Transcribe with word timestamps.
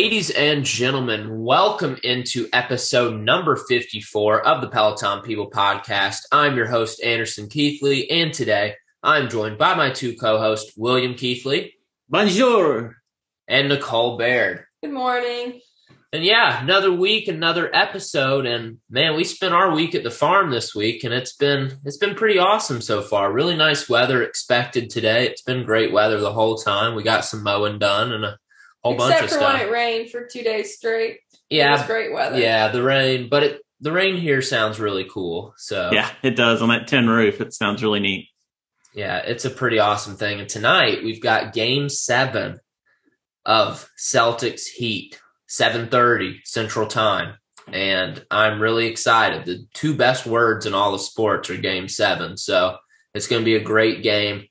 Ladies 0.00 0.30
and 0.30 0.64
gentlemen, 0.64 1.42
welcome 1.42 1.98
into 2.04 2.48
episode 2.52 3.20
number 3.20 3.56
54 3.56 4.46
of 4.46 4.60
the 4.60 4.68
Peloton 4.68 5.22
People 5.22 5.50
podcast. 5.50 6.18
I'm 6.30 6.56
your 6.56 6.68
host, 6.68 7.02
Anderson 7.02 7.48
Keithley, 7.48 8.08
and 8.08 8.32
today 8.32 8.76
I'm 9.02 9.28
joined 9.28 9.58
by 9.58 9.74
my 9.74 9.90
two 9.90 10.14
co 10.14 10.38
hosts, 10.38 10.72
William 10.76 11.16
Keithley. 11.16 11.74
Bonjour. 12.08 12.94
And 13.48 13.68
Nicole 13.68 14.16
Baird. 14.16 14.66
Good 14.84 14.92
morning. 14.92 15.60
And 16.12 16.22
yeah, 16.22 16.62
another 16.62 16.92
week, 16.92 17.26
another 17.26 17.68
episode, 17.74 18.46
and 18.46 18.78
man, 18.88 19.16
we 19.16 19.24
spent 19.24 19.52
our 19.52 19.74
week 19.74 19.96
at 19.96 20.04
the 20.04 20.12
farm 20.12 20.52
this 20.52 20.76
week, 20.76 21.02
and 21.02 21.12
it's 21.12 21.34
been 21.34 21.76
it's 21.84 21.98
been 21.98 22.14
pretty 22.14 22.38
awesome 22.38 22.80
so 22.80 23.02
far. 23.02 23.32
Really 23.32 23.56
nice 23.56 23.88
weather 23.88 24.22
expected 24.22 24.90
today. 24.90 25.26
It's 25.26 25.42
been 25.42 25.66
great 25.66 25.92
weather 25.92 26.20
the 26.20 26.32
whole 26.32 26.56
time. 26.56 26.94
We 26.94 27.02
got 27.02 27.24
some 27.24 27.42
mowing 27.42 27.80
done 27.80 28.12
and 28.12 28.24
a 28.24 28.38
whole 28.82 28.94
Except 28.94 29.10
bunch 29.10 29.22
of 29.24 29.28
for 29.30 29.34
stuff. 29.36 29.52
when 29.54 29.62
it 29.62 29.70
rained 29.70 30.10
for 30.10 30.26
two 30.26 30.42
days 30.42 30.76
straight. 30.76 31.16
it 31.50 31.56
yeah, 31.56 31.72
was 31.72 31.82
great 31.86 32.12
weather. 32.12 32.38
yeah, 32.38 32.68
the 32.68 32.82
rain, 32.82 33.28
but 33.28 33.42
it 33.42 33.60
the 33.80 33.92
rain 33.92 34.16
here 34.16 34.42
sounds 34.42 34.80
really 34.80 35.06
cool. 35.08 35.54
So 35.56 35.90
Yeah, 35.92 36.10
it 36.22 36.34
does. 36.36 36.62
On 36.62 36.68
that 36.70 36.88
tin 36.88 37.08
roof, 37.08 37.40
it 37.40 37.52
sounds 37.54 37.82
really 37.82 38.00
neat. 38.00 38.28
Yeah, 38.94 39.18
it's 39.18 39.44
a 39.44 39.50
pretty 39.50 39.78
awesome 39.78 40.16
thing. 40.16 40.40
And 40.40 40.48
tonight 40.48 41.04
we've 41.04 41.22
got 41.22 41.52
game 41.52 41.88
seven 41.88 42.58
of 43.46 43.88
Celtics 43.98 44.66
Heat, 44.66 45.20
7:30 45.48 46.40
Central 46.44 46.86
Time. 46.86 47.36
And 47.72 48.24
I'm 48.30 48.60
really 48.60 48.86
excited. 48.86 49.44
The 49.44 49.66
two 49.74 49.94
best 49.94 50.26
words 50.26 50.66
in 50.66 50.74
all 50.74 50.94
of 50.94 51.00
sports 51.00 51.50
are 51.50 51.56
game 51.56 51.88
seven. 51.88 52.36
So 52.36 52.76
it's 53.14 53.26
gonna 53.28 53.44
be 53.44 53.56
a 53.56 53.60
great 53.62 54.02
game. 54.02 54.46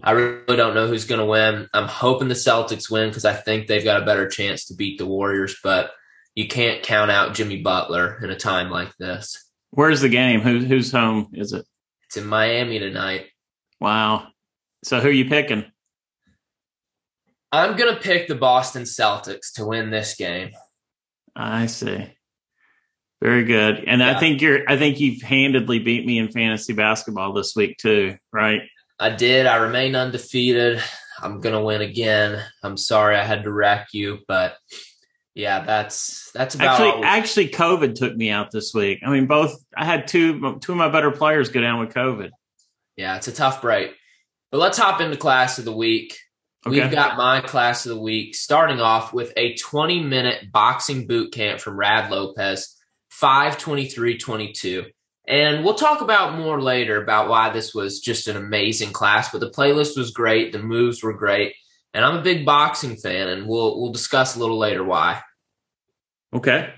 I 0.00 0.12
really 0.12 0.56
don't 0.56 0.74
know 0.74 0.86
who's 0.86 1.04
gonna 1.04 1.26
win. 1.26 1.68
I'm 1.74 1.88
hoping 1.88 2.28
the 2.28 2.34
Celtics 2.34 2.90
win 2.90 3.08
because 3.08 3.24
I 3.24 3.34
think 3.34 3.66
they've 3.66 3.84
got 3.84 4.02
a 4.02 4.06
better 4.06 4.28
chance 4.28 4.66
to 4.66 4.74
beat 4.74 4.98
the 4.98 5.06
Warriors, 5.06 5.56
but 5.62 5.90
you 6.34 6.48
can't 6.48 6.82
count 6.82 7.10
out 7.10 7.34
Jimmy 7.34 7.60
Butler 7.60 8.18
in 8.22 8.30
a 8.30 8.36
time 8.36 8.70
like 8.70 8.96
this. 8.96 9.50
Where's 9.70 10.00
the 10.00 10.08
game? 10.08 10.40
Who, 10.40 10.60
who's 10.60 10.92
home 10.92 11.28
is 11.32 11.52
it? 11.52 11.66
It's 12.06 12.16
in 12.16 12.26
Miami 12.26 12.78
tonight. 12.78 13.26
Wow. 13.80 14.28
So 14.84 15.00
who 15.00 15.08
are 15.08 15.12
you 15.12 15.28
picking? 15.28 15.64
I'm 17.50 17.76
gonna 17.76 17.96
pick 17.96 18.28
the 18.28 18.34
Boston 18.34 18.84
Celtics 18.84 19.52
to 19.54 19.66
win 19.66 19.90
this 19.90 20.14
game. 20.14 20.52
I 21.36 21.66
see. 21.66 22.14
Very 23.22 23.44
good. 23.44 23.84
And 23.86 24.00
Yeah. 24.00 24.16
I 24.16 24.20
think 24.20 24.40
you're 24.40 24.68
I 24.68 24.76
think 24.76 25.00
you've 25.00 25.22
handedly 25.22 25.78
beat 25.78 26.06
me 26.06 26.18
in 26.18 26.32
fantasy 26.32 26.72
basketball 26.72 27.34
this 27.34 27.54
week 27.54 27.76
too, 27.76 28.16
right? 28.32 28.62
I 29.02 29.10
did. 29.10 29.46
I 29.46 29.56
remain 29.56 29.96
undefeated. 29.96 30.80
I'm 31.20 31.40
gonna 31.40 31.62
win 31.62 31.82
again. 31.82 32.40
I'm 32.62 32.76
sorry 32.76 33.16
I 33.16 33.24
had 33.24 33.42
to 33.42 33.52
wreck 33.52 33.88
you, 33.92 34.20
but 34.28 34.56
yeah, 35.34 35.64
that's 35.64 36.30
that's 36.32 36.54
about 36.54 36.80
Actually 36.80 36.90
all. 36.90 37.04
actually 37.04 37.48
COVID 37.48 37.94
took 37.96 38.14
me 38.14 38.30
out 38.30 38.52
this 38.52 38.72
week. 38.72 39.00
I 39.04 39.10
mean 39.10 39.26
both 39.26 39.56
I 39.76 39.84
had 39.84 40.06
two 40.06 40.58
two 40.60 40.72
of 40.72 40.78
my 40.78 40.88
better 40.88 41.10
players 41.10 41.48
go 41.48 41.60
down 41.60 41.80
with 41.80 41.92
COVID. 41.92 42.30
yeah, 42.96 43.16
it's 43.16 43.26
a 43.26 43.32
tough 43.32 43.60
break. 43.60 43.92
But 44.52 44.58
let's 44.58 44.78
hop 44.78 45.00
into 45.00 45.16
class 45.16 45.58
of 45.58 45.64
the 45.64 45.72
week. 45.72 46.16
Okay. 46.64 46.80
We've 46.80 46.92
got 46.92 47.16
my 47.16 47.40
class 47.40 47.84
of 47.86 47.96
the 47.96 48.00
week 48.00 48.36
starting 48.36 48.80
off 48.80 49.12
with 49.12 49.32
a 49.36 49.56
20 49.56 50.04
minute 50.04 50.52
boxing 50.52 51.08
boot 51.08 51.32
camp 51.32 51.58
from 51.58 51.76
Rad 51.76 52.08
Lopez, 52.08 52.76
52322. 53.10 54.84
And 55.26 55.64
we'll 55.64 55.74
talk 55.74 56.00
about 56.00 56.36
more 56.36 56.60
later 56.60 57.00
about 57.00 57.28
why 57.28 57.50
this 57.50 57.74
was 57.74 58.00
just 58.00 58.26
an 58.26 58.36
amazing 58.36 58.92
class, 58.92 59.30
but 59.30 59.40
the 59.40 59.50
playlist 59.50 59.96
was 59.96 60.10
great, 60.10 60.52
the 60.52 60.58
moves 60.58 61.02
were 61.02 61.12
great, 61.12 61.54
and 61.94 62.04
I'm 62.04 62.16
a 62.16 62.22
big 62.22 62.44
boxing 62.44 62.96
fan 62.96 63.28
and 63.28 63.46
we'll 63.46 63.80
we'll 63.80 63.92
discuss 63.92 64.36
a 64.36 64.40
little 64.40 64.58
later 64.58 64.82
why. 64.82 65.22
Okay. 66.34 66.72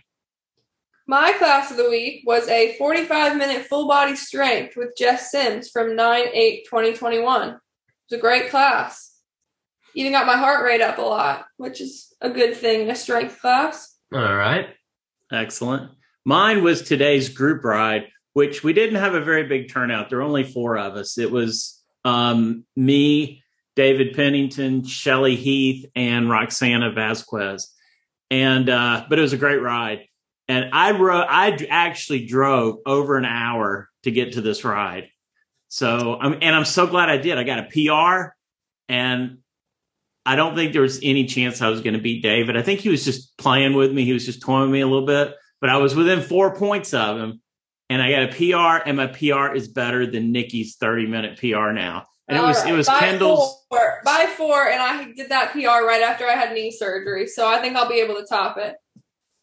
My 1.06 1.32
class 1.32 1.70
of 1.70 1.76
the 1.76 1.90
week 1.90 2.22
was 2.26 2.48
a 2.48 2.76
45 2.76 3.36
minute 3.36 3.66
full 3.66 3.86
body 3.88 4.16
strength 4.16 4.76
with 4.76 4.96
Jess 4.96 5.30
Sims 5.30 5.70
from 5.70 5.96
9 5.96 6.24
8 6.32 6.64
2021. 6.64 7.48
It 7.48 7.54
was 8.10 8.18
a 8.18 8.20
great 8.20 8.50
class. 8.50 9.12
Even 9.94 10.12
got 10.12 10.26
my 10.26 10.36
heart 10.36 10.64
rate 10.64 10.80
up 10.80 10.98
a 10.98 11.02
lot, 11.02 11.46
which 11.56 11.80
is 11.80 12.12
a 12.20 12.30
good 12.30 12.56
thing 12.56 12.82
in 12.82 12.90
a 12.90 12.96
strength 12.96 13.40
class. 13.40 13.96
All 14.12 14.34
right. 14.34 14.68
Excellent. 15.30 15.92
Mine 16.24 16.64
was 16.64 16.82
today's 16.82 17.28
group 17.28 17.64
ride, 17.64 18.06
which 18.34 18.62
we 18.62 18.72
didn't 18.72 18.96
have 18.96 19.14
a 19.14 19.20
very 19.20 19.44
big 19.44 19.72
turnout. 19.72 20.10
There 20.10 20.18
were 20.18 20.24
only 20.24 20.44
four 20.44 20.76
of 20.76 20.94
us. 20.94 21.18
It 21.18 21.30
was 21.30 21.82
um, 22.04 22.64
me, 22.76 23.42
David 23.76 24.14
Pennington, 24.14 24.84
Shelly 24.84 25.36
Heath, 25.36 25.86
and 25.96 26.28
Roxana 26.28 26.92
Vasquez. 26.92 27.72
And 28.30 28.68
uh, 28.68 29.06
but 29.08 29.18
it 29.18 29.22
was 29.22 29.32
a 29.32 29.38
great 29.38 29.62
ride. 29.62 30.06
And 30.46 30.70
I 30.72 30.90
wrote, 30.90 31.26
I 31.28 31.56
actually 31.70 32.26
drove 32.26 32.78
over 32.84 33.16
an 33.16 33.24
hour 33.24 33.88
to 34.02 34.10
get 34.10 34.34
to 34.34 34.42
this 34.42 34.64
ride. 34.64 35.08
So 35.68 36.16
I'm 36.20 36.34
and 36.42 36.54
I'm 36.54 36.64
so 36.64 36.86
glad 36.86 37.08
I 37.08 37.16
did. 37.16 37.38
I 37.38 37.44
got 37.44 37.60
a 37.60 37.62
PR, 37.64 38.34
and 38.88 39.38
I 40.26 40.36
don't 40.36 40.54
think 40.54 40.72
there 40.72 40.82
was 40.82 41.00
any 41.02 41.26
chance 41.26 41.60
I 41.60 41.68
was 41.68 41.80
going 41.80 41.94
to 41.94 42.00
beat 42.00 42.22
David. 42.22 42.56
I 42.56 42.62
think 42.62 42.80
he 42.80 42.88
was 42.88 43.04
just 43.04 43.36
playing 43.38 43.74
with 43.74 43.92
me. 43.92 44.04
He 44.04 44.12
was 44.12 44.24
just 44.24 44.42
toying 44.42 44.62
with 44.62 44.70
me 44.70 44.80
a 44.80 44.86
little 44.86 45.06
bit, 45.06 45.34
but 45.60 45.70
I 45.70 45.78
was 45.78 45.94
within 45.94 46.20
four 46.20 46.54
points 46.54 46.94
of 46.94 47.18
him, 47.18 47.40
and 47.90 48.02
I 48.02 48.10
got 48.10 48.22
a 48.22 48.28
PR, 48.28 48.88
and 48.88 48.96
my 48.96 49.06
PR 49.06 49.54
is 49.54 49.68
better 49.68 50.06
than 50.06 50.32
Nikki's 50.32 50.76
30 50.76 51.06
minute 51.06 51.38
PR 51.38 51.72
now. 51.72 52.04
And 52.26 52.38
it 52.38 52.40
was 52.40 52.62
right, 52.62 52.72
it 52.72 52.76
was 52.76 52.86
by 52.86 53.00
Kendall's. 53.00 53.64
Four, 53.68 54.00
by 54.04 54.32
four, 54.36 54.68
and 54.68 54.80
I 54.80 55.12
did 55.12 55.28
that 55.28 55.52
PR 55.52 55.84
right 55.86 56.00
after 56.02 56.26
I 56.26 56.32
had 56.32 56.54
knee 56.54 56.70
surgery, 56.70 57.26
so 57.26 57.46
I 57.46 57.60
think 57.60 57.76
I'll 57.76 57.88
be 57.88 58.00
able 58.00 58.14
to 58.14 58.24
top 58.24 58.56
it. 58.56 58.76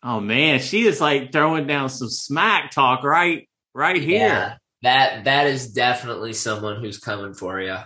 Oh 0.03 0.19
man, 0.19 0.59
she 0.59 0.88
is 0.88 1.00
like 1.00 1.31
throwing 1.31 1.68
down 1.68 1.90
some 1.90 2.09
smack 2.09 2.72
talk 2.72 3.03
right 3.03 3.47
right 3.75 4.01
here. 4.01 4.28
Yeah. 4.28 4.56
That 4.84 5.25
that 5.25 5.46
is 5.46 5.74
definitely 5.74 6.34
someone 6.34 6.81
who's 6.81 6.97
coming 6.97 7.35
for 7.35 7.62
you. 7.62 7.78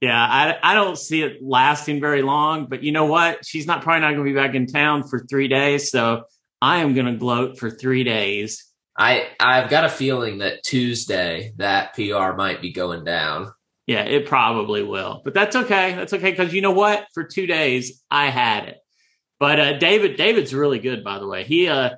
Yeah, 0.00 0.18
I 0.18 0.56
I 0.62 0.74
don't 0.74 0.98
see 0.98 1.22
it 1.22 1.38
lasting 1.40 2.00
very 2.00 2.22
long, 2.22 2.66
but 2.66 2.82
you 2.82 2.90
know 2.90 3.06
what? 3.06 3.46
She's 3.46 3.66
not 3.66 3.82
probably 3.82 4.00
not 4.00 4.14
going 4.14 4.24
to 4.24 4.32
be 4.32 4.34
back 4.34 4.56
in 4.56 4.66
town 4.66 5.06
for 5.06 5.20
three 5.20 5.46
days, 5.46 5.92
so 5.92 6.24
I 6.60 6.78
am 6.78 6.94
going 6.94 7.06
to 7.06 7.14
gloat 7.14 7.58
for 7.58 7.70
three 7.70 8.02
days. 8.02 8.64
I 9.00 9.28
I've 9.40 9.70
got 9.70 9.86
a 9.86 9.88
feeling 9.88 10.38
that 10.38 10.62
Tuesday 10.62 11.54
that 11.56 11.94
PR 11.94 12.36
might 12.36 12.60
be 12.60 12.70
going 12.70 13.02
down. 13.02 13.50
Yeah, 13.86 14.02
it 14.02 14.26
probably 14.26 14.82
will, 14.84 15.22
but 15.24 15.32
that's 15.32 15.56
okay. 15.56 15.94
That's 15.94 16.12
okay 16.12 16.30
because 16.30 16.52
you 16.52 16.60
know 16.60 16.72
what? 16.72 17.06
For 17.14 17.24
two 17.24 17.46
days, 17.46 18.04
I 18.10 18.26
had 18.26 18.68
it. 18.68 18.76
But 19.40 19.58
uh, 19.58 19.78
David, 19.78 20.18
David's 20.18 20.54
really 20.54 20.78
good, 20.78 21.02
by 21.02 21.18
the 21.18 21.26
way. 21.26 21.44
He, 21.44 21.66
uh, 21.66 21.90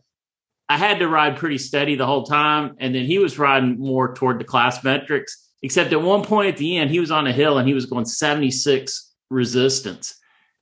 I 0.69 0.79
had 0.79 1.01
to 1.01 1.09
ride 1.09 1.39
pretty 1.39 1.59
steady 1.59 1.97
the 1.97 2.07
whole 2.07 2.23
time, 2.23 2.77
and 2.79 2.95
then 2.95 3.05
he 3.05 3.19
was 3.19 3.37
riding 3.37 3.81
more 3.81 4.15
toward 4.15 4.39
the 4.39 4.45
class 4.45 4.85
metrics. 4.85 5.51
Except 5.61 5.93
at 5.93 6.01
one 6.01 6.25
point 6.25 6.49
at 6.49 6.57
the 6.57 6.79
end, 6.79 6.91
he 6.91 7.01
was 7.01 7.11
on 7.11 7.27
a 7.27 7.33
hill 7.33 7.59
and 7.59 7.67
he 7.67 7.75
was 7.75 7.87
going 7.87 8.05
seventy 8.05 8.53
six 8.53 9.13
resistance, 9.29 10.15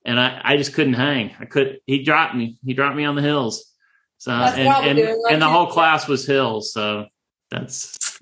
and 0.07 0.19
I, 0.19 0.41
I 0.43 0.57
just 0.57 0.73
couldn't 0.73 0.95
hang. 0.95 1.37
I 1.39 1.45
could. 1.45 1.81
He 1.87 2.03
dropped 2.03 2.35
me. 2.35 2.59
He 2.65 2.73
dropped 2.73 2.97
me 2.97 3.05
on 3.05 3.15
the 3.15 3.23
hills. 3.23 3.71
So 4.21 4.31
That's 4.33 4.59
and 4.59 4.69
and, 4.69 4.99
doing, 4.99 5.23
like 5.23 5.33
and 5.33 5.41
the 5.41 5.49
whole 5.49 5.69
class 5.69 6.07
was 6.07 6.27
hills. 6.27 6.75
So 6.75 7.07
that's 7.51 8.21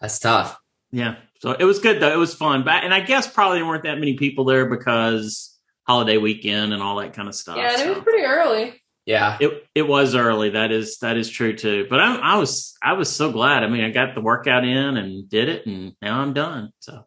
That's 0.00 0.20
tough. 0.20 0.56
yeah. 0.92 1.16
So 1.40 1.50
it 1.50 1.64
was 1.64 1.80
good 1.80 2.00
though. 2.00 2.12
It 2.12 2.16
was 2.16 2.32
fun. 2.32 2.62
But 2.62 2.84
and 2.84 2.94
I 2.94 3.00
guess 3.00 3.26
probably 3.26 3.58
there 3.58 3.66
weren't 3.66 3.82
that 3.82 3.98
many 3.98 4.16
people 4.16 4.44
there 4.44 4.66
because 4.66 5.58
holiday 5.84 6.16
weekend 6.16 6.72
and 6.72 6.80
all 6.80 6.96
that 7.00 7.12
kind 7.12 7.26
of 7.26 7.34
stuff. 7.34 7.56
Yeah, 7.56 7.72
and 7.72 7.82
it 7.82 7.88
was 7.88 8.04
pretty 8.04 8.24
early. 8.24 8.80
Yeah. 9.04 9.36
It 9.40 9.66
it 9.74 9.82
was 9.82 10.14
early. 10.14 10.50
That 10.50 10.70
is 10.70 10.98
that 10.98 11.16
is 11.16 11.28
true 11.28 11.56
too. 11.56 11.88
But 11.90 11.98
I, 11.98 12.14
I 12.14 12.36
was 12.36 12.74
I 12.80 12.92
was 12.92 13.10
so 13.10 13.32
glad. 13.32 13.64
I 13.64 13.68
mean, 13.68 13.82
I 13.82 13.90
got 13.90 14.14
the 14.14 14.20
workout 14.20 14.64
in 14.64 14.96
and 14.96 15.28
did 15.28 15.48
it, 15.48 15.66
and 15.66 15.94
now 16.00 16.20
I'm 16.20 16.34
done. 16.34 16.70
So 16.78 17.04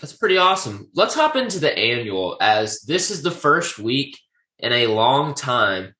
That's 0.00 0.12
pretty 0.12 0.38
awesome. 0.38 0.90
Let's 0.92 1.14
hop 1.14 1.36
into 1.36 1.60
the 1.60 1.72
annual 1.78 2.36
as 2.40 2.80
this 2.80 3.12
is 3.12 3.22
the 3.22 3.30
first 3.30 3.78
week 3.78 4.18
in 4.58 4.72
a 4.72 4.88
long 4.88 5.34
time 5.34 5.94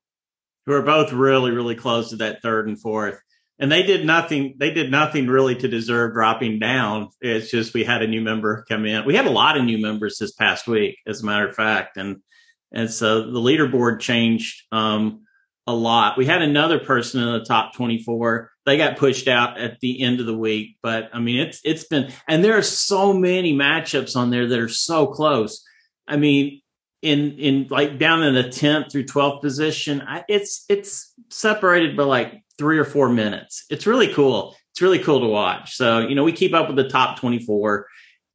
Who 0.67 0.73
are 0.73 0.83
both 0.83 1.13
really, 1.13 1.51
really 1.51 1.75
close 1.75 2.11
to 2.11 2.17
that 2.17 2.43
third 2.43 2.69
and 2.69 2.81
fourth. 2.81 3.21
And 3.59 3.71
they 3.71 3.83
did 3.83 4.07
nothing, 4.07 4.55
they 4.57 4.71
did 4.71 4.91
nothing 4.91 5.27
really 5.27 5.55
to 5.57 5.69
deserve 5.69 6.15
dropping 6.15 6.61
down. 6.61 7.11
It's 7.21 7.51
just 7.51 7.75
we 7.75 7.85
had 7.85 8.03
a 8.03 8.07
new 8.07 8.23
member 8.23 8.65
come 8.67 8.87
in. 8.87 9.05
We 9.05 9.15
had 9.15 9.27
a 9.27 9.31
lot 9.31 9.59
of 9.59 9.65
new 9.65 9.79
members 9.79 10.17
this 10.19 10.33
past 10.33 10.67
week, 10.67 10.97
as 11.07 11.23
a 11.23 11.27
matter 11.27 11.49
of 11.49 11.55
fact. 11.55 11.99
And 11.99 12.23
and 12.73 12.91
so 12.91 13.31
the 13.31 13.39
leaderboard 13.39 14.01
changed 14.01 14.63
um, 14.73 15.23
a 15.67 15.75
lot. 15.75 16.17
We 16.17 16.27
had 16.27 16.43
another 16.43 16.79
person 16.79 17.23
in 17.23 17.33
the 17.33 17.45
top 17.45 17.75
24. 17.75 18.51
They 18.67 18.77
got 18.77 18.99
pushed 18.99 19.29
out 19.29 19.59
at 19.59 19.81
the 19.81 20.03
end 20.03 20.21
of 20.21 20.27
the 20.27 20.37
week, 20.37 20.77
but 20.83 21.11
I 21.13 21.21
mean, 21.21 21.41
it's 21.41 21.61
it's 21.65 21.85
been 21.85 22.13
and 22.29 22.45
there 22.45 22.57
are 22.57 22.63
so 22.63 23.13
many 23.13 23.55
matchups 23.55 24.17
on 24.17 24.31
there 24.31 24.47
that 24.47 24.59
are 24.59 24.69
so 24.69 25.07
close. 25.07 25.65
I 26.07 26.17
mean, 26.17 26.61
in 27.03 27.39
in 27.39 27.67
like 27.71 27.99
down 27.99 28.23
in 28.23 28.35
the 28.35 28.45
10th 28.45 28.93
through 28.93 29.05
12th 29.05 29.41
position, 29.41 30.03
I, 30.03 30.25
it's 30.29 30.65
it's 30.69 31.13
separated 31.31 31.97
by 31.97 32.05
like 32.05 32.43
three 32.59 32.79
or 32.79 32.85
four 32.85 33.09
minutes. 33.09 33.65
It's 33.71 33.87
really 33.87 34.13
cool. 34.13 34.57
It's 34.73 34.83
really 34.83 34.99
cool 34.99 35.21
to 35.21 35.27
watch. 35.27 35.75
So 35.75 36.01
you 36.01 36.15
know, 36.15 36.25
we 36.25 36.33
keep 36.33 36.55
up 36.55 36.69
with 36.69 36.77
the 36.77 36.89
top 36.89 37.19
24, 37.19 37.87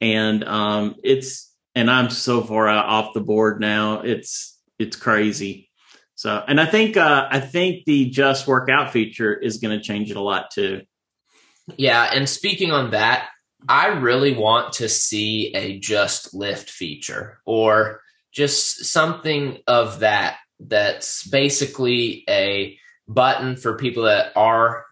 and 0.02 0.44
um, 0.44 0.96
it's 1.04 1.55
and 1.76 1.92
I'm 1.92 2.10
so 2.10 2.42
far 2.42 2.68
off 2.70 3.14
the 3.14 3.22
board 3.22 3.60
now. 3.60 4.02
It's 4.02 4.60
it's 4.80 4.96
crazy. 4.96 5.70
So, 6.16 6.44
and 6.48 6.60
I 6.62 6.66
think 6.66 6.98
uh, 6.98 7.28
I 7.30 7.40
think 7.40 7.86
the 7.86 8.10
just 8.10 8.48
workout 8.48 8.92
feature 8.92 9.34
is 9.34 9.58
going 9.58 9.78
to 9.78 9.84
change 9.84 10.10
it 10.10 10.18
a 10.18 10.22
lot 10.22 10.50
too. 10.52 10.82
Yeah, 11.78 12.10
and 12.14 12.30
speaking 12.30 12.72
on 12.72 12.92
that, 12.92 13.30
I 13.68 13.88
really 13.88 14.34
want 14.34 14.74
to 14.74 14.88
see 14.88 15.54
a 15.56 15.80
just 15.80 16.34
lift 16.34 16.70
feature 16.70 17.40
or 17.46 18.02
just 18.32 18.86
something 18.86 19.58
of 19.68 20.00
that 20.00 20.38
that's 20.60 21.28
basically 21.28 22.24
a 22.30 22.78
button 23.08 23.56
for 23.56 23.78
people 23.78 24.04
that 24.04 24.32
are 24.36 24.86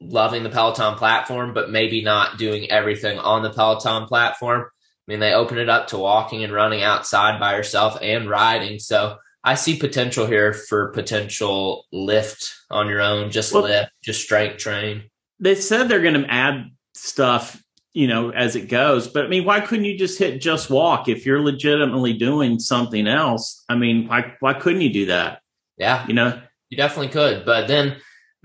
loving 0.00 0.42
the 0.42 0.50
Peloton 0.50 0.94
platform 0.94 1.52
but 1.52 1.70
maybe 1.70 2.02
not 2.02 2.38
doing 2.38 2.70
everything 2.70 3.18
on 3.18 3.42
the 3.42 3.50
Peloton 3.50 4.06
platform 4.06 4.66
mean, 5.08 5.20
they 5.20 5.32
open 5.32 5.58
it 5.58 5.68
up 5.68 5.88
to 5.88 5.98
walking 5.98 6.44
and 6.44 6.52
running 6.52 6.82
outside 6.82 7.40
by 7.40 7.56
yourself 7.56 7.98
and 8.02 8.28
riding. 8.28 8.78
So 8.78 9.16
I 9.42 9.54
see 9.54 9.78
potential 9.78 10.26
here 10.26 10.52
for 10.52 10.88
potential 10.88 11.86
lift 11.92 12.54
on 12.70 12.88
your 12.88 13.00
own, 13.00 13.30
just 13.30 13.52
well, 13.52 13.62
lift, 13.62 13.90
just 14.02 14.22
strength 14.22 14.58
train. 14.58 15.04
They 15.40 15.54
said 15.54 15.88
they're 15.88 16.02
going 16.02 16.22
to 16.22 16.30
add 16.30 16.70
stuff, 16.94 17.62
you 17.94 18.06
know, 18.06 18.30
as 18.30 18.56
it 18.56 18.68
goes. 18.68 19.08
But 19.08 19.24
I 19.24 19.28
mean, 19.28 19.46
why 19.46 19.60
couldn't 19.60 19.86
you 19.86 19.96
just 19.96 20.18
hit 20.18 20.42
just 20.42 20.68
walk 20.68 21.08
if 21.08 21.24
you're 21.24 21.40
legitimately 21.40 22.12
doing 22.12 22.58
something 22.58 23.06
else? 23.06 23.64
I 23.68 23.76
mean, 23.76 24.08
why 24.08 24.34
why 24.40 24.54
couldn't 24.54 24.82
you 24.82 24.92
do 24.92 25.06
that? 25.06 25.40
Yeah, 25.78 26.06
you 26.06 26.12
know, 26.12 26.38
you 26.68 26.76
definitely 26.76 27.12
could. 27.12 27.46
But 27.46 27.68
then 27.68 27.92
I 27.92 27.96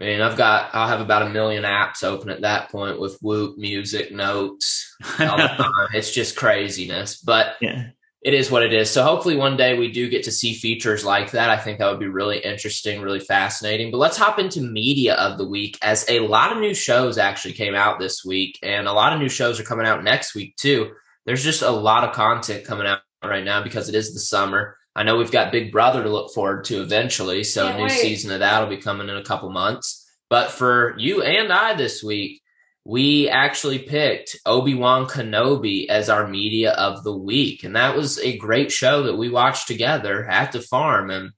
mean, 0.04 0.22
I've 0.22 0.38
got 0.38 0.70
I'll 0.74 0.88
have 0.88 1.02
about 1.02 1.24
a 1.24 1.30
million 1.30 1.64
apps 1.64 2.04
open 2.04 2.30
at 2.30 2.42
that 2.42 2.70
point 2.70 3.00
with 3.00 3.18
Whoop, 3.22 3.58
music, 3.58 4.12
notes. 4.12 4.96
it's 5.20 6.12
just 6.12 6.36
craziness, 6.36 7.18
but 7.18 7.56
yeah. 7.62 7.90
it 8.22 8.34
is 8.34 8.50
what 8.50 8.64
it 8.64 8.74
is. 8.74 8.90
So 8.90 9.04
hopefully 9.04 9.36
one 9.36 9.58
day 9.58 9.78
we 9.78 9.92
do 9.92 10.10
get 10.10 10.24
to 10.24 10.32
see 10.32 10.54
features 10.54 11.06
like 11.06 11.32
that. 11.32 11.50
I 11.50 11.58
think 11.58 11.80
that 11.80 11.90
would 11.90 12.00
be 12.00 12.08
really 12.08 12.40
interesting, 12.40 13.02
really 13.02 13.20
fascinating. 13.20 13.92
But 13.92 13.98
let's 13.98 14.18
hop 14.18 14.40
into 14.40 14.62
media 14.62 15.16
of 15.16 15.38
the 15.38 15.48
week 15.48 15.78
as 15.82 16.06
a 16.10 16.20
lot 16.20 16.52
of 16.52 16.60
new 16.60 16.74
shows 16.74 17.18
actually 17.18 17.54
came 17.54 17.76
out 17.76 18.00
this 18.00 18.26
week, 18.26 18.60
and 18.64 18.88
a 18.88 18.94
lot 18.94 19.14
of 19.14 19.20
new 19.20 19.30
shows 19.30 19.60
are 19.60 19.64
coming 19.64 19.86
out 19.86 20.04
next 20.04 20.36
week 20.36 20.56
too. 20.56 20.92
There's 21.26 21.44
just 21.44 21.62
a 21.62 21.72
lot 21.72 22.04
of 22.04 22.16
content 22.16 22.66
coming 22.66 22.88
out 22.88 23.00
right 23.24 23.44
now 23.44 23.64
because 23.64 23.90
it 23.90 23.96
is 23.96 24.14
the 24.14 24.20
summer. 24.20 24.78
I 24.96 25.04
know 25.04 25.18
we've 25.18 25.32
got 25.32 25.52
Big 25.52 25.72
Brother 25.72 26.04
to 26.04 26.10
look 26.10 26.34
forward 26.34 26.66
to 26.66 26.82
eventually. 26.82 27.44
So 27.44 27.66
Can't 27.66 27.78
new 27.78 27.84
wait. 27.86 27.92
season 27.92 28.32
of 28.32 28.40
that 28.40 28.60
will 28.62 28.76
be 28.76 28.82
coming 28.82 29.10
in 29.10 29.18
a 29.18 29.24
couple 29.24 29.50
months. 29.50 30.00
But 30.30 30.52
for 30.52 30.96
you 30.98 31.24
and 31.24 31.52
I 31.52 31.74
this 31.74 32.04
week, 32.04 32.42
we 32.86 33.30
actually 33.30 33.80
picked 33.80 34.36
Obi-Wan 34.46 35.06
Kenobi 35.08 35.88
as 35.88 36.10
our 36.10 36.28
media 36.28 36.74
of 36.74 37.04
the 37.04 37.16
week. 37.16 37.64
And 37.64 37.76
that 37.76 37.96
was 37.96 38.20
a 38.20 38.38
great 38.38 38.72
show 38.72 39.04
that 39.04 39.16
we 39.16 39.30
watched 39.30 39.68
together 39.68 40.26
at 40.30 40.52
the 40.52 40.62
farm. 40.62 41.10
And 41.10 41.32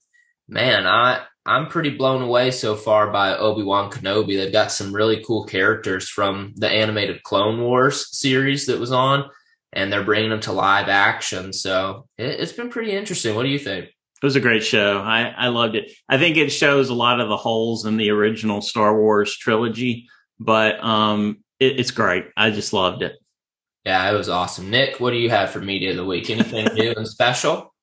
man, 0.48 0.88
I, 0.88 1.24
I'm 1.46 1.68
pretty 1.68 1.92
blown 1.92 2.24
away 2.24 2.50
so 2.52 2.76
far 2.76 3.12
by 3.12 3.38
Obi-Wan 3.38 3.92
Kenobi. 3.92 4.36
They've 4.36 4.52
got 4.52 4.72
some 4.72 4.94
really 4.94 5.24
cool 5.26 5.46
characters 5.46 6.10
from 6.10 6.54
the 6.56 6.70
animated 6.70 7.22
Clone 7.22 7.62
Wars 7.62 8.18
series 8.18 8.66
that 8.66 8.80
was 8.80 8.92
on 8.92 9.30
and 9.76 9.92
they're 9.92 10.04
bringing 10.04 10.30
them 10.30 10.40
to 10.42 10.54
live 10.54 10.88
action. 10.88 11.54
So 11.54 12.08
it, 12.18 12.40
has 12.40 12.54
been 12.54 12.70
pretty 12.70 12.92
interesting. 12.92 13.36
What 13.36 13.44
do 13.44 13.50
you 13.50 13.60
think? 13.60 13.86
It 13.86 14.26
was 14.26 14.38
a 14.38 14.42
great 14.42 14.64
show. 14.64 15.00
I, 15.00 15.34
I 15.38 15.48
loved 15.50 15.76
it. 15.76 15.92
I 16.10 16.18
think 16.18 16.38
it 16.38 16.50
shows 16.50 16.90
a 16.90 16.94
lot 16.94 17.20
of 17.20 17.28
the 17.28 17.38
holes 17.38 17.86
in 17.86 17.98
the 17.98 18.10
original 18.10 18.62
Star 18.62 18.98
Wars 18.98 19.38
trilogy, 19.38 20.08
but 20.40 20.82
um, 20.84 21.44
it, 21.60 21.80
it's 21.80 21.92
great. 21.92 22.26
I 22.36 22.50
just 22.50 22.74
loved 22.74 23.04
it. 23.04 23.14
Yeah, 23.86 24.10
it 24.10 24.16
was 24.16 24.30
awesome. 24.30 24.72
Nick, 24.72 25.00
what 25.00 25.12
do 25.12 25.18
you 25.18 25.30
have 25.30 25.52
for 25.52 25.60
media 25.60 25.92
of 25.92 25.98
the 25.98 26.06
week? 26.06 26.30
Anything 26.30 26.66
new 26.74 26.94
and 26.96 27.08
special? 27.08 27.76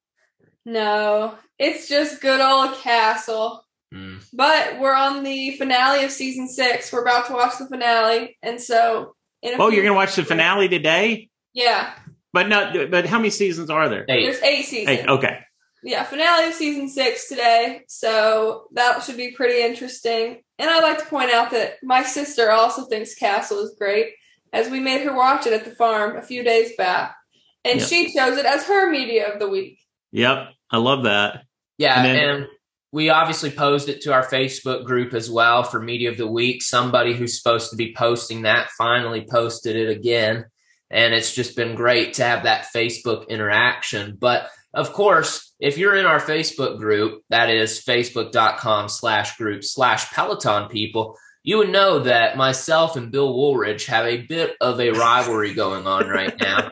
No, 0.65 1.35
it's 1.59 1.89
just 1.89 2.21
good 2.21 2.41
old 2.41 2.77
Castle. 2.79 3.65
Mm. 3.95 4.25
But 4.33 4.81
we're 4.81 4.95
on 4.95 5.23
the 5.23 5.53
finale 5.59 6.03
of 6.03 6.11
season 6.11 6.49
six. 6.49 6.93
We're 6.93 7.03
about 7.03 7.27
to 7.27 7.35
watch 7.35 7.59
the 7.59 7.69
finale, 7.69 8.39
and 8.43 8.61
so. 8.61 9.15
oh, 9.45 9.69
you're 9.69 9.83
going 9.83 9.93
to 9.93 9.95
watch 9.95 10.17
the 10.17 10.25
finale 10.25 10.69
today? 10.69 11.29
Yeah. 11.55 11.93
But 12.33 12.49
no, 12.49 12.89
But 12.91 13.07
how 13.07 13.19
many 13.19 13.31
seasons 13.31 13.71
are 13.71 13.89
there? 13.89 14.05
Eight. 14.09 14.25
There's 14.25 14.43
eight 14.43 14.65
seasons. 14.65 14.99
Eight. 15.01 15.09
Okay. 15.09 15.39
Yeah, 15.85 16.05
finale 16.05 16.47
of 16.47 16.55
season 16.55 16.89
six 16.89 17.29
today, 17.29 17.83
so 17.89 18.69
that 18.73 19.03
should 19.03 19.17
be 19.17 19.33
pretty 19.33 19.63
interesting. 19.63 20.41
And 20.59 20.71
I'd 20.71 20.83
like 20.83 20.99
to 20.99 21.07
point 21.07 21.33
out 21.33 21.51
that 21.51 21.75
my 21.83 22.05
sister 22.05 22.53
also 22.53 22.87
thinks 22.87 23.17
Castle 23.17 23.59
is 23.65 23.75
great, 23.77 24.13
as 24.53 24.71
we 24.71 24.79
made 24.79 25.03
her 25.03 25.15
watch 25.15 25.45
it 25.47 25.53
at 25.53 25.65
the 25.65 25.75
farm 25.75 26.17
a 26.17 26.23
few 26.23 26.45
days 26.45 26.77
back, 26.79 27.17
and 27.65 27.81
yep. 27.81 27.89
she 27.89 28.15
chose 28.15 28.39
it 28.39 28.47
as 28.47 28.65
her 28.67 28.93
media 28.93 29.33
of 29.33 29.41
the 29.41 29.49
week. 29.49 29.81
Yep, 30.13 30.51
I 30.71 30.77
love 30.77 31.03
that. 31.03 31.43
Yeah, 31.79 31.97
and, 31.97 32.07
then, 32.07 32.29
and 32.29 32.47
we 32.93 33.11
obviously 33.11 33.51
posed 33.51 33.89
it 33.89 34.03
to 34.03 34.13
our 34.13 34.25
Facebook 34.25 34.85
group 34.85 35.15
as 35.15 35.29
well 35.29 35.65
for 35.65 35.83
media 35.83 36.11
of 36.11 36.17
the 36.17 36.29
week. 36.29 36.63
Somebody 36.63 37.13
who's 37.13 37.43
supposed 37.43 37.71
to 37.71 37.77
be 37.77 37.93
posting 37.93 38.43
that 38.43 38.71
finally 38.79 39.27
posted 39.29 39.75
it 39.75 39.89
again 39.89 40.45
and 40.93 41.15
it's 41.15 41.35
just 41.35 41.57
been 41.57 41.75
great 41.75 42.15
to 42.15 42.25
have 42.25 42.45
that 42.45 42.67
Facebook 42.75 43.29
interaction. 43.29 44.17
But 44.21 44.49
of 44.75 44.93
course, 44.93 45.53
if 45.59 45.79
you're 45.79 45.97
in 45.97 46.07
our 46.07 46.21
Facebook 46.21 46.79
group, 46.79 47.23
that 47.31 47.51
is 47.51 47.83
facebook.com 47.83 48.89
slash 48.89 49.37
group 49.37 49.65
slash 49.65 50.11
Peloton 50.13 50.69
people, 50.69 51.17
you 51.43 51.59
would 51.59 51.71
know 51.71 52.01
that 52.01 52.37
myself 52.37 52.97
and 52.97 53.11
Bill 53.11 53.35
Woolridge 53.35 53.87
have 53.87 54.07
a 54.07 54.23
bit 54.23 54.55
of 54.61 54.81
a 54.81 54.93
rivalry 54.93 55.55
going 55.55 55.87
on 55.87 56.09
right 56.09 56.39
now. 56.39 56.71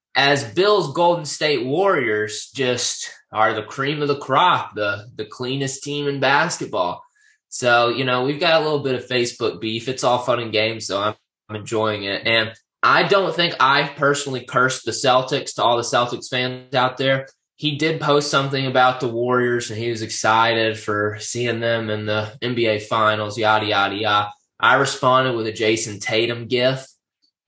As 0.16 0.42
Bill's 0.52 0.92
Golden 0.92 1.24
State 1.24 1.64
Warriors 1.64 2.50
just 2.52 3.10
are 3.32 3.54
the 3.54 3.62
cream 3.62 4.02
of 4.02 4.08
the 4.08 4.18
crop, 4.18 4.74
the 4.74 5.06
the 5.14 5.24
cleanest 5.24 5.84
team 5.84 6.08
in 6.08 6.18
basketball. 6.18 7.02
So, 7.48 7.88
you 7.88 8.04
know, 8.04 8.24
we've 8.24 8.40
got 8.40 8.60
a 8.60 8.64
little 8.64 8.82
bit 8.82 8.96
of 8.96 9.06
Facebook 9.06 9.60
beef. 9.60 9.88
It's 9.88 10.04
all 10.04 10.18
fun 10.18 10.40
and 10.40 10.52
games, 10.52 10.86
so 10.86 11.00
I'm, 11.00 11.14
I'm 11.48 11.56
enjoying 11.56 12.04
it. 12.04 12.26
And 12.26 12.52
I 12.82 13.02
don't 13.02 13.34
think 13.34 13.54
I 13.60 13.88
personally 13.96 14.44
cursed 14.44 14.84
the 14.84 14.90
Celtics 14.92 15.54
to 15.54 15.62
all 15.62 15.76
the 15.76 15.82
Celtics 15.82 16.28
fans 16.28 16.74
out 16.74 16.96
there. 16.96 17.28
He 17.56 17.76
did 17.76 18.00
post 18.00 18.30
something 18.30 18.66
about 18.66 19.00
the 19.00 19.08
Warriors 19.08 19.70
and 19.70 19.78
he 19.78 19.90
was 19.90 20.00
excited 20.00 20.78
for 20.78 21.18
seeing 21.20 21.60
them 21.60 21.90
in 21.90 22.06
the 22.06 22.32
NBA 22.40 22.82
finals, 22.82 23.36
yada, 23.36 23.66
yada, 23.66 23.96
yada. 23.96 24.32
I 24.58 24.76
responded 24.76 25.34
with 25.36 25.46
a 25.46 25.52
Jayson 25.52 26.00
Tatum 26.00 26.46
gif 26.46 26.86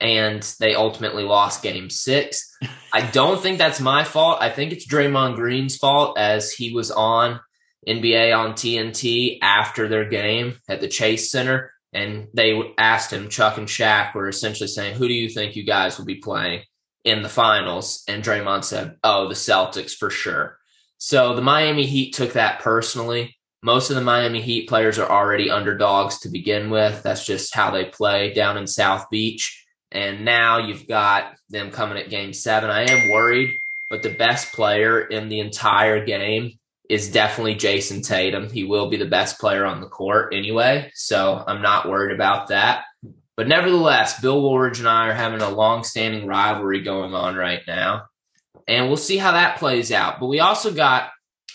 and 0.01 0.43
they 0.61 0.75
ultimately 0.75 1.23
lost 1.23 1.63
game 1.63 1.89
six. 1.89 2.55
I 2.93 3.01
don't 3.01 3.41
think 3.41 3.57
that's 3.57 3.81
my 3.81 4.05
fault. 4.05 4.39
I 4.43 4.51
think 4.51 4.73
it's 4.73 4.87
Draymond 4.87 5.37
Green's 5.37 5.77
fault 5.77 6.19
as 6.19 6.53
he 6.53 6.75
was 6.75 6.91
on 6.91 7.41
NBA 7.89 8.37
on 8.37 8.53
TNT 8.53 9.39
after 9.41 9.89
their 9.89 10.05
game 10.05 10.59
at 10.69 10.81
the 10.81 10.89
Chase 10.89 11.31
Center 11.31 11.72
and 11.93 12.29
they 12.33 12.59
asked 12.79 13.13
him, 13.13 13.29
Chuck 13.29 13.59
and 13.59 13.69
Shaq 13.69 14.15
were 14.15 14.29
essentially 14.29 14.69
saying, 14.69 14.95
Who 14.95 15.09
do 15.09 15.15
you 15.15 15.29
think 15.29 15.57
you 15.57 15.65
guys 15.65 15.99
will 15.99 16.07
be 16.07 16.17
playing 16.17 16.63
in 17.05 17.23
the 17.23 17.29
finals? 17.29 18.03
And 18.09 18.23
Draymond 18.23 18.65
said, 18.65 18.97
Oh, 19.05 19.29
the 19.29 19.35
Celtics 19.35 19.93
for 19.93 20.09
sure. 20.09 20.59
So 20.99 21.35
the 21.35 21.43
Miami 21.43 21.85
Heat 21.87 22.15
took 22.15 22.33
that 22.33 22.61
personally. 22.61 23.37
Most 23.63 23.91
of 23.91 23.97
the 23.97 24.03
Miami 24.03 24.41
Heat 24.41 24.69
players 24.69 24.99
are 24.99 25.11
already 25.11 25.51
underdogs 25.51 26.21
to 26.21 26.29
begin 26.29 26.71
with. 26.71 27.03
That's 27.03 27.27
just 27.27 27.55
how 27.55 27.71
they 27.71 27.85
play 27.85 28.33
down 28.33 28.57
in 28.57 28.67
South 28.67 29.09
Beach. 29.11 29.65
And 29.91 30.25
now 30.25 30.59
you've 30.67 30.89
got 30.89 31.35
them 31.51 31.71
coming 31.71 31.99
at 31.99 32.09
game 32.09 32.33
seven. 32.33 32.71
I 32.71 32.91
am 32.91 33.11
worried, 33.11 33.55
but 33.91 34.03
the 34.03 34.17
best 34.17 34.53
player 34.53 35.03
in 35.03 35.29
the 35.29 35.41
entire 35.41 36.05
game 36.05 36.53
is 36.93 37.11
definitely 37.11 37.55
Jayson 37.55 38.07
Tatum. 38.07 38.51
He 38.51 38.65
will 38.65 38.91
be 38.91 38.99
the 38.99 39.07
best 39.07 39.41
player 39.41 39.65
on 39.65 39.81
the 39.81 39.89
court 39.89 40.35
anyway, 40.35 40.91
so 40.95 41.43
I'm 41.47 41.63
not 41.63 41.89
worried 41.89 42.15
about 42.15 42.49
that. 42.49 42.85
But 43.35 43.49
nevertheless, 43.49 44.21
Bill 44.21 44.43
Woolridge 44.43 44.79
and 44.79 44.87
I 44.87 45.09
are 45.09 45.15
having 45.15 45.41
a 45.41 45.49
long-standing 45.49 46.27
rivalry 46.27 46.83
going 46.83 47.15
on 47.15 47.35
right 47.35 47.63
now, 47.67 48.09
and 48.69 48.89
we'll 48.89 48.99
see 48.99 49.17
how 49.17 49.33
that 49.33 49.57
plays 49.57 49.91
out. 49.91 50.21
But 50.21 50.27
we 50.27 50.41
also 50.41 50.71
got 50.71 51.09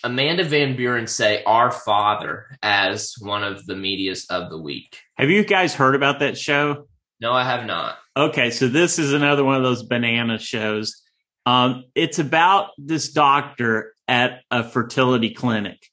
Amanda 0.04 0.44
Van 0.44 0.76
Buren 0.76 1.06
say 1.06 1.44
"Our 1.44 1.70
Father" 1.70 2.58
as 2.64 3.14
one 3.20 3.44
of 3.44 3.64
the 3.68 3.76
medias 3.76 4.26
of 4.32 4.50
the 4.50 4.60
week. 4.60 4.98
Have 5.20 5.30
you 5.30 5.46
guys 5.46 5.76
heard 5.76 5.94
about 5.94 6.18
that 6.22 6.36
show? 6.36 6.88
No, 7.22 7.32
I 7.32 7.44
have 7.44 7.68
not. 7.68 8.00
Okay, 8.16 8.50
so 8.50 8.68
this 8.68 8.98
is 8.98 9.14
another 9.14 9.44
one 9.44 9.58
of 9.58 9.62
those 9.62 9.84
banana 9.84 10.40
shows. 10.40 11.00
Um, 11.46 11.84
it's 11.94 12.18
about 12.18 12.70
this 12.80 13.12
doctor 13.12 13.94
at 14.08 14.42
a 14.52 14.64
fertility 14.64 15.34
clinic, 15.34 15.88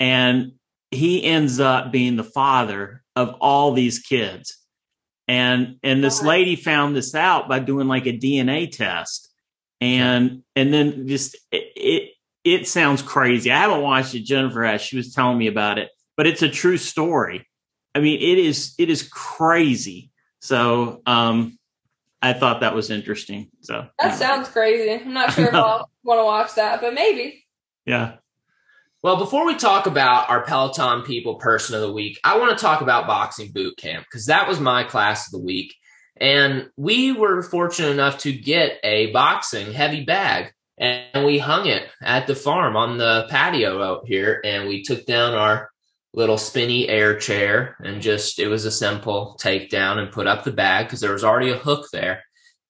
and 0.00 0.52
he 0.90 1.24
ends 1.24 1.60
up 1.60 1.92
being 1.92 2.16
the 2.16 2.24
father 2.24 3.02
of 3.16 3.34
all 3.40 3.72
these 3.72 3.98
kids. 3.98 4.58
And 5.28 5.76
and 5.82 6.02
this 6.02 6.22
lady 6.22 6.56
found 6.56 6.96
this 6.96 7.14
out 7.14 7.48
by 7.48 7.60
doing 7.60 7.88
like 7.88 8.06
a 8.06 8.18
DNA 8.18 8.70
test, 8.70 9.30
and 9.80 10.42
and 10.56 10.74
then 10.74 11.06
just 11.06 11.36
it, 11.52 11.72
it 11.76 12.10
it 12.44 12.68
sounds 12.68 13.02
crazy. 13.02 13.50
I 13.50 13.58
haven't 13.58 13.82
watched 13.82 14.14
it. 14.14 14.24
Jennifer 14.24 14.64
has. 14.64 14.80
She 14.82 14.96
was 14.96 15.14
telling 15.14 15.38
me 15.38 15.46
about 15.46 15.78
it, 15.78 15.90
but 16.16 16.26
it's 16.26 16.42
a 16.42 16.48
true 16.48 16.76
story. 16.76 17.48
I 17.94 18.00
mean, 18.00 18.20
it 18.20 18.38
is 18.38 18.74
it 18.78 18.90
is 18.90 19.08
crazy. 19.08 20.10
So 20.40 21.02
um, 21.06 21.58
I 22.20 22.32
thought 22.32 22.60
that 22.60 22.74
was 22.74 22.90
interesting. 22.90 23.50
So 23.60 23.86
That 23.98 24.18
sounds 24.18 24.48
crazy. 24.48 24.92
I'm 24.92 25.12
not 25.12 25.32
sure 25.32 25.48
if 25.48 25.54
I'll 25.54 25.88
want 26.02 26.20
to 26.20 26.24
watch 26.24 26.54
that, 26.54 26.80
but 26.80 26.94
maybe. 26.94 27.41
Yeah. 27.86 28.14
Well, 29.02 29.16
before 29.16 29.44
we 29.46 29.56
talk 29.56 29.86
about 29.86 30.30
our 30.30 30.44
Peloton 30.44 31.02
People 31.02 31.34
Person 31.34 31.74
of 31.74 31.80
the 31.80 31.92
Week, 31.92 32.20
I 32.22 32.38
want 32.38 32.56
to 32.56 32.62
talk 32.62 32.82
about 32.82 33.08
Boxing 33.08 33.50
Boot 33.52 33.76
Camp 33.76 34.04
because 34.04 34.26
that 34.26 34.46
was 34.46 34.60
my 34.60 34.84
class 34.84 35.26
of 35.26 35.32
the 35.32 35.44
week. 35.44 35.74
And 36.20 36.70
we 36.76 37.10
were 37.10 37.42
fortunate 37.42 37.90
enough 37.90 38.18
to 38.18 38.32
get 38.32 38.78
a 38.84 39.10
boxing 39.10 39.72
heavy 39.72 40.04
bag 40.04 40.52
and 40.78 41.24
we 41.26 41.38
hung 41.38 41.66
it 41.66 41.88
at 42.00 42.26
the 42.26 42.34
farm 42.34 42.76
on 42.76 42.98
the 42.98 43.26
patio 43.28 43.82
out 43.82 44.06
here. 44.06 44.40
And 44.44 44.68
we 44.68 44.82
took 44.82 45.04
down 45.04 45.34
our 45.34 45.70
little 46.14 46.38
spinny 46.38 46.88
air 46.88 47.18
chair 47.18 47.76
and 47.82 48.02
just, 48.02 48.38
it 48.38 48.48
was 48.48 48.64
a 48.66 48.70
simple 48.70 49.36
takedown 49.40 49.98
and 49.98 50.12
put 50.12 50.26
up 50.26 50.44
the 50.44 50.52
bag 50.52 50.86
because 50.86 51.00
there 51.00 51.12
was 51.12 51.24
already 51.24 51.50
a 51.50 51.56
hook 51.56 51.88
there. 51.92 52.22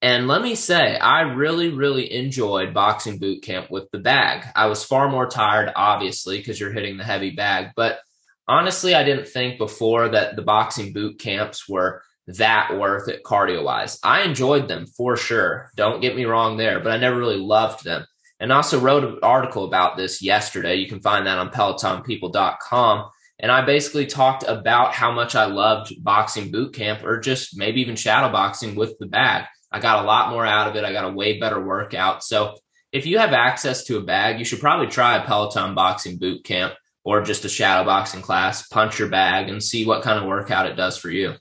And 0.02 0.26
let 0.26 0.42
me 0.42 0.56
say, 0.56 0.96
I 0.96 1.20
really, 1.20 1.68
really 1.68 2.12
enjoyed 2.12 2.74
boxing 2.74 3.20
boot 3.20 3.44
camp 3.44 3.70
with 3.70 3.88
the 3.92 4.00
bag. 4.00 4.44
I 4.56 4.66
was 4.66 4.82
far 4.82 5.08
more 5.08 5.28
tired, 5.28 5.72
obviously, 5.76 6.38
because 6.38 6.58
you're 6.58 6.72
hitting 6.72 6.96
the 6.96 7.04
heavy 7.04 7.30
bag. 7.30 7.68
But 7.76 8.00
honestly, 8.48 8.96
I 8.96 9.04
didn't 9.04 9.28
think 9.28 9.58
before 9.58 10.08
that 10.08 10.34
the 10.34 10.42
boxing 10.42 10.92
boot 10.92 11.20
camps 11.20 11.68
were 11.68 12.02
that 12.26 12.76
worth 12.76 13.08
it 13.08 13.22
cardio 13.22 13.62
wise. 13.62 14.00
I 14.02 14.22
enjoyed 14.22 14.66
them 14.66 14.86
for 14.86 15.16
sure. 15.16 15.70
Don't 15.76 16.02
get 16.02 16.16
me 16.16 16.24
wrong 16.24 16.56
there, 16.56 16.80
but 16.80 16.90
I 16.90 16.96
never 16.96 17.16
really 17.16 17.38
loved 17.38 17.84
them. 17.84 18.04
And 18.40 18.50
also 18.50 18.80
wrote 18.80 19.04
an 19.04 19.20
article 19.22 19.64
about 19.64 19.96
this 19.96 20.20
yesterday. 20.20 20.74
You 20.74 20.88
can 20.88 21.00
find 21.00 21.28
that 21.28 21.38
on 21.38 21.50
pelotonpeople.com. 21.50 23.08
And 23.38 23.52
I 23.52 23.64
basically 23.64 24.06
talked 24.06 24.42
about 24.48 24.94
how 24.94 25.12
much 25.12 25.36
I 25.36 25.44
loved 25.44 25.94
boxing 26.02 26.50
boot 26.50 26.74
camp 26.74 27.04
or 27.04 27.20
just 27.20 27.56
maybe 27.56 27.80
even 27.80 27.94
shadow 27.94 28.32
boxing 28.32 28.74
with 28.74 28.98
the 28.98 29.06
bag. 29.06 29.44
I 29.72 29.80
got 29.80 30.04
a 30.04 30.06
lot 30.06 30.30
more 30.30 30.44
out 30.44 30.68
of 30.68 30.76
it. 30.76 30.84
I 30.84 30.92
got 30.92 31.10
a 31.10 31.12
way 31.12 31.38
better 31.38 31.60
workout. 31.60 32.22
So 32.22 32.56
if 32.92 33.06
you 33.06 33.18
have 33.18 33.32
access 33.32 33.84
to 33.84 33.96
a 33.96 34.02
bag, 34.02 34.38
you 34.38 34.44
should 34.44 34.60
probably 34.60 34.86
try 34.86 35.16
a 35.16 35.24
Peloton 35.24 35.74
boxing 35.74 36.18
boot 36.18 36.44
camp 36.44 36.74
or 37.04 37.22
just 37.22 37.44
a 37.44 37.48
shadow 37.48 37.84
boxing 37.84 38.22
class, 38.22 38.68
punch 38.68 38.98
your 38.98 39.08
bag 39.08 39.48
and 39.48 39.62
see 39.62 39.86
what 39.86 40.02
kind 40.02 40.18
of 40.18 40.28
workout 40.28 40.66
it 40.66 40.76
does 40.76 40.96
for 40.96 41.10
you. 41.10 41.34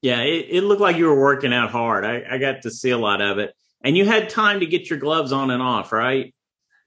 Yeah, 0.00 0.20
it, 0.22 0.46
it 0.50 0.64
looked 0.64 0.80
like 0.80 0.96
you 0.96 1.06
were 1.06 1.20
working 1.20 1.52
out 1.52 1.70
hard. 1.70 2.04
I, 2.04 2.24
I 2.28 2.38
got 2.38 2.62
to 2.62 2.70
see 2.70 2.90
a 2.90 2.98
lot 2.98 3.20
of 3.20 3.38
it. 3.38 3.54
And 3.84 3.96
you 3.96 4.04
had 4.04 4.30
time 4.30 4.60
to 4.60 4.66
get 4.66 4.90
your 4.90 4.98
gloves 4.98 5.32
on 5.32 5.50
and 5.50 5.62
off, 5.62 5.92
right? 5.92 6.34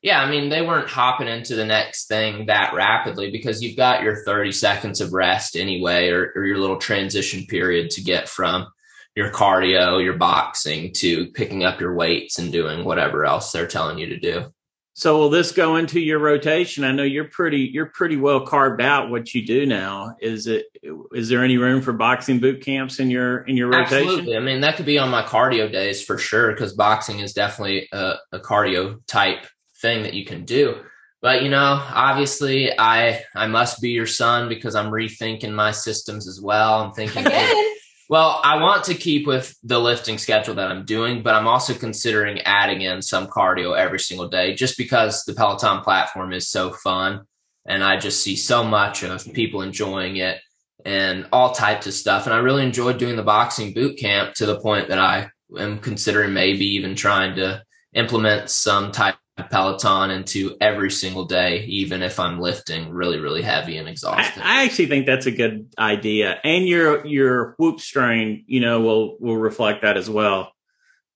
Yeah, 0.01 0.21
I 0.21 0.29
mean, 0.29 0.49
they 0.49 0.61
weren't 0.61 0.89
hopping 0.89 1.27
into 1.27 1.55
the 1.55 1.65
next 1.65 2.07
thing 2.07 2.45
that 2.47 2.73
rapidly 2.73 3.31
because 3.31 3.63
you've 3.63 3.77
got 3.77 4.03
your 4.03 4.23
30 4.23 4.51
seconds 4.51 5.01
of 5.01 5.13
rest 5.13 5.55
anyway, 5.55 6.09
or, 6.09 6.31
or 6.35 6.45
your 6.45 6.57
little 6.57 6.77
transition 6.77 7.45
period 7.45 7.89
to 7.91 8.03
get 8.03 8.29
from 8.29 8.67
your 9.15 9.31
cardio, 9.31 10.03
your 10.03 10.17
boxing 10.17 10.91
to 10.93 11.27
picking 11.27 11.63
up 11.63 11.79
your 11.79 11.95
weights 11.95 12.37
and 12.37 12.51
doing 12.51 12.83
whatever 12.83 13.25
else 13.25 13.51
they're 13.51 13.67
telling 13.67 13.97
you 13.97 14.07
to 14.07 14.19
do. 14.19 14.53
So 14.97 15.17
will 15.17 15.29
this 15.29 15.51
go 15.51 15.75
into 15.75 15.99
your 15.99 16.19
rotation? 16.19 16.85
I 16.85 16.93
know 16.93 17.03
you're 17.03 17.27
pretty 17.27 17.69
you're 17.73 17.87
pretty 17.87 18.15
well 18.15 18.45
carved 18.45 18.81
out 18.81 19.09
what 19.09 19.33
you 19.33 19.45
do 19.45 19.65
now. 19.65 20.15
Is 20.21 20.47
it 20.47 20.67
is 21.11 21.27
there 21.27 21.43
any 21.43 21.57
room 21.57 21.81
for 21.81 21.91
boxing 21.91 22.39
boot 22.39 22.61
camps 22.61 22.99
in 22.99 23.09
your 23.09 23.39
in 23.39 23.57
your 23.57 23.67
rotation? 23.67 24.07
Absolutely. 24.07 24.37
I 24.37 24.39
mean, 24.39 24.61
that 24.61 24.77
could 24.77 24.85
be 24.85 24.97
on 24.97 25.09
my 25.09 25.21
cardio 25.21 25.69
days 25.69 26.01
for 26.01 26.17
sure 26.17 26.51
because 26.53 26.73
boxing 26.73 27.19
is 27.19 27.33
definitely 27.33 27.89
a, 27.91 28.13
a 28.31 28.39
cardio 28.39 29.05
type 29.05 29.45
thing 29.81 30.03
that 30.03 30.13
you 30.13 30.23
can 30.23 30.45
do. 30.45 30.77
But 31.21 31.43
you 31.43 31.49
know, 31.49 31.83
obviously, 31.93 32.71
I 32.79 33.21
I 33.35 33.47
must 33.47 33.81
be 33.81 33.89
your 33.89 34.07
son 34.07 34.47
because 34.47 34.75
I'm 34.75 34.91
rethinking 34.91 35.51
my 35.51 35.71
systems 35.71 36.25
as 36.25 36.39
well. 36.39 36.81
I'm 36.81 36.93
thinking. 36.93 37.25
Again. 37.25 37.71
Well, 38.07 38.39
I 38.43 38.61
want 38.61 38.83
to 38.85 38.93
keep 38.93 39.25
with 39.25 39.55
the 39.63 39.79
lifting 39.79 40.19
schedule 40.19 40.53
that 40.55 40.69
I'm 40.69 40.85
doing, 40.85 41.23
but 41.23 41.33
I'm 41.33 41.47
also 41.47 41.73
considering 41.73 42.39
adding 42.41 42.81
in 42.81 43.01
some 43.01 43.25
cardio 43.25 43.75
every 43.75 43.99
single 43.99 44.27
day 44.27 44.53
just 44.53 44.77
because 44.77 45.23
the 45.23 45.33
Peloton 45.33 45.81
platform 45.81 46.31
is 46.31 46.47
so 46.47 46.71
fun. 46.71 47.21
And 47.65 47.83
I 47.83 47.97
just 47.97 48.21
see 48.21 48.35
so 48.35 48.63
much 48.63 49.01
of 49.01 49.33
people 49.33 49.63
enjoying 49.63 50.17
it 50.17 50.39
and 50.85 51.27
all 51.31 51.51
types 51.51 51.87
of 51.87 51.95
stuff. 51.95 52.25
And 52.25 52.33
I 52.33 52.37
really 52.37 52.63
enjoyed 52.63 52.99
doing 52.99 53.15
the 53.15 53.23
boxing 53.23 53.73
boot 53.73 53.97
camp 53.97 54.35
to 54.35 54.45
the 54.45 54.59
point 54.59 54.89
that 54.89 54.99
I 54.99 55.29
am 55.57 55.79
considering 55.79 56.31
maybe 56.31 56.65
even 56.75 56.95
trying 56.95 57.35
to 57.37 57.63
implement 57.93 58.51
some 58.51 58.91
type 58.91 59.15
Peloton 59.43 60.11
into 60.11 60.55
every 60.61 60.89
single 60.89 61.25
day, 61.25 61.65
even 61.65 62.01
if 62.01 62.19
I'm 62.19 62.39
lifting 62.39 62.89
really, 62.89 63.19
really 63.19 63.41
heavy 63.41 63.77
and 63.77 63.89
exhausted. 63.89 64.41
I, 64.41 64.61
I, 64.61 64.65
actually 64.65 64.85
think 64.85 65.05
that's 65.05 65.25
a 65.25 65.31
good 65.31 65.73
idea, 65.77 66.39
and 66.43 66.65
your 66.65 67.05
your 67.05 67.55
whoop 67.57 67.81
strain, 67.81 68.45
you 68.47 68.61
know, 68.61 68.79
will 68.79 69.17
will 69.19 69.37
reflect 69.37 69.81
that 69.81 69.97
as 69.97 70.09
well. 70.09 70.53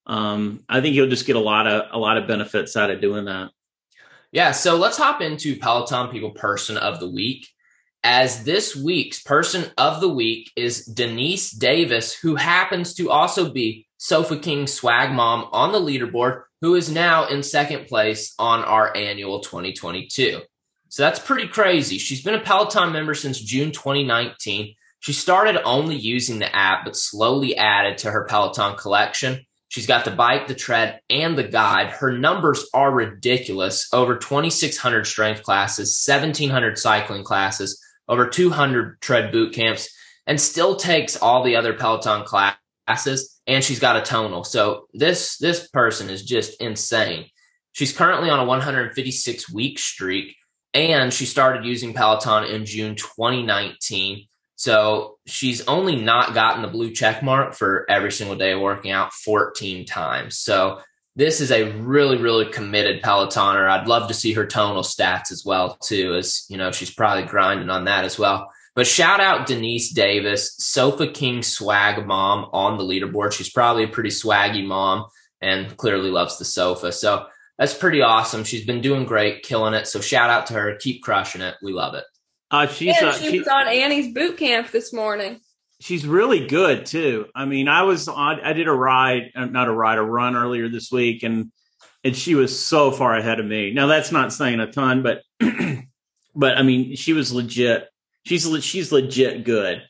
Um, 0.06 0.66
I 0.68 0.82
think 0.82 0.96
you'll 0.96 1.10
just 1.10 1.28
get 1.28 1.38
a 1.38 1.42
lot 1.42 1.66
of 1.68 1.88
a 1.94 1.98
lot 1.98 2.18
of 2.18 2.28
benefits 2.28 2.76
out 2.76 2.92
of 2.92 3.00
doing 3.00 3.26
that. 3.26 3.52
Yeah, 4.32 4.52
so 4.52 4.76
let's 4.76 4.98
hop 4.98 5.22
into 5.22 5.58
Peloton 5.58 6.10
People 6.10 6.32
Person 6.32 6.78
of 6.78 7.00
the 7.00 7.10
Week. 7.10 7.48
As 8.04 8.44
this 8.44 8.76
week's 8.76 9.22
Person 9.22 9.72
of 9.78 10.02
the 10.02 10.10
Week 10.10 10.52
is 10.56 10.86
Denise 10.86 11.52
Davis, 11.52 12.14
who 12.14 12.36
happens 12.36 12.94
to 12.96 13.10
also 13.10 13.50
be 13.52 13.88
Sofa 14.02 14.38
King 14.38 14.66
Swag 14.66 15.12
Mom 15.12 15.50
on 15.52 15.74
the 15.74 15.80
leaderboard 15.80 16.44
who 16.62 16.76
is 16.76 16.90
now 16.90 17.28
in 17.28 17.44
second 17.44 17.88
place 17.88 18.34
on 18.40 18.64
our 18.64 18.96
annual 18.96 19.42
2022. 19.42 20.40
So 20.88 21.04
that's 21.04 21.20
pretty 21.20 21.50
crazy. 21.50 21.98
She's 21.98 22.24
been 22.24 22.36
a 22.36 22.40
Peloton 22.40 22.94
member 22.94 23.14
since 23.14 23.42
June 23.42 23.72
2019. 23.72 24.74
She 25.02 25.14
started 25.14 25.62
only 25.64 25.98
using 25.98 26.40
the 26.40 26.54
app, 26.56 26.86
but 26.86 26.96
slowly 26.96 27.58
added 27.58 27.98
to 28.00 28.12
her 28.12 28.26
Peloton 28.26 28.78
collection. 28.78 29.46
She's 29.68 29.86
got 29.86 30.06
the 30.06 30.12
bike, 30.12 30.48
the 30.48 30.56
tread, 30.56 31.02
and 31.10 31.38
the 31.38 31.44
guide. 31.44 31.90
Her 31.90 32.18
numbers 32.18 32.68
are 32.74 32.92
ridiculous 32.92 33.90
over 33.94 34.18
2,600 34.18 35.06
strength 35.06 35.44
classes, 35.44 36.04
1,700 36.08 36.78
cycling 36.78 37.24
classes, 37.26 37.84
over 38.08 38.28
200 38.28 39.02
tread 39.02 39.32
boot 39.34 39.54
camps, 39.54 39.90
and 40.26 40.40
still 40.40 40.78
takes 40.78 41.18
all 41.18 41.44
the 41.44 41.58
other 41.58 41.74
Peloton 41.74 42.24
classes 42.24 42.59
and 43.48 43.64
she's 43.64 43.80
got 43.80 43.98
a 43.98 44.02
tonal. 44.02 44.44
So 44.44 44.88
this 44.94 45.38
this 45.38 45.68
person 45.68 46.10
is 46.10 46.24
just 46.24 46.62
insane. 46.62 47.26
She's 47.74 47.96
currently 47.96 48.30
on 48.30 48.40
a 48.40 48.46
156 48.46 49.52
week 49.52 49.80
streak, 49.80 50.36
and 50.74 51.14
she 51.14 51.26
started 51.26 51.66
using 51.66 51.94
Peloton 51.94 52.46
in 52.46 52.66
June 52.66 52.96
2019. 52.96 54.26
So 54.56 55.18
she's 55.26 55.66
only 55.68 55.96
not 55.96 56.34
gotten 56.34 56.62
the 56.62 56.68
blue 56.68 56.92
check 56.92 57.24
mark 57.24 57.54
for 57.54 57.86
every 57.90 58.12
single 58.12 58.36
day 58.36 58.56
working 58.56 58.92
out 58.92 59.14
14 59.14 59.86
times. 59.86 60.38
So 60.38 60.82
this 61.16 61.42
is 61.42 61.52
a 61.52 61.72
really, 61.72 62.18
really 62.18 62.52
committed 62.52 63.02
Pelotoner. 63.02 63.70
I'd 63.70 63.88
love 63.88 64.08
to 64.10 64.14
see 64.14 64.34
her 64.34 64.46
tonal 64.46 64.84
stats 64.84 65.32
as 65.32 65.44
well, 65.46 65.78
too, 65.78 66.16
as 66.16 66.46
you 66.50 66.58
know, 66.58 66.72
she's 66.72 66.92
probably 66.92 67.24
grinding 67.24 67.70
on 67.70 67.86
that 67.86 68.04
as 68.04 68.20
well. 68.20 68.52
But 68.80 68.88
shout 68.88 69.20
out 69.20 69.46
Denise 69.46 69.92
Davis, 69.92 70.56
Sofa 70.58 71.06
King 71.12 71.44
swag 71.44 72.08
mom 72.08 72.46
on 72.54 72.78
the 72.78 72.86
leaderboard. 72.86 73.34
She's 73.34 73.50
probably 73.50 73.84
a 73.84 73.90
pretty 73.90 74.08
swaggy 74.10 74.66
mom 74.66 75.08
and 75.42 75.76
clearly 75.76 76.10
loves 76.10 76.40
the 76.40 76.46
sofa. 76.46 76.94
So 76.94 77.26
that's 77.58 77.74
pretty 77.74 78.02
awesome. 78.02 78.46
She's 78.46 78.66
been 78.66 78.80
doing 78.80 79.04
great, 79.04 79.44
killing 79.44 79.74
it. 79.74 79.86
So 79.86 80.00
shout 80.00 80.30
out 80.30 80.46
to 80.46 80.54
her. 80.54 80.78
Keep 80.78 81.04
crushing 81.04 81.42
it. 81.42 81.56
We 81.62 81.74
love 81.74 81.94
it. 81.94 82.06
Uh, 82.52 82.68
she's 82.68 82.96
and 82.96 83.08
uh, 83.08 83.12
she, 83.12 83.32
she- 83.32 83.40
was 83.40 83.50
on 83.50 83.68
Annie's 83.68 84.14
boot 84.14 84.38
camp 84.38 84.72
this 84.72 84.94
morning. 84.94 85.42
she's 85.82 86.08
really 86.08 86.48
good 86.48 86.86
too. 86.86 87.26
I 87.36 87.44
mean, 87.44 87.68
I 87.68 87.84
was 87.84 88.08
on, 88.08 88.40
I 88.40 88.54
did 88.54 88.70
a 88.70 88.74
ride, 88.74 89.24
uh, 89.36 89.44
not 89.44 89.68
a 89.68 89.74
ride, 89.74 89.98
a 89.98 90.04
run 90.04 90.38
earlier 90.38 90.70
this 90.70 90.90
week, 90.90 91.24
and 91.24 91.52
and 92.06 92.16
she 92.16 92.34
was 92.34 92.58
so 92.58 92.92
far 92.92 93.14
ahead 93.18 93.42
of 93.42 93.46
me. 93.46 93.74
Now 93.74 93.88
that's 93.88 94.14
not 94.14 94.32
saying 94.32 94.62
a 94.62 94.72
ton, 94.72 95.04
but 95.04 95.22
but 96.34 96.58
I 96.58 96.62
mean, 96.62 96.96
she 96.96 97.12
was 97.12 97.34
legit. 97.34 97.86
She's 98.26 98.46
le- 98.46 98.62
she's 98.62 98.92
legit 98.92 99.44
good. 99.46 99.82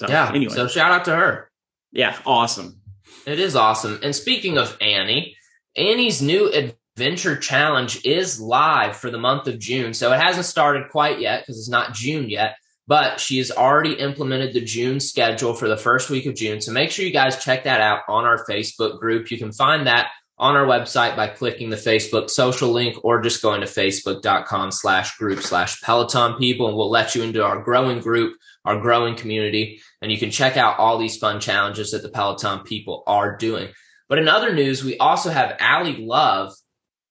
So, 0.00 0.08
yeah. 0.08 0.30
Anyway, 0.34 0.54
So 0.54 0.66
shout 0.68 0.90
out 0.90 1.04
to 1.06 1.14
her. 1.16 1.50
yeah, 1.92 2.18
awesome. 2.26 2.80
It 3.26 3.38
is 3.38 3.54
awesome. 3.54 4.00
And 4.02 4.14
speaking 4.14 4.58
of 4.58 4.76
Annie, 4.80 5.36
Annie's 5.76 6.20
new 6.20 6.50
adventure 6.52 7.36
Challenge 7.36 8.04
is 8.04 8.40
live 8.40 8.96
for 8.96 9.10
the 9.10 9.18
month 9.18 9.46
of 9.48 9.58
June. 9.58 9.94
So 9.94 10.12
it 10.12 10.20
hasn't 10.20 10.46
started 10.46 10.90
quite 10.90 11.20
yet 11.20 11.42
because 11.42 11.58
it's 11.58 11.68
not 11.68 11.94
June 11.94 12.28
yet, 12.28 12.56
but 12.88 13.20
she 13.20 13.38
has 13.38 13.50
already 13.52 13.92
implemented 13.94 14.54
the 14.54 14.60
June 14.60 14.98
schedule 14.98 15.54
for 15.54 15.68
the 15.68 15.76
first 15.76 16.10
week 16.10 16.26
of 16.26 16.34
June. 16.34 16.60
So 16.60 16.72
make 16.72 16.90
sure 16.90 17.04
you 17.04 17.12
guys 17.12 17.42
check 17.44 17.64
that 17.64 17.80
out 17.80 18.00
on 18.08 18.24
our 18.24 18.44
Facebook 18.44 18.98
group. 18.98 19.30
You 19.30 19.38
can 19.38 19.52
find 19.52 19.86
that 19.86 20.08
on 20.42 20.56
our 20.56 20.66
website 20.66 21.14
by 21.14 21.28
clicking 21.28 21.70
the 21.70 21.76
Facebook 21.76 22.28
social 22.28 22.70
link 22.70 22.96
or 23.04 23.22
just 23.22 23.42
going 23.42 23.60
to 23.60 23.66
facebook.com 23.68 24.72
slash 24.72 25.16
group 25.16 25.40
slash 25.40 25.80
Peloton 25.82 26.34
people. 26.36 26.66
And 26.66 26.76
we'll 26.76 26.90
let 26.90 27.14
you 27.14 27.22
into 27.22 27.44
our 27.44 27.62
growing 27.62 28.00
group, 28.00 28.36
our 28.64 28.80
growing 28.80 29.14
community. 29.14 29.80
And 30.02 30.10
you 30.10 30.18
can 30.18 30.32
check 30.32 30.56
out 30.56 30.80
all 30.80 30.98
these 30.98 31.16
fun 31.16 31.38
challenges 31.38 31.92
that 31.92 32.02
the 32.02 32.08
Peloton 32.08 32.64
people 32.64 33.04
are 33.06 33.36
doing. 33.36 33.68
But 34.08 34.18
in 34.18 34.28
other 34.28 34.52
news, 34.52 34.82
we 34.82 34.98
also 34.98 35.30
have 35.30 35.56
Ally 35.60 35.94
Love 36.00 36.52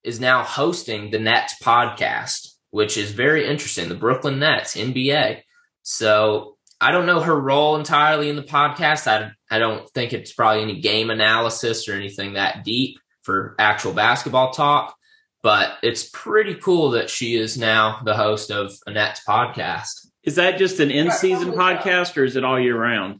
is 0.03 0.19
now 0.19 0.43
hosting 0.43 1.09
the 1.09 1.19
Nets 1.19 1.55
podcast, 1.63 2.49
which 2.71 2.97
is 2.97 3.11
very 3.11 3.47
interesting. 3.47 3.87
The 3.87 3.95
Brooklyn 3.95 4.39
Nets, 4.39 4.75
NBA. 4.75 5.39
So 5.83 6.57
I 6.81 6.91
don't 6.91 7.05
know 7.05 7.21
her 7.21 7.39
role 7.39 7.77
entirely 7.77 8.27
in 8.27 8.35
the 8.35 8.43
podcast. 8.43 9.07
I, 9.07 9.31
I 9.49 9.57
don't 9.57 9.89
think 9.91 10.11
it's 10.11 10.33
probably 10.33 10.63
any 10.63 10.81
game 10.81 11.09
analysis 11.09 11.87
or 11.87 11.93
anything 11.93 12.33
that 12.33 12.65
deep 12.65 12.97
for 13.23 13.55
actual 13.59 13.93
basketball 13.93 14.51
talk, 14.51 14.95
but 15.43 15.73
it's 15.83 16.09
pretty 16.13 16.55
cool 16.55 16.91
that 16.91 17.09
she 17.09 17.35
is 17.35 17.57
now 17.57 18.01
the 18.05 18.15
host 18.15 18.51
of 18.51 18.71
Annette's 18.87 19.21
podcast. 19.27 20.07
Is 20.23 20.35
that 20.35 20.57
just 20.57 20.79
an 20.79 20.91
in 20.91 21.11
season 21.11 21.51
podcast 21.53 22.15
or 22.17 22.23
is 22.23 22.35
it 22.35 22.43
all 22.43 22.59
year 22.59 22.77
round? 22.79 23.19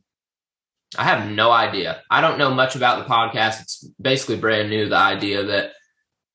I 0.97 1.03
have 1.05 1.31
no 1.31 1.51
idea. 1.51 2.01
I 2.11 2.19
don't 2.21 2.37
know 2.37 2.53
much 2.53 2.75
about 2.75 2.99
the 3.07 3.11
podcast. 3.13 3.61
It's 3.61 3.87
basically 4.01 4.35
brand 4.37 4.69
new, 4.69 4.89
the 4.89 4.97
idea 4.97 5.43
that 5.45 5.71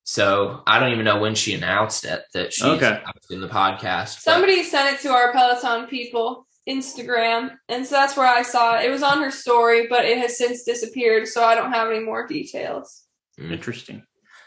so 0.03 0.63
I 0.65 0.79
don't 0.79 0.93
even 0.93 1.03
know 1.03 1.19
when 1.19 1.35
she 1.35 1.53
announced 1.53 2.05
it 2.05 2.23
that 2.33 2.53
she's 2.53 2.63
Okay. 2.63 3.01
in 3.29 3.41
the 3.41 3.47
podcast. 3.49 4.15
but- 4.15 4.21
Somebody 4.21 4.63
sent 4.63 4.95
it 4.95 5.01
to 5.01 5.11
our 5.11 5.33
Peloton 5.33 5.87
people 5.87 6.47
Instagram, 6.67 7.51
and 7.69 7.85
so 7.85 7.95
that's 7.95 8.15
where 8.17 8.27
I 8.27 8.41
saw 8.41 8.77
it. 8.77 8.85
It 8.85 8.89
was 8.89 9.03
on 9.03 9.21
her 9.21 9.31
story, 9.31 9.87
but 9.87 10.05
it 10.05 10.17
has 10.17 10.37
since 10.37 10.63
disappeared, 10.63 11.27
so 11.27 11.43
I 11.43 11.55
don't 11.55 11.71
have 11.73 11.89
any 11.89 11.99
more 11.99 12.25
details. 12.27 13.03
Mm. 13.39 13.51
Interesting. 13.51 14.03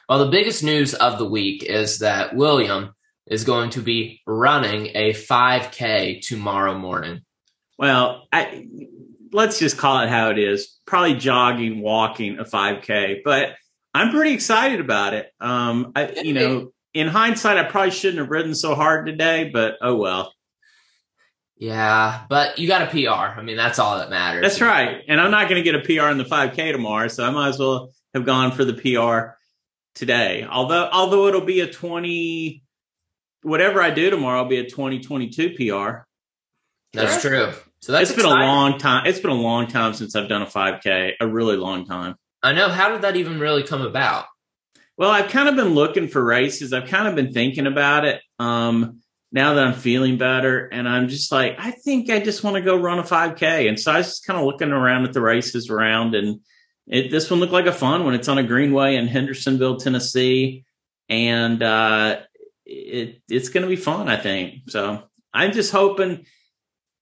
Well, 0.09 0.25
the 0.25 0.31
biggest 0.31 0.65
news 0.65 0.95
of 0.95 1.19
the 1.19 1.25
week 1.25 1.63
is 1.63 2.01
that 2.01 2.35
William 2.35 2.95
is 3.27 3.45
going 3.45 3.71
to 3.71 3.81
be 3.81 4.21
running 4.27 4.89
a 4.95 5.13
5K 5.13 6.21
tomorrow 6.27 6.77
morning. 6.77 7.21
Well, 7.79 8.27
I, 8.33 8.67
let's 9.33 9.59
just 9.59 9.79
call 9.79 10.01
it 10.01 10.09
how 10.09 10.31
it 10.31 10.39
is. 10.39 10.77
Probably 10.87 11.15
jogging, 11.15 11.81
walking 11.81 12.39
a 12.39 12.45
5K, 12.45 13.21
but 13.25 13.55
I'm 13.95 14.11
pretty 14.11 14.33
excited 14.33 14.81
about 14.81 15.15
it. 15.15 15.31
Um, 15.41 15.93
I, 15.95 16.11
you 16.23 16.33
know, 16.33 16.73
in 16.93 17.09
hindsight, 17.09 17.57
I 17.57 17.65
probably 17.65 17.93
shouldn't 17.93 18.19
have 18.19 18.31
ridden 18.31 18.55
so 18.55 18.75
hard 18.75 19.07
today, 19.07 19.51
but 19.53 19.77
oh 19.81 19.97
well. 19.97 20.35
Yeah, 21.57 22.25
but 22.29 22.59
you 22.59 22.67
got 22.67 22.83
a 22.83 22.87
PR. 22.87 23.39
I 23.39 23.43
mean, 23.43 23.57
that's 23.57 23.79
all 23.79 23.99
that 23.99 24.11
matters. 24.11 24.43
That's 24.43 24.61
right. 24.61 25.03
And 25.07 25.21
I'm 25.21 25.31
not 25.31 25.49
going 25.49 25.63
to 25.63 25.71
get 25.71 25.75
a 25.75 25.85
PR 25.85 26.09
in 26.09 26.19
the 26.19 26.25
5K 26.25 26.73
tomorrow, 26.73 27.09
so 27.09 27.25
I 27.25 27.31
might 27.31 27.49
as 27.49 27.59
well 27.59 27.93
have 28.15 28.25
gone 28.25 28.53
for 28.53 28.65
the 28.65 28.75
PR 28.75 29.37
today. 29.95 30.47
Although, 30.49 30.89
although 30.93 31.27
it'll 31.29 31.41
be 31.41 31.61
a 31.61 31.71
20, 31.71 32.63
whatever 33.43 33.83
I 33.83 33.91
do 33.91 34.11
tomorrow 34.11 34.43
will 34.43 34.51
be 34.51 34.59
a 34.59 34.69
2022 34.69 35.55
PR. 35.57 36.05
That's 36.93 37.23
true. 37.23 37.53
So 37.81 37.93
that's 37.93 38.11
it's 38.11 38.17
been 38.21 38.31
a 38.31 38.35
long 38.35 38.79
time. 38.79 39.07
It's 39.07 39.21
been 39.21 39.31
a 39.31 39.35
long 39.35 39.67
time 39.67 39.95
since 39.95 40.15
I've 40.15 40.29
done 40.29 40.43
a 40.43 40.47
5K, 40.47 41.15
a 41.21 41.27
really 41.27 41.57
long 41.57 41.87
time. 41.87 42.17
I 42.43 42.53
know. 42.53 42.69
How 42.69 42.91
did 42.91 43.03
that 43.03 43.17
even 43.17 43.39
really 43.39 43.63
come 43.63 43.83
about? 43.83 44.27
Well, 44.97 45.11
I've 45.11 45.31
kind 45.31 45.49
of 45.49 45.57
been 45.57 45.75
looking 45.75 46.09
for 46.09 46.23
races. 46.23 46.73
I've 46.73 46.89
kind 46.89 47.09
of 47.09 47.15
been 47.15 47.33
thinking 47.33 47.67
about 47.67 48.05
it. 48.05 48.21
Um, 48.39 49.01
now 49.33 49.55
that 49.55 49.65
I'm 49.65 49.75
feeling 49.75 50.19
better, 50.19 50.67
and 50.67 50.89
I'm 50.89 51.09
just 51.09 51.31
like, 51.33 51.57
I 51.59 51.71
think 51.71 52.11
I 52.11 52.21
just 52.21 52.43
want 52.43 52.57
to 52.57 52.63
go 52.63 52.77
run 52.77 52.99
a 52.99 53.03
5K. 53.03 53.69
And 53.69 53.79
so 53.79 53.93
I 53.93 53.99
was 53.99 54.09
just 54.09 54.27
kind 54.27 54.39
of 54.39 54.45
looking 54.45 54.73
around 54.73 55.05
at 55.05 55.13
the 55.13 55.23
races 55.23 55.71
around, 55.71 56.15
and 56.15 56.41
it, 56.91 57.11
this 57.11 57.31
one 57.31 57.39
looked 57.39 57.53
like 57.53 57.67
a 57.67 57.73
fun 57.73 58.05
one. 58.05 58.15
It's 58.15 58.29
on 58.29 58.39
a 58.39 58.43
greenway 58.43 58.97
in 58.97 59.07
Hendersonville, 59.07 59.77
Tennessee, 59.77 60.65
and 61.09 61.63
uh, 61.63 62.19
it 62.67 63.23
it's 63.29 63.49
going 63.49 63.63
to 63.63 63.69
be 63.69 63.77
fun. 63.77 64.09
I 64.09 64.17
think 64.17 64.69
so. 64.69 65.05
I'm 65.33 65.53
just 65.53 65.71
hoping. 65.71 66.27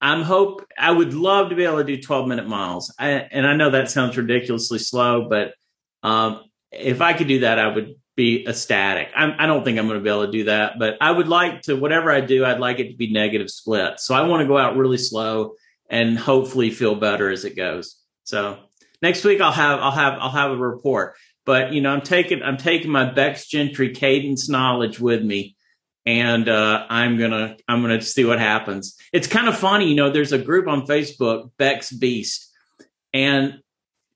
I'm 0.00 0.22
hope 0.22 0.64
I 0.78 0.92
would 0.92 1.14
love 1.14 1.48
to 1.48 1.56
be 1.56 1.64
able 1.64 1.78
to 1.78 1.84
do 1.84 2.00
12 2.00 2.28
minute 2.28 2.46
miles. 2.46 2.94
I, 2.98 3.08
and 3.08 3.46
I 3.46 3.56
know 3.56 3.70
that 3.70 3.90
sounds 3.90 4.16
ridiculously 4.16 4.78
slow, 4.78 5.28
but 5.28 5.54
um, 6.04 6.44
if 6.70 7.00
I 7.00 7.14
could 7.14 7.26
do 7.26 7.40
that, 7.40 7.58
I 7.58 7.74
would 7.74 7.96
be 8.14 8.46
ecstatic. 8.46 9.08
I'm, 9.16 9.34
I 9.38 9.46
don't 9.46 9.64
think 9.64 9.76
I'm 9.76 9.88
going 9.88 9.98
to 9.98 10.04
be 10.04 10.10
able 10.10 10.26
to 10.26 10.30
do 10.30 10.44
that, 10.44 10.78
but 10.78 10.98
I 11.00 11.10
would 11.10 11.26
like 11.26 11.62
to, 11.62 11.74
whatever 11.74 12.12
I 12.12 12.20
do, 12.20 12.44
I'd 12.44 12.60
like 12.60 12.78
it 12.78 12.90
to 12.90 12.96
be 12.96 13.12
negative 13.12 13.50
split. 13.50 13.98
So 13.98 14.14
I 14.14 14.22
want 14.22 14.42
to 14.42 14.46
go 14.46 14.56
out 14.56 14.76
really 14.76 14.98
slow 14.98 15.54
and 15.90 16.16
hopefully 16.16 16.70
feel 16.70 16.94
better 16.94 17.30
as 17.30 17.44
it 17.44 17.56
goes. 17.56 17.96
So 18.22 18.58
next 19.02 19.24
week 19.24 19.40
I'll 19.40 19.52
have, 19.52 19.80
I'll 19.80 19.90
have, 19.92 20.18
I'll 20.20 20.30
have 20.30 20.50
a 20.50 20.56
report, 20.56 21.14
but 21.44 21.72
you 21.72 21.80
know, 21.80 21.90
I'm 21.90 22.02
taking, 22.02 22.42
I'm 22.42 22.56
taking 22.56 22.90
my 22.90 23.10
Becs 23.10 23.48
Gentry 23.48 23.94
cadence 23.94 24.48
knowledge 24.48 25.00
with 25.00 25.22
me 25.22 25.56
and 26.08 26.48
uh, 26.48 26.86
I'm 26.88 27.18
gonna 27.18 27.58
I'm 27.68 27.82
gonna 27.82 28.00
see 28.00 28.24
what 28.24 28.38
happens. 28.38 28.96
It's 29.12 29.26
kind 29.26 29.46
of 29.46 29.58
funny, 29.58 29.90
you 29.90 29.94
know. 29.94 30.08
There's 30.08 30.32
a 30.32 30.38
group 30.38 30.66
on 30.66 30.86
Facebook, 30.86 31.50
Becs 31.58 31.92
Beast, 31.92 32.50
and 33.12 33.60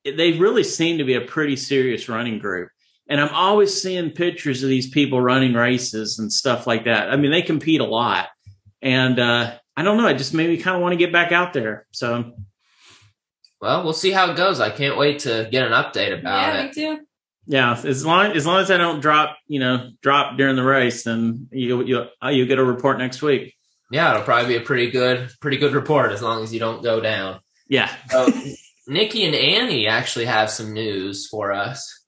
they 0.02 0.32
really 0.32 0.64
seem 0.64 0.96
to 0.98 1.04
be 1.04 1.12
a 1.14 1.20
pretty 1.20 1.54
serious 1.54 2.08
running 2.08 2.38
group. 2.38 2.70
And 3.10 3.20
I'm 3.20 3.34
always 3.34 3.82
seeing 3.82 4.12
pictures 4.12 4.62
of 4.62 4.70
these 4.70 4.88
people 4.88 5.20
running 5.20 5.52
races 5.52 6.18
and 6.18 6.32
stuff 6.32 6.66
like 6.66 6.86
that. 6.86 7.10
I 7.10 7.16
mean, 7.16 7.30
they 7.30 7.42
compete 7.42 7.82
a 7.82 7.84
lot, 7.84 8.28
and 8.80 9.18
uh, 9.18 9.52
I 9.76 9.82
don't 9.82 9.98
know. 9.98 10.06
It 10.06 10.16
just 10.16 10.32
made 10.32 10.48
me 10.48 10.56
kind 10.56 10.76
of 10.76 10.80
want 10.80 10.94
to 10.94 10.96
get 10.96 11.12
back 11.12 11.30
out 11.30 11.52
there. 11.52 11.86
So 11.90 12.32
Well, 13.62 13.84
we'll 13.84 13.92
see 13.92 14.10
how 14.10 14.28
it 14.28 14.36
goes. 14.36 14.58
I 14.58 14.70
can't 14.70 14.98
wait 14.98 15.20
to 15.20 15.48
get 15.48 15.64
an 15.64 15.70
update 15.70 16.18
about 16.18 16.48
yeah, 16.48 16.62
it. 16.64 16.76
Yeah, 16.76 16.90
me 16.90 16.96
too. 16.96 17.06
yeah, 17.46 17.80
as 17.84 18.04
long 18.04 18.32
as 18.32 18.44
long 18.44 18.60
as 18.60 18.72
I 18.72 18.76
don't 18.76 19.00
drop, 19.00 19.38
you 19.46 19.60
know, 19.60 19.92
drop 20.02 20.36
during 20.36 20.56
the 20.56 20.64
race, 20.64 21.04
then 21.04 21.46
you 21.52 21.84
you 21.84 22.06
uh, 22.20 22.30
you 22.30 22.44
get 22.46 22.58
a 22.58 22.64
report 22.64 22.98
next 22.98 23.22
week. 23.22 23.54
Yeah, 23.92 24.10
it'll 24.10 24.24
probably 24.24 24.58
be 24.58 24.60
a 24.60 24.66
pretty 24.66 24.90
good, 24.90 25.30
pretty 25.40 25.58
good 25.58 25.74
report 25.74 26.10
as 26.10 26.20
long 26.20 26.42
as 26.42 26.52
you 26.52 26.58
don't 26.58 26.82
go 26.82 27.00
down. 27.00 27.38
Yeah. 27.68 27.88
So, 28.10 28.28
Nikki 28.88 29.24
and 29.24 29.34
Annie 29.36 29.86
actually 29.86 30.24
have 30.24 30.50
some 30.50 30.72
news 30.72 31.28
for 31.28 31.52
us. 31.52 32.04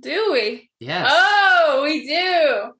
Do 0.00 0.30
we? 0.32 0.70
Yes. 0.80 1.08
Oh, 1.08 1.82
we 1.84 2.04
do. 2.04 2.72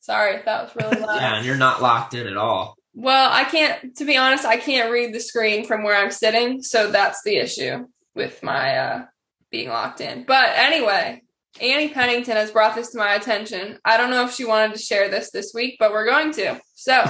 Sorry, 0.00 0.42
that 0.44 0.64
was 0.64 0.76
really 0.76 1.00
loud. 1.06 1.16
Yeah, 1.20 1.36
and 1.36 1.46
you're 1.46 1.56
not 1.56 1.82
locked 1.82 2.14
in 2.14 2.26
at 2.26 2.36
all. 2.36 2.76
Well, 2.98 3.30
I 3.30 3.44
can't. 3.44 3.94
To 3.96 4.06
be 4.06 4.16
honest, 4.16 4.46
I 4.46 4.56
can't 4.56 4.90
read 4.90 5.14
the 5.14 5.20
screen 5.20 5.66
from 5.66 5.84
where 5.84 5.94
I'm 5.94 6.10
sitting, 6.10 6.62
so 6.62 6.90
that's 6.90 7.22
the 7.22 7.36
issue 7.36 7.86
with 8.14 8.42
my 8.42 8.78
uh, 8.78 9.04
being 9.50 9.68
locked 9.68 10.00
in. 10.00 10.24
But 10.24 10.48
anyway, 10.56 11.22
Annie 11.60 11.90
Pennington 11.90 12.36
has 12.36 12.50
brought 12.50 12.74
this 12.74 12.92
to 12.92 12.98
my 12.98 13.12
attention. 13.12 13.78
I 13.84 13.98
don't 13.98 14.08
know 14.08 14.24
if 14.24 14.32
she 14.32 14.46
wanted 14.46 14.72
to 14.72 14.82
share 14.82 15.10
this 15.10 15.30
this 15.30 15.52
week, 15.54 15.76
but 15.78 15.92
we're 15.92 16.06
going 16.06 16.32
to. 16.32 16.58
So 16.74 17.04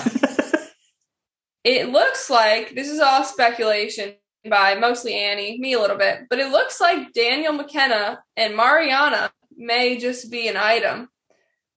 it 1.64 1.90
looks 1.90 2.28
like 2.28 2.74
this 2.74 2.88
is 2.88 2.98
all 2.98 3.22
speculation 3.22 4.14
by 4.50 4.74
mostly 4.74 5.14
Annie, 5.14 5.56
me 5.60 5.74
a 5.74 5.80
little 5.80 5.96
bit, 5.96 6.22
but 6.28 6.40
it 6.40 6.50
looks 6.50 6.80
like 6.80 7.12
Daniel 7.12 7.52
McKenna 7.52 8.20
and 8.36 8.56
Mariana 8.56 9.30
may 9.56 9.98
just 9.98 10.32
be 10.32 10.48
an 10.48 10.56
item. 10.56 11.08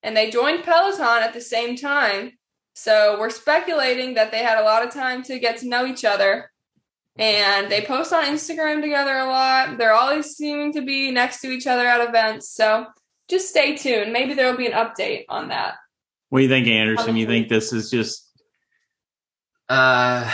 And 0.01 0.17
they 0.17 0.31
joined 0.31 0.63
Peloton 0.63 1.21
at 1.21 1.33
the 1.33 1.41
same 1.41 1.75
time. 1.75 2.38
So 2.81 3.17
we're 3.19 3.29
speculating 3.29 4.13
that 4.13 4.31
they 4.31 4.41
had 4.41 4.57
a 4.57 4.63
lot 4.63 4.85
of 4.85 4.93
time 4.93 5.21
to 5.23 5.37
get 5.37 5.57
to 5.57 5.67
know 5.67 5.85
each 5.85 6.05
other. 6.05 6.49
And 7.17 7.69
they 7.69 7.81
post 7.81 8.13
on 8.13 8.23
Instagram 8.23 8.81
together 8.81 9.17
a 9.17 9.25
lot. 9.25 9.77
They're 9.77 9.93
always 9.93 10.37
seeming 10.37 10.71
to 10.71 10.81
be 10.81 11.11
next 11.11 11.41
to 11.41 11.49
each 11.49 11.67
other 11.67 11.85
at 11.85 12.07
events. 12.07 12.49
So 12.49 12.85
just 13.29 13.49
stay 13.49 13.75
tuned. 13.75 14.13
Maybe 14.13 14.33
there'll 14.33 14.55
be 14.55 14.67
an 14.67 14.71
update 14.71 15.25
on 15.27 15.49
that. 15.49 15.73
What 16.29 16.39
do 16.39 16.43
you 16.43 16.49
think, 16.49 16.67
Anderson? 16.67 17.17
You 17.17 17.27
think 17.27 17.49
this 17.49 17.73
is 17.73 17.91
just 17.91 18.25
Uh, 19.67 20.31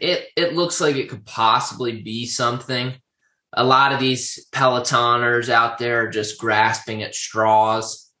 it 0.00 0.28
it 0.36 0.54
looks 0.54 0.80
like 0.80 0.94
it 0.94 1.08
could 1.08 1.26
possibly 1.26 2.00
be 2.00 2.26
something. 2.26 2.94
A 3.52 3.64
lot 3.64 3.92
of 3.92 3.98
these 3.98 4.46
Pelotoners 4.52 5.48
out 5.48 5.78
there 5.78 6.04
are 6.04 6.08
just 6.08 6.38
grasping 6.38 7.02
at 7.02 7.16
straws. 7.16 8.11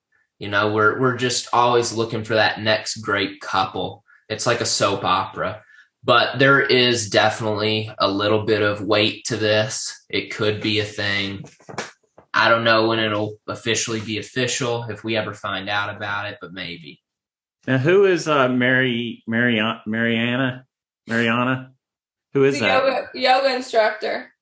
You 0.42 0.48
know, 0.48 0.72
we're 0.72 0.98
we're 0.98 1.16
just 1.16 1.46
always 1.52 1.92
looking 1.92 2.24
for 2.24 2.34
that 2.34 2.60
next 2.60 2.96
great 2.96 3.40
couple. 3.40 4.02
It's 4.28 4.44
like 4.44 4.60
a 4.60 4.66
soap 4.66 5.04
opera. 5.04 5.62
But 6.02 6.40
there 6.40 6.60
is 6.60 7.08
definitely 7.10 7.88
a 8.00 8.10
little 8.10 8.44
bit 8.44 8.60
of 8.60 8.80
weight 8.80 9.24
to 9.26 9.36
this. 9.36 10.04
It 10.10 10.34
could 10.34 10.60
be 10.60 10.80
a 10.80 10.84
thing. 10.84 11.44
I 12.34 12.48
don't 12.48 12.64
know 12.64 12.88
when 12.88 12.98
it'll 12.98 13.36
officially 13.46 14.00
be 14.00 14.18
official 14.18 14.82
if 14.90 15.04
we 15.04 15.16
ever 15.16 15.32
find 15.32 15.68
out 15.68 15.94
about 15.94 16.26
it, 16.26 16.38
but 16.40 16.52
maybe. 16.52 17.00
now? 17.68 17.78
Who 17.78 18.06
is 18.06 18.26
uh, 18.26 18.48
Mary 18.48 19.22
Mariana 19.28 19.82
Mariana 19.86 20.64
Mariana? 21.06 21.70
Who 22.32 22.42
is 22.42 22.58
the 22.58 22.66
that? 22.66 22.84
yoga, 22.84 23.08
yoga 23.14 23.54
instructor. 23.54 24.32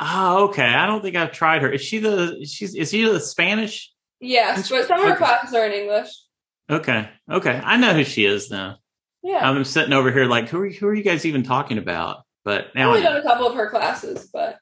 Oh, 0.00 0.48
okay. 0.48 0.66
I 0.66 0.86
don't 0.86 1.00
think 1.00 1.14
I've 1.14 1.30
tried 1.30 1.62
her. 1.62 1.70
Is 1.70 1.82
she 1.82 1.98
the 1.98 2.44
she's 2.44 2.74
is 2.74 2.90
she 2.90 3.04
the 3.04 3.20
Spanish? 3.20 3.92
Yes, 4.20 4.68
but 4.68 4.86
some 4.86 5.00
of 5.00 5.06
her 5.06 5.12
Okay. 5.12 5.18
classes 5.18 5.54
are 5.54 5.66
in 5.66 5.72
English. 5.72 6.08
Okay. 6.70 7.08
Okay. 7.30 7.60
I 7.64 7.76
know 7.76 7.94
who 7.94 8.04
she 8.04 8.24
is 8.24 8.50
now. 8.50 8.78
Yeah. 9.22 9.48
I'm 9.48 9.64
sitting 9.64 9.92
over 9.92 10.10
here 10.12 10.26
like 10.26 10.48
who 10.48 10.60
are 10.62 10.68
who 10.68 10.86
are 10.88 10.94
you 10.94 11.02
guys 11.04 11.24
even 11.24 11.42
talking 11.42 11.78
about? 11.78 12.24
But 12.44 12.66
I've 12.68 12.74
now 12.74 12.82
I 12.88 12.90
only 12.90 13.02
done 13.02 13.16
a 13.16 13.22
couple 13.22 13.46
of 13.46 13.54
her 13.54 13.70
classes, 13.70 14.28
but 14.32 14.58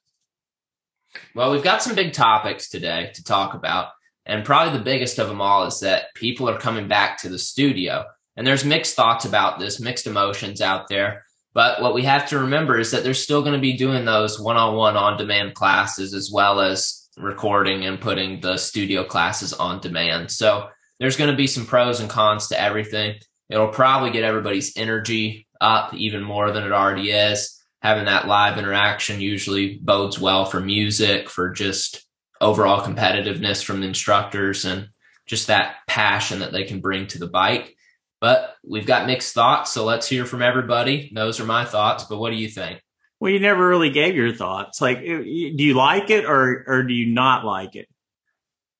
Well, 1.34 1.50
we've 1.52 1.62
got 1.62 1.82
some 1.82 1.94
big 1.94 2.12
topics 2.12 2.68
today 2.68 3.10
to 3.14 3.24
talk 3.24 3.54
about. 3.54 3.88
And 4.26 4.44
probably 4.44 4.76
the 4.76 4.84
biggest 4.84 5.18
of 5.18 5.28
them 5.28 5.40
all 5.40 5.64
is 5.66 5.80
that 5.80 6.06
people 6.14 6.48
are 6.48 6.58
coming 6.58 6.88
back 6.88 7.18
to 7.22 7.28
the 7.28 7.38
studio. 7.38 8.04
And 8.36 8.46
there's 8.46 8.64
mixed 8.64 8.94
thoughts 8.96 9.24
about 9.24 9.58
this, 9.58 9.80
mixed 9.80 10.06
emotions 10.06 10.60
out 10.60 10.88
there. 10.88 11.24
But 11.54 11.80
what 11.80 11.94
we 11.94 12.02
have 12.02 12.28
to 12.28 12.40
remember 12.40 12.78
is 12.78 12.90
that 12.90 13.02
they're 13.02 13.14
still 13.14 13.40
going 13.40 13.54
to 13.54 13.60
be 13.60 13.76
doing 13.78 14.04
those 14.04 14.38
one 14.38 14.56
on 14.56 14.74
one 14.74 14.96
on 14.96 15.16
demand 15.16 15.54
classes 15.54 16.12
as 16.12 16.30
well 16.30 16.60
as 16.60 17.05
recording 17.16 17.84
and 17.84 18.00
putting 18.00 18.40
the 18.40 18.56
studio 18.56 19.04
classes 19.04 19.52
on 19.52 19.80
demand. 19.80 20.30
So 20.30 20.68
there's 20.98 21.16
going 21.16 21.30
to 21.30 21.36
be 21.36 21.46
some 21.46 21.66
pros 21.66 22.00
and 22.00 22.10
cons 22.10 22.48
to 22.48 22.60
everything. 22.60 23.18
It'll 23.48 23.68
probably 23.68 24.10
get 24.10 24.24
everybody's 24.24 24.76
energy 24.76 25.46
up 25.60 25.94
even 25.94 26.22
more 26.22 26.50
than 26.52 26.64
it 26.64 26.72
already 26.72 27.10
is 27.10 27.56
having 27.86 28.06
that 28.06 28.26
live 28.26 28.58
interaction 28.58 29.20
usually 29.20 29.78
bodes 29.80 30.18
well 30.18 30.44
for 30.44 30.60
music, 30.60 31.30
for 31.30 31.50
just 31.50 32.04
overall 32.40 32.84
competitiveness 32.84 33.62
from 33.64 33.80
the 33.80 33.86
instructors 33.86 34.64
and 34.64 34.88
just 35.26 35.46
that 35.46 35.76
passion 35.86 36.40
that 36.40 36.52
they 36.52 36.64
can 36.64 36.80
bring 36.80 37.06
to 37.06 37.18
the 37.18 37.28
bike. 37.28 37.76
But 38.20 38.56
we've 38.66 38.86
got 38.86 39.06
mixed 39.06 39.34
thoughts, 39.34 39.72
so 39.72 39.84
let's 39.84 40.08
hear 40.08 40.24
from 40.24 40.42
everybody. 40.42 41.12
Those 41.14 41.38
are 41.38 41.44
my 41.44 41.64
thoughts, 41.64 42.04
but 42.04 42.18
what 42.18 42.30
do 42.30 42.36
you 42.36 42.48
think? 42.48 42.80
Well, 43.20 43.32
you 43.32 43.40
never 43.40 43.66
really 43.66 43.90
gave 43.90 44.14
your 44.14 44.32
thoughts. 44.32 44.80
Like, 44.80 45.00
do 45.00 45.24
you 45.24 45.74
like 45.74 46.10
it 46.10 46.24
or 46.26 46.64
or 46.66 46.82
do 46.82 46.92
you 46.92 47.12
not 47.14 47.44
like 47.44 47.74
it? 47.76 47.88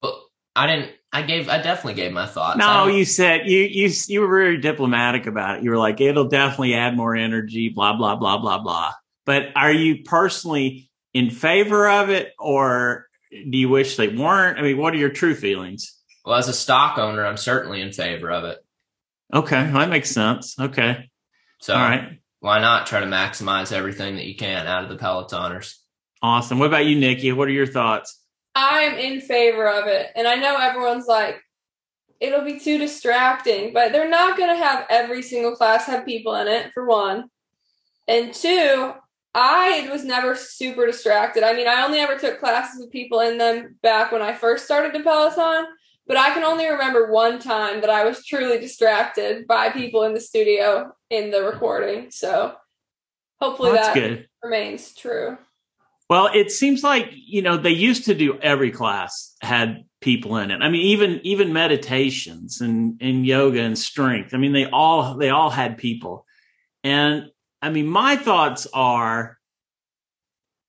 Well, 0.02 0.26
I 0.54 0.66
didn't. 0.66 0.92
I 1.12 1.22
gave. 1.22 1.48
I 1.48 1.62
definitely 1.62 1.94
gave 1.94 2.12
my 2.12 2.26
thoughts. 2.26 2.58
No, 2.58 2.88
you 2.88 3.06
said 3.06 3.46
you 3.46 3.60
you 3.60 3.90
you 4.08 4.20
were 4.20 4.28
very 4.28 4.58
diplomatic 4.58 5.26
about 5.26 5.58
it. 5.58 5.64
You 5.64 5.70
were 5.70 5.78
like, 5.78 6.00
it'll 6.00 6.28
definitely 6.28 6.74
add 6.74 6.94
more 6.96 7.16
energy, 7.16 7.70
blah 7.70 7.96
blah 7.96 8.16
blah 8.16 8.38
blah 8.38 8.58
blah. 8.58 8.92
But 9.24 9.48
are 9.56 9.72
you 9.72 10.02
personally 10.04 10.90
in 11.14 11.30
favor 11.30 11.88
of 11.88 12.10
it, 12.10 12.34
or 12.38 13.06
do 13.32 13.56
you 13.56 13.70
wish 13.70 13.96
they 13.96 14.08
weren't? 14.08 14.58
I 14.58 14.62
mean, 14.62 14.76
what 14.76 14.92
are 14.92 14.98
your 14.98 15.10
true 15.10 15.34
feelings? 15.34 15.94
Well, 16.26 16.36
as 16.36 16.48
a 16.48 16.52
stock 16.52 16.98
owner, 16.98 17.24
I'm 17.24 17.36
certainly 17.38 17.80
in 17.80 17.92
favor 17.92 18.30
of 18.30 18.44
it. 18.44 18.58
Okay, 19.32 19.62
well, 19.70 19.80
that 19.80 19.88
makes 19.88 20.10
sense. 20.10 20.58
Okay, 20.58 21.08
So 21.60 21.74
all 21.74 21.80
right, 21.80 22.20
why 22.40 22.60
not 22.60 22.86
try 22.86 23.00
to 23.00 23.06
maximize 23.06 23.72
everything 23.72 24.16
that 24.16 24.26
you 24.26 24.36
can 24.36 24.66
out 24.66 24.84
of 24.84 24.90
the 24.90 24.96
Pelotoners? 24.96 25.74
awesome. 26.22 26.58
What 26.58 26.66
about 26.66 26.86
you, 26.86 26.98
Nikki? 26.98 27.32
What 27.32 27.48
are 27.48 27.52
your 27.52 27.66
thoughts? 27.66 28.20
I'm 28.54 28.94
in 28.94 29.20
favor 29.20 29.68
of 29.68 29.86
it. 29.86 30.10
And 30.16 30.26
I 30.26 30.36
know 30.36 30.56
everyone's 30.58 31.06
like, 31.06 31.40
it'll 32.20 32.44
be 32.44 32.58
too 32.58 32.78
distracting, 32.78 33.72
but 33.72 33.92
they're 33.92 34.08
not 34.08 34.36
going 34.36 34.50
to 34.50 34.56
have 34.56 34.86
every 34.88 35.22
single 35.22 35.54
class 35.54 35.86
have 35.86 36.06
people 36.06 36.34
in 36.34 36.48
it, 36.48 36.72
for 36.72 36.86
one. 36.86 37.28
And 38.08 38.32
two, 38.32 38.92
I 39.34 39.88
was 39.92 40.04
never 40.04 40.34
super 40.34 40.86
distracted. 40.86 41.42
I 41.42 41.52
mean, 41.52 41.68
I 41.68 41.84
only 41.84 41.98
ever 41.98 42.16
took 42.16 42.40
classes 42.40 42.80
with 42.80 42.90
people 42.90 43.20
in 43.20 43.36
them 43.36 43.76
back 43.82 44.10
when 44.10 44.22
I 44.22 44.32
first 44.32 44.64
started 44.64 44.94
to 44.94 45.02
Peloton, 45.02 45.66
but 46.06 46.16
I 46.16 46.32
can 46.32 46.44
only 46.44 46.66
remember 46.66 47.10
one 47.10 47.38
time 47.38 47.80
that 47.80 47.90
I 47.90 48.04
was 48.04 48.24
truly 48.24 48.58
distracted 48.58 49.46
by 49.46 49.70
people 49.70 50.04
in 50.04 50.14
the 50.14 50.20
studio 50.20 50.92
in 51.10 51.30
the 51.30 51.42
recording. 51.42 52.10
So 52.10 52.54
hopefully 53.40 53.72
That's 53.72 53.88
that 53.88 53.94
good. 53.94 54.28
remains 54.42 54.94
true. 54.94 55.38
Well, 56.08 56.30
it 56.32 56.52
seems 56.52 56.84
like 56.84 57.10
you 57.12 57.42
know 57.42 57.56
they 57.56 57.70
used 57.70 58.04
to 58.04 58.14
do 58.14 58.38
every 58.38 58.70
class 58.70 59.34
had 59.40 59.84
people 60.00 60.36
in 60.36 60.52
it. 60.52 60.62
I 60.62 60.68
mean, 60.68 60.82
even 60.82 61.20
even 61.24 61.52
meditations 61.52 62.60
and 62.60 62.96
and 63.00 63.26
yoga 63.26 63.60
and 63.60 63.76
strength. 63.76 64.32
I 64.32 64.36
mean, 64.36 64.52
they 64.52 64.66
all 64.66 65.16
they 65.16 65.30
all 65.30 65.50
had 65.50 65.78
people. 65.78 66.24
And 66.84 67.30
I 67.60 67.70
mean, 67.70 67.88
my 67.88 68.14
thoughts 68.14 68.68
are, 68.72 69.38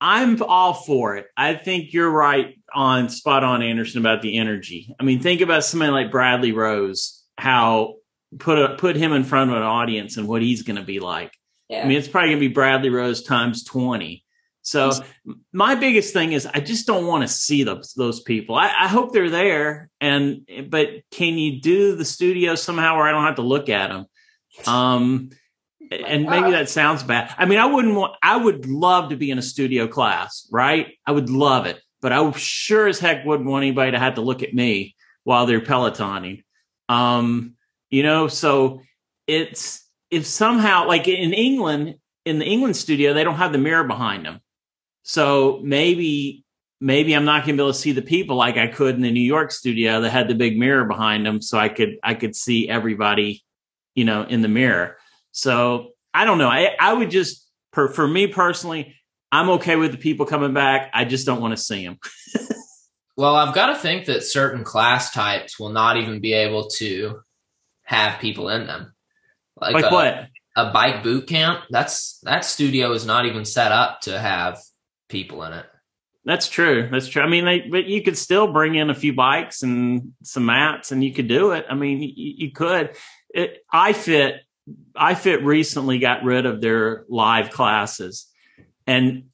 I'm 0.01 0.41
all 0.41 0.73
for 0.73 1.17
it. 1.17 1.27
I 1.37 1.53
think 1.53 1.93
you're 1.93 2.09
right 2.09 2.56
on 2.77 3.09
spot 3.09 3.43
on, 3.43 3.63
Anderson, 3.63 3.99
about 3.99 4.21
the 4.21 4.37
energy. 4.37 4.93
I 4.99 5.03
mean, 5.03 5.19
think 5.19 5.41
about 5.41 5.63
somebody 5.63 5.91
like 5.91 6.11
Bradley 6.11 6.51
Rose, 6.51 7.23
how 7.35 7.95
put 8.37 8.59
a, 8.59 8.75
put 8.75 8.95
him 8.95 9.13
in 9.13 9.23
front 9.23 9.49
of 9.49 9.57
an 9.57 9.63
audience 9.63 10.15
and 10.15 10.27
what 10.27 10.43
he's 10.43 10.61
going 10.61 10.75
to 10.75 10.83
be 10.83 10.99
like. 10.99 11.33
Yeah. 11.69 11.83
I 11.83 11.87
mean, 11.87 11.97
it's 11.97 12.07
probably 12.07 12.29
going 12.29 12.39
to 12.39 12.47
be 12.49 12.53
Bradley 12.53 12.91
Rose 12.91 13.23
times 13.23 13.63
20. 13.63 14.23
So 14.61 14.91
my 15.51 15.73
biggest 15.73 16.13
thing 16.13 16.33
is 16.33 16.45
I 16.45 16.59
just 16.59 16.85
don't 16.85 17.07
want 17.07 17.23
to 17.23 17.27
see 17.27 17.63
those, 17.63 17.93
those 17.93 18.21
people. 18.21 18.55
I, 18.55 18.67
I 18.67 18.87
hope 18.87 19.11
they're 19.11 19.29
there 19.29 19.89
and, 19.99 20.47
but 20.69 20.89
can 21.09 21.37
you 21.39 21.59
do 21.59 21.95
the 21.95 22.05
studio 22.05 22.53
somehow 22.53 22.97
where 22.97 23.07
I 23.07 23.11
don't 23.11 23.25
have 23.25 23.37
to 23.37 23.41
look 23.41 23.69
at 23.69 23.87
them? 23.87 24.05
Um, 24.67 25.29
and 25.89 26.25
maybe 26.25 26.51
that 26.51 26.69
sounds 26.69 27.01
bad. 27.01 27.33
I 27.37 27.45
mean, 27.45 27.59
I 27.59 27.65
wouldn't 27.65 27.95
want, 27.95 28.17
I 28.21 28.35
would 28.35 28.67
love 28.67 29.09
to 29.09 29.15
be 29.15 29.31
in 29.31 29.39
a 29.39 29.41
studio 29.41 29.87
class, 29.87 30.47
right? 30.51 30.87
I 31.05 31.11
would 31.11 31.29
love 31.29 31.65
it, 31.65 31.81
but 32.01 32.11
I 32.11 32.31
sure 32.31 32.87
as 32.87 32.99
heck 32.99 33.25
wouldn't 33.25 33.49
want 33.49 33.63
anybody 33.63 33.91
to 33.91 33.99
have 33.99 34.15
to 34.15 34.21
look 34.21 34.43
at 34.43 34.53
me 34.53 34.95
while 35.23 35.45
they're 35.45 35.61
Pelotoning. 35.61 36.43
Um, 36.89 37.55
you 37.89 38.03
know, 38.03 38.27
so 38.27 38.81
it's, 39.25 39.85
if 40.09 40.25
somehow 40.25 40.87
like 40.87 41.07
in 41.07 41.33
England, 41.33 41.95
in 42.25 42.39
the 42.39 42.45
England 42.45 42.75
studio, 42.75 43.13
they 43.13 43.23
don't 43.23 43.35
have 43.35 43.51
the 43.51 43.57
mirror 43.57 43.83
behind 43.83 44.25
them. 44.25 44.39
So 45.03 45.59
maybe, 45.63 46.43
maybe 46.79 47.13
I'm 47.13 47.25
not 47.25 47.45
going 47.45 47.57
to 47.57 47.61
be 47.61 47.65
able 47.65 47.73
to 47.73 47.79
see 47.79 47.93
the 47.93 48.01
people 48.01 48.35
like 48.35 48.57
I 48.57 48.67
could 48.67 48.95
in 48.95 49.01
the 49.01 49.11
New 49.11 49.19
York 49.19 49.51
studio 49.51 50.01
that 50.01 50.09
had 50.09 50.27
the 50.27 50.35
big 50.35 50.57
mirror 50.57 50.85
behind 50.85 51.25
them. 51.25 51.41
So 51.41 51.57
I 51.57 51.69
could, 51.69 51.97
I 52.03 52.13
could 52.13 52.35
see 52.35 52.69
everybody, 52.69 53.43
you 53.95 54.05
know, 54.05 54.23
in 54.23 54.41
the 54.41 54.47
mirror. 54.47 54.97
So 55.31 55.91
I 56.13 56.25
don't 56.25 56.37
know. 56.37 56.49
I, 56.49 56.75
I 56.79 56.93
would 56.93 57.09
just, 57.09 57.47
for, 57.73 57.89
for 57.89 58.07
me 58.07 58.27
personally, 58.27 58.95
I'm 59.31 59.49
okay 59.51 59.75
with 59.75 59.91
the 59.91 59.97
people 59.97 60.25
coming 60.25 60.53
back. 60.53 60.89
I 60.93 61.05
just 61.05 61.25
don't 61.25 61.41
want 61.41 61.55
to 61.55 61.61
see 61.61 61.85
them. 61.85 61.99
Well, 63.17 63.35
I've 63.35 63.55
got 63.55 63.67
to 63.67 63.75
think 63.75 64.05
that 64.05 64.23
certain 64.23 64.63
class 64.63 65.11
types 65.11 65.59
will 65.59 65.71
not 65.71 65.97
even 65.97 66.21
be 66.21 66.33
able 66.33 66.67
to 66.77 67.21
have 67.81 68.21
people 68.21 68.49
in 68.49 68.67
them. 68.67 68.93
Like, 69.59 69.83
a, 69.83 69.89
what? 69.89 70.27
A 70.55 70.71
bike 70.71 71.03
boot 71.03 71.27
camp. 71.27 71.63
That's 71.71 72.19
that 72.19 72.45
studio 72.45 72.91
is 72.91 73.07
not 73.07 73.25
even 73.25 73.43
set 73.43 73.71
up 73.71 74.01
to 74.01 74.17
have 74.17 74.59
people 75.09 75.43
in 75.43 75.53
it. 75.53 75.65
That's 76.25 76.47
true. 76.47 76.89
That's 76.91 77.07
true. 77.07 77.23
I 77.23 77.27
mean, 77.27 77.45
they, 77.45 77.61
but 77.61 77.85
you 77.85 78.03
could 78.03 78.17
still 78.17 78.53
bring 78.53 78.75
in 78.75 78.91
a 78.91 78.95
few 78.95 79.13
bikes 79.13 79.63
and 79.63 80.13
some 80.21 80.45
mats, 80.45 80.91
and 80.91 81.03
you 81.03 81.11
could 81.11 81.27
do 81.27 81.51
it. 81.51 81.65
I 81.67 81.73
mean, 81.73 82.03
you, 82.03 82.11
you 82.15 82.51
could. 82.51 82.95
It, 83.33 83.63
iFit. 83.73 84.39
I 84.95 85.15
fit 85.15 85.43
recently 85.43 85.97
got 85.97 86.23
rid 86.23 86.45
of 86.45 86.61
their 86.61 87.05
live 87.09 87.49
classes, 87.49 88.27
and 88.87 89.25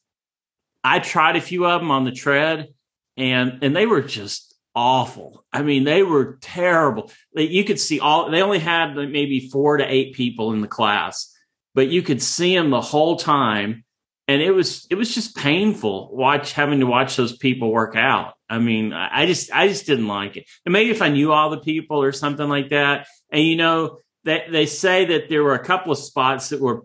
I 0.84 1.00
tried 1.00 1.38
a 1.38 1.42
few 1.42 1.66
of 1.66 1.80
them 1.80 1.92
on 1.92 2.04
the 2.04 2.12
tread, 2.12 2.70
and 3.16 3.60
and 3.64 3.76
they 3.76 3.86
were 3.86 4.02
just 4.02 4.56
awful. 4.76 5.46
I 5.54 5.62
mean, 5.62 5.84
they 5.84 6.04
were 6.04 6.38
terrible. 6.42 7.12
You 7.34 7.64
could 7.64 7.80
see 7.80 8.00
all. 8.00 8.30
They 8.30 8.42
only 8.42 8.60
had 8.60 8.96
maybe 8.96 9.50
four 9.50 9.78
to 9.78 9.86
eight 9.86 10.14
people 10.16 10.52
in 10.52 10.62
the 10.62 10.68
class, 10.68 11.34
but 11.74 11.88
you 11.88 12.02
could 12.02 12.22
see 12.22 12.56
them 12.56 12.72
the 12.72 12.82
whole 12.82 13.16
time 13.16 13.86
and 14.28 14.42
it 14.42 14.52
was 14.52 14.88
it 14.90 14.96
was 14.96 15.14
just 15.14 15.36
painful 15.36 16.10
watch 16.16 16.54
having 16.54 16.80
to 16.80 16.86
watch 16.86 17.16
those 17.16 17.36
people 17.36 17.72
work 17.72 17.96
out 17.96 18.34
i 18.50 18.58
mean 18.58 18.94
i 18.94 19.26
just 19.26 19.52
i 19.54 19.68
just 19.68 19.86
didn't 19.86 20.08
like 20.08 20.38
it 20.38 20.46
and 20.66 20.74
maybe 20.74 20.92
if 20.92 21.02
i 21.02 21.10
knew 21.10 21.32
all 21.32 21.50
the 21.50 21.60
people 21.60 22.02
or 22.02 22.12
something 22.12 22.48
like 22.48 22.70
that 22.70 23.08
and 23.32 23.44
you 23.44 23.56
know 23.56 23.98
they, 24.24 24.46
they 24.50 24.66
say 24.66 25.06
that 25.06 25.28
there 25.28 25.44
were 25.44 25.56
a 25.56 25.64
couple 25.64 25.92
of 25.92 25.98
spots 25.98 26.50
that 26.50 26.62
were 26.62 26.84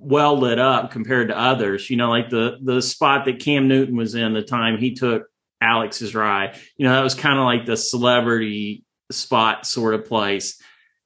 well 0.00 0.38
lit 0.38 0.58
up 0.58 0.90
compared 0.90 1.28
to 1.28 1.38
others 1.38 1.90
you 1.90 1.96
know 1.96 2.10
like 2.10 2.30
the 2.30 2.58
the 2.62 2.80
spot 2.80 3.24
that 3.24 3.38
cam 3.38 3.68
newton 3.68 3.96
was 3.96 4.14
in 4.14 4.32
the 4.32 4.42
time 4.42 4.78
he 4.78 4.94
took 4.94 5.24
alex's 5.60 6.14
ride 6.14 6.56
you 6.76 6.86
know 6.86 6.94
that 6.94 7.02
was 7.02 7.14
kind 7.14 7.38
of 7.38 7.44
like 7.44 7.66
the 7.66 7.76
celebrity 7.76 8.84
spot 9.10 9.66
sort 9.66 9.94
of 9.94 10.06
place 10.06 10.60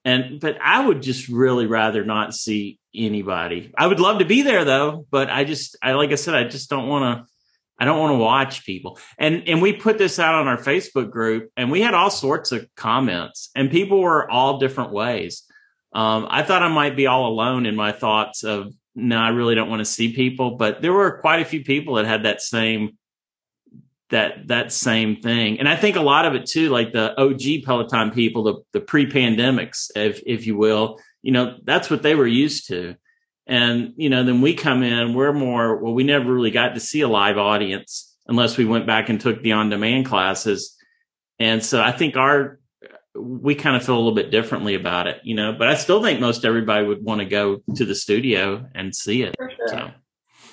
and 0.04 0.40
but 0.40 0.57
i 0.62 0.87
would 0.87 1.02
just 1.02 1.28
really 1.28 1.66
rather 1.66 2.04
not 2.04 2.35
see 2.35 2.78
anybody. 2.94 3.72
I 3.76 3.87
would 3.87 4.00
love 4.00 4.20
to 4.20 4.24
be 4.24 4.42
there 4.42 4.64
though, 4.64 5.07
but 5.11 5.30
I 5.30 5.44
just 5.44 5.76
I 5.83 5.92
like 5.92 6.12
I 6.12 6.16
said 6.16 6.35
I 6.35 6.44
just 6.44 6.70
don't 6.70 6.88
want 6.88 7.18
to 7.26 7.30
I 7.78 7.85
don't 7.85 7.98
want 7.98 8.12
to 8.12 8.18
watch 8.18 8.64
people. 8.64 8.98
And 9.18 9.48
and 9.48 9.61
we 9.61 9.72
put 9.72 9.98
this 9.98 10.18
out 10.18 10.37
on 10.37 10.48
our 10.48 10.57
Facebook 10.57 11.11
group 11.11 11.50
and 11.57 11.70
we 11.70 11.80
had 11.80 11.94
all 11.94 12.11
sorts 12.11 12.52
of 12.52 12.66
comments 12.76 13.50
and 13.54 13.70
people 13.70 14.00
were 14.00 14.30
all 14.30 14.59
different 14.59 14.92
ways. 14.92 15.42
Um, 15.92 16.26
I 16.28 16.42
thought 16.42 16.62
I 16.62 16.68
might 16.68 16.96
be 16.96 17.07
all 17.07 17.28
alone 17.28 17.66
in 17.66 17.76
my 17.76 17.92
thoughts 17.92 18.42
of 18.42 18.72
no, 18.94 19.18
I 19.18 19.28
really 19.28 19.54
don't 19.54 19.68
want 19.68 19.80
to 19.80 19.85
see 19.85 20.14
people, 20.14 20.52
but 20.52 20.83
there 20.83 20.92
were 20.92 21.18
quite 21.18 21.40
a 21.40 21.44
few 21.44 21.64
people 21.64 21.94
that 21.94 22.07
had 22.07 22.24
that 22.24 22.40
same 22.40 22.98
that 24.11 24.48
that 24.48 24.70
same 24.70 25.16
thing. 25.16 25.59
And 25.59 25.68
I 25.68 25.76
think 25.76 25.96
a 25.96 26.02
lot 26.02 26.26
of 26.26 26.35
it 26.35 26.46
too, 26.46 26.68
like 26.68 26.92
the 26.92 27.18
OG 27.20 27.64
Peloton 27.64 28.11
people, 28.11 28.42
the 28.44 28.54
the 28.72 28.80
pre-pandemics, 28.80 29.90
if 29.96 30.22
if 30.26 30.46
you 30.46 30.57
will, 30.57 31.00
you 31.22 31.33
know, 31.33 31.57
that's 31.64 31.90
what 31.90 32.02
they 32.02 32.14
were 32.14 32.26
used 32.26 32.68
to. 32.68 32.94
And, 33.46 33.92
you 33.96 34.09
know, 34.09 34.24
then 34.24 34.40
we 34.40 34.54
come 34.54 34.83
in, 34.83 35.14
we're 35.14 35.33
more, 35.33 35.76
well, 35.76 35.92
we 35.92 36.04
never 36.04 36.33
really 36.33 36.50
got 36.50 36.74
to 36.74 36.80
see 36.80 37.02
a 37.02 37.09
live 37.09 37.37
audience 37.37 38.14
unless 38.26 38.57
we 38.57 38.64
went 38.64 38.87
back 38.87 39.09
and 39.09 39.20
took 39.20 39.42
the 39.42 39.52
on 39.52 39.70
demand 39.70 40.07
classes. 40.07 40.76
And 41.38 41.64
so 41.64 41.83
I 41.83 41.92
think 41.92 42.16
our, 42.16 42.59
we 43.14 43.55
kind 43.55 43.77
of 43.77 43.85
feel 43.85 43.94
a 43.94 43.98
little 43.98 44.14
bit 44.14 44.31
differently 44.31 44.74
about 44.74 45.07
it, 45.07 45.20
you 45.22 45.35
know, 45.35 45.53
but 45.53 45.68
I 45.68 45.74
still 45.74 46.03
think 46.03 46.20
most 46.20 46.44
everybody 46.44 46.87
would 46.87 47.03
want 47.03 47.20
to 47.20 47.24
go 47.24 47.62
to 47.77 47.85
the 47.85 47.94
studio 47.94 48.66
and 48.74 48.94
see 48.94 49.22
it. 49.22 49.35
For 49.37 49.50
sure. 49.50 49.68
So, 49.68 49.90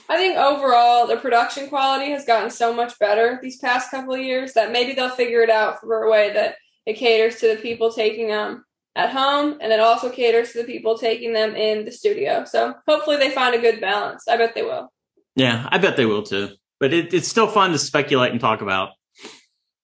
I 0.09 0.17
think 0.17 0.37
overall 0.37 1.07
the 1.07 1.17
production 1.17 1.69
quality 1.69 2.11
has 2.11 2.25
gotten 2.25 2.49
so 2.49 2.73
much 2.73 2.99
better 2.99 3.39
these 3.41 3.57
past 3.57 3.89
couple 3.91 4.13
of 4.13 4.19
years 4.19 4.53
that 4.53 4.71
maybe 4.71 4.93
they'll 4.93 5.09
figure 5.09 5.41
it 5.41 5.49
out 5.49 5.79
for 5.79 6.03
a 6.03 6.11
way 6.11 6.33
that 6.33 6.55
it 6.85 6.97
caters 6.97 7.37
to 7.37 7.47
the 7.47 7.61
people 7.61 7.93
taking 7.93 8.27
them 8.27 8.65
at 8.95 9.11
home 9.11 9.57
and 9.61 9.71
it 9.71 9.79
also 9.79 10.09
caters 10.09 10.51
to 10.51 10.59
the 10.59 10.63
people 10.65 10.97
taking 10.97 11.33
them 11.33 11.55
in 11.55 11.85
the 11.85 11.91
studio. 11.91 12.43
So 12.43 12.75
hopefully 12.87 13.17
they 13.17 13.29
find 13.29 13.55
a 13.55 13.61
good 13.61 13.79
balance. 13.79 14.27
I 14.27 14.37
bet 14.37 14.53
they 14.53 14.63
will. 14.63 14.91
yeah, 15.35 15.67
I 15.71 15.77
bet 15.77 15.95
they 15.95 16.05
will 16.05 16.23
too. 16.23 16.49
But 16.79 16.93
it, 16.93 17.13
it's 17.13 17.27
still 17.27 17.47
fun 17.47 17.71
to 17.71 17.77
speculate 17.77 18.31
and 18.31 18.41
talk 18.41 18.61
about. 18.61 18.89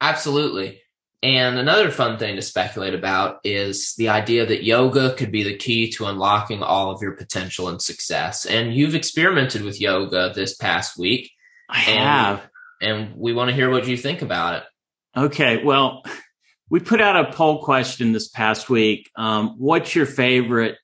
Absolutely. 0.02 0.82
And 1.24 1.58
another 1.58 1.90
fun 1.90 2.20
thing 2.20 2.36
to 2.36 2.42
speculate 2.44 2.94
about 2.94 3.40
is 3.44 3.96
the 3.96 4.10
idea 4.10 4.46
that 4.46 4.64
yoga 4.64 5.16
could 5.16 5.32
be 5.32 5.44
the 5.44 5.58
key 5.58 5.90
to 5.94 6.06
unlocking 6.06 6.62
all 6.62 6.92
of 6.92 7.02
your 7.02 7.14
potential 7.14 7.70
and 7.70 7.82
success. 7.82 8.46
And 8.46 8.74
you've 8.74 8.94
experimented 8.94 9.64
with 9.64 9.82
yoga 9.82 10.32
this 10.36 10.56
past 10.56 10.98
week, 10.98 11.32
I 11.70 11.80
And- 11.90 12.00
have. 12.00 12.50
and 12.82 13.16
we 13.16 13.34
want 13.34 13.50
to 13.50 13.56
hear 13.56 13.72
what 13.72 13.88
you 13.88 13.98
think 13.98 14.22
about 14.22 14.58
it. 14.62 14.64
Okay. 15.20 15.64
Well, 15.64 16.04
we 16.70 16.80
put 16.80 17.02
out 17.02 17.16
a 17.16 17.32
poll 17.34 17.64
question 17.64 18.12
this 18.12 18.28
past 18.28 18.70
week. 18.70 19.10
Um, 19.16 19.56
what's 19.58 19.96
your 19.96 20.06
favorite 20.06 20.78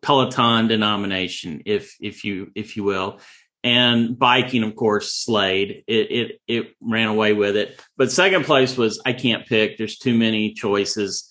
Peloton 0.00 0.68
denomination, 0.68 1.62
if 1.66 1.96
if 2.00 2.24
you 2.24 2.50
if 2.54 2.76
you 2.76 2.84
will? 2.84 3.20
And 3.64 4.18
biking, 4.18 4.62
of 4.62 4.76
course, 4.76 5.14
Slade. 5.14 5.84
It 5.86 6.10
it 6.10 6.40
it 6.46 6.74
ran 6.82 7.08
away 7.08 7.32
with 7.32 7.56
it. 7.56 7.80
But 7.96 8.12
second 8.12 8.44
place 8.44 8.76
was 8.76 9.00
I 9.06 9.14
can't 9.14 9.46
pick. 9.46 9.78
There's 9.78 9.98
too 9.98 10.16
many 10.16 10.52
choices. 10.52 11.26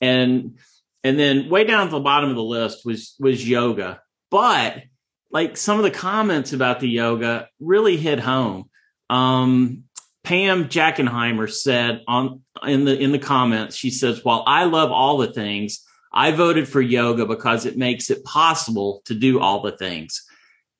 And 0.00 0.58
and 1.02 1.18
then 1.18 1.48
way 1.50 1.64
down 1.64 1.84
at 1.84 1.90
the 1.90 1.98
bottom 1.98 2.30
of 2.30 2.36
the 2.36 2.42
list 2.42 2.86
was 2.86 3.16
was 3.18 3.46
yoga. 3.46 4.00
But 4.30 4.84
like 5.32 5.56
some 5.56 5.78
of 5.78 5.82
the 5.82 5.90
comments 5.90 6.52
about 6.52 6.78
the 6.78 6.88
yoga 6.88 7.48
really 7.58 7.96
hit 7.96 8.20
home. 8.20 8.70
Um, 9.10 9.84
Pam 10.22 10.68
Jackenheimer 10.68 11.50
said 11.50 12.02
on 12.06 12.42
in 12.64 12.84
the 12.84 12.96
in 12.96 13.10
the 13.10 13.18
comments, 13.18 13.74
she 13.74 13.90
says, 13.90 14.24
"While 14.24 14.44
I 14.46 14.64
love 14.64 14.92
all 14.92 15.18
the 15.18 15.32
things, 15.32 15.84
I 16.12 16.30
voted 16.30 16.68
for 16.68 16.80
yoga 16.80 17.26
because 17.26 17.66
it 17.66 17.76
makes 17.76 18.08
it 18.08 18.22
possible 18.24 19.02
to 19.06 19.14
do 19.14 19.40
all 19.40 19.62
the 19.62 19.76
things." 19.76 20.24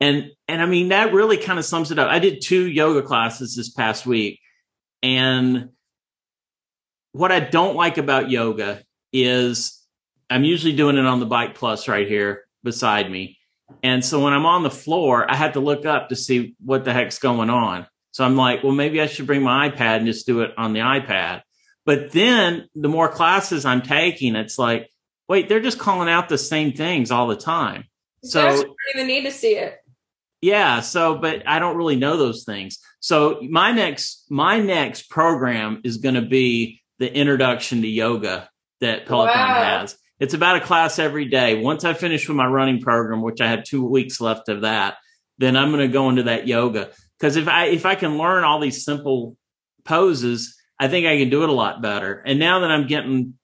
And 0.02 0.32
and 0.48 0.60
I 0.60 0.66
mean 0.66 0.88
that 0.88 1.12
really 1.12 1.36
kind 1.36 1.60
of 1.60 1.64
sums 1.64 1.92
it 1.92 1.98
up. 2.00 2.08
I 2.08 2.18
did 2.18 2.42
two 2.42 2.66
yoga 2.66 3.02
classes 3.02 3.54
this 3.54 3.70
past 3.70 4.04
week, 4.04 4.40
and 5.00 5.68
what 7.12 7.30
I 7.30 7.38
don't 7.38 7.76
like 7.76 7.98
about 7.98 8.28
yoga 8.28 8.82
is 9.12 9.80
I'm 10.28 10.42
usually 10.42 10.74
doing 10.74 10.96
it 10.96 11.06
on 11.06 11.20
the 11.20 11.26
bike 11.26 11.54
plus 11.54 11.86
right 11.86 12.08
here 12.08 12.42
beside 12.64 13.12
me. 13.12 13.38
And 13.84 14.04
so 14.04 14.18
when 14.24 14.32
I'm 14.32 14.44
on 14.44 14.64
the 14.64 14.70
floor, 14.72 15.30
I 15.30 15.36
have 15.36 15.52
to 15.52 15.60
look 15.60 15.86
up 15.86 16.08
to 16.08 16.16
see 16.16 16.56
what 16.64 16.84
the 16.84 16.92
heck's 16.92 17.20
going 17.20 17.48
on. 17.48 17.86
So 18.10 18.24
I'm 18.24 18.34
like, 18.34 18.64
well, 18.64 18.72
maybe 18.72 19.00
I 19.00 19.06
should 19.06 19.28
bring 19.28 19.42
my 19.42 19.68
iPad 19.70 19.98
and 19.98 20.06
just 20.06 20.26
do 20.26 20.40
it 20.40 20.50
on 20.56 20.72
the 20.72 20.80
iPad. 20.80 21.42
But 21.86 22.10
then 22.10 22.68
the 22.74 22.88
more 22.88 23.08
classes 23.08 23.64
I'm 23.64 23.82
taking, 23.82 24.34
it's 24.34 24.58
like, 24.58 24.90
wait, 25.28 25.48
they're 25.48 25.60
just 25.60 25.78
calling 25.78 26.08
out 26.08 26.28
the 26.28 26.38
same 26.38 26.72
things 26.72 27.12
all 27.12 27.28
the 27.28 27.36
time. 27.36 27.84
So- 28.24 28.50
you 28.50 28.56
don't 28.64 28.76
even 28.94 29.06
need 29.06 29.24
to 29.24 29.30
see 29.32 29.56
it. 29.56 29.81
Yeah. 30.42 30.80
So, 30.80 31.14
but 31.14 31.48
I 31.48 31.60
don't 31.60 31.76
really 31.76 31.96
know 31.96 32.16
those 32.16 32.44
things. 32.44 32.78
So 33.00 33.40
my 33.48 33.70
next, 33.72 34.26
my 34.28 34.58
next 34.60 35.08
program 35.08 35.80
is 35.84 35.98
going 35.98 36.16
to 36.16 36.22
be 36.22 36.82
the 36.98 37.12
introduction 37.12 37.82
to 37.82 37.88
yoga 37.88 38.50
that 38.80 39.06
Peloton 39.06 39.36
Wow. 39.36 39.78
has. 39.80 39.96
It's 40.18 40.34
about 40.34 40.56
a 40.56 40.60
class 40.60 40.98
every 40.98 41.26
day. 41.26 41.62
Once 41.62 41.84
I 41.84 41.94
finish 41.94 42.28
with 42.28 42.36
my 42.36 42.46
running 42.46 42.80
program, 42.80 43.22
which 43.22 43.40
I 43.40 43.48
have 43.48 43.64
two 43.64 43.84
weeks 43.84 44.20
left 44.20 44.48
of 44.48 44.62
that, 44.62 44.96
then 45.38 45.56
I'm 45.56 45.70
going 45.70 45.86
to 45.86 45.92
go 45.92 46.08
into 46.08 46.24
that 46.24 46.46
yoga. 46.46 46.90
Cause 47.20 47.36
if 47.36 47.46
I, 47.48 47.66
if 47.66 47.86
I 47.86 47.94
can 47.94 48.18
learn 48.18 48.42
all 48.44 48.60
these 48.60 48.84
simple 48.84 49.36
poses, 49.84 50.56
I 50.78 50.88
think 50.88 51.06
I 51.06 51.18
can 51.18 51.30
do 51.30 51.44
it 51.44 51.48
a 51.48 51.52
lot 51.52 51.82
better. 51.82 52.20
And 52.26 52.40
now 52.40 52.60
that 52.60 52.70
I'm 52.70 52.88
getting, 52.88 53.34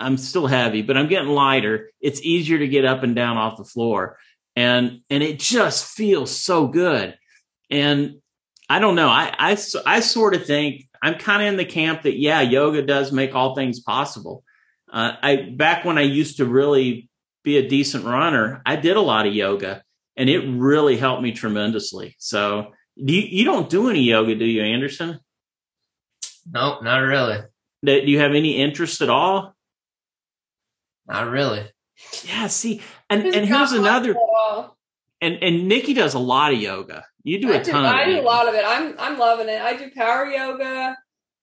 I'm 0.00 0.16
still 0.16 0.46
heavy, 0.46 0.80
but 0.80 0.96
I'm 0.96 1.08
getting 1.08 1.28
lighter. 1.28 1.90
It's 2.00 2.22
easier 2.22 2.58
to 2.58 2.68
get 2.68 2.86
up 2.86 3.02
and 3.02 3.14
down 3.14 3.36
off 3.36 3.58
the 3.58 3.64
floor 3.64 4.18
and 4.56 5.00
and 5.10 5.22
it 5.22 5.38
just 5.38 5.86
feels 5.86 6.34
so 6.34 6.66
good. 6.68 7.16
And 7.70 8.16
i 8.68 8.78
don't 8.78 8.94
know 8.94 9.08
i 9.08 9.34
i, 9.38 9.56
I 9.86 10.00
sort 10.00 10.34
of 10.34 10.46
think 10.46 10.88
i'm 11.02 11.16
kind 11.16 11.42
of 11.42 11.48
in 11.48 11.56
the 11.56 11.64
camp 11.64 12.02
that 12.02 12.18
yeah 12.18 12.40
yoga 12.40 12.82
does 12.82 13.12
make 13.12 13.34
all 13.34 13.54
things 13.54 13.80
possible. 13.80 14.42
Uh, 14.92 15.12
i 15.22 15.36
back 15.36 15.84
when 15.84 15.98
i 15.98 16.02
used 16.02 16.38
to 16.38 16.46
really 16.46 17.08
be 17.42 17.58
a 17.58 17.68
decent 17.68 18.04
runner 18.04 18.62
i 18.64 18.76
did 18.76 18.96
a 18.96 19.00
lot 19.00 19.26
of 19.26 19.34
yoga 19.34 19.82
and 20.16 20.30
it 20.30 20.46
really 20.48 20.96
helped 20.96 21.22
me 21.22 21.32
tremendously. 21.32 22.14
So 22.18 22.72
do 23.02 23.12
you, 23.12 23.22
you 23.22 23.44
don't 23.44 23.68
do 23.68 23.90
any 23.90 24.02
yoga 24.02 24.34
do 24.36 24.44
you 24.44 24.62
anderson? 24.62 25.18
Nope, 26.50 26.82
not 26.84 26.98
really. 26.98 27.40
do 27.84 27.92
you 27.92 28.20
have 28.20 28.34
any 28.34 28.56
interest 28.58 29.00
at 29.02 29.10
all? 29.10 29.54
Not 31.06 31.28
really. 31.28 31.68
yeah 32.24 32.46
see 32.46 32.80
and 33.10 33.24
and 33.24 33.46
here's 33.46 33.72
another 33.72 34.14
possible 34.14 34.30
at 34.50 34.54
all. 34.54 34.78
and 35.20 35.38
and 35.42 35.68
nikki 35.68 35.94
does 35.94 36.14
a 36.14 36.18
lot 36.18 36.52
of 36.52 36.60
yoga 36.60 37.04
you 37.24 37.40
do 37.40 37.50
a 37.52 37.56
I 37.56 37.62
do, 37.62 37.72
ton 37.72 37.84
of 37.86 37.90
I 37.90 38.04
do 38.04 38.20
a 38.20 38.22
lot 38.22 38.48
of 38.48 38.54
it. 38.54 38.64
I'm 38.66 38.94
I'm 38.98 39.18
loving 39.18 39.48
it. 39.48 39.60
I 39.60 39.76
do 39.76 39.90
power 39.90 40.26
yoga. 40.26 40.96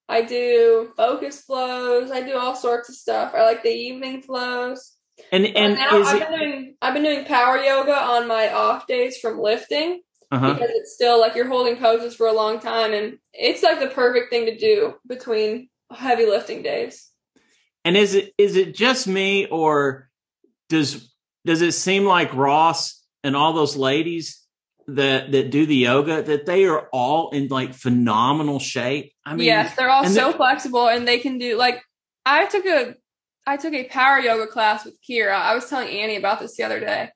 I 0.08 0.22
do 0.22 0.92
focus 0.96 1.42
flows. 1.42 2.10
I 2.12 2.22
do 2.22 2.38
all 2.38 2.54
sorts 2.54 2.88
of 2.88 2.94
stuff. 2.94 3.34
I 3.34 3.42
like 3.42 3.64
the 3.64 3.70
evening 3.70 4.22
flows. 4.22 4.92
and 5.32 5.44
And 5.44 5.56
and 5.56 5.74
now 5.74 5.88
I've 5.90 6.22
it 6.22 6.28
been 6.28 6.38
doing 6.38 6.74
I've 6.80 6.94
been 6.94 7.02
doing 7.02 7.24
power 7.24 7.56
yoga 7.58 7.94
on 7.94 8.28
my 8.28 8.52
off 8.52 8.86
days 8.86 9.18
from 9.18 9.40
lifting 9.40 10.02
uh-huh 10.30 10.54
because 10.54 10.70
it's 10.72 10.94
still 10.94 11.20
like 11.20 11.34
you're 11.34 11.48
holding 11.48 11.76
poses 11.76 12.14
for 12.14 12.28
a 12.28 12.32
long 12.32 12.60
time 12.60 12.94
and 12.94 13.18
it's 13.32 13.62
like 13.64 13.80
the 13.80 13.88
perfect 13.88 14.30
thing 14.30 14.46
to 14.46 14.56
do 14.56 14.94
between 15.06 15.68
heavy 15.90 16.26
lifting 16.26 16.62
days. 16.62 17.10
And 17.84 17.96
is 17.96 18.14
it 18.14 18.32
is 18.38 18.54
it 18.54 18.72
just 18.76 19.08
me 19.08 19.46
or 19.46 20.08
does 20.68 21.11
does 21.44 21.62
it 21.62 21.72
seem 21.72 22.04
like 22.04 22.34
Ross 22.34 23.02
and 23.24 23.36
all 23.36 23.52
those 23.52 23.76
ladies 23.76 24.40
that 24.88 25.32
that 25.32 25.50
do 25.50 25.66
the 25.66 25.76
yoga 25.76 26.22
that 26.22 26.46
they 26.46 26.64
are 26.64 26.88
all 26.92 27.30
in 27.30 27.48
like 27.48 27.74
phenomenal 27.74 28.58
shape? 28.58 29.12
I 29.24 29.34
mean, 29.34 29.46
yes, 29.46 29.74
they're 29.76 29.90
all 29.90 30.06
so 30.06 30.32
flexible 30.32 30.88
and 30.88 31.06
they 31.06 31.18
can 31.18 31.38
do 31.38 31.56
like 31.56 31.82
I 32.26 32.46
took 32.46 32.66
a 32.66 32.94
I 33.46 33.56
took 33.56 33.74
a 33.74 33.84
power 33.84 34.18
yoga 34.20 34.46
class 34.46 34.84
with 34.84 34.96
Kirra. 35.08 35.34
I 35.34 35.54
was 35.54 35.68
telling 35.68 35.88
Annie 35.88 36.16
about 36.16 36.40
this 36.40 36.56
the 36.56 36.62
other 36.62 36.80
day. 36.80 37.10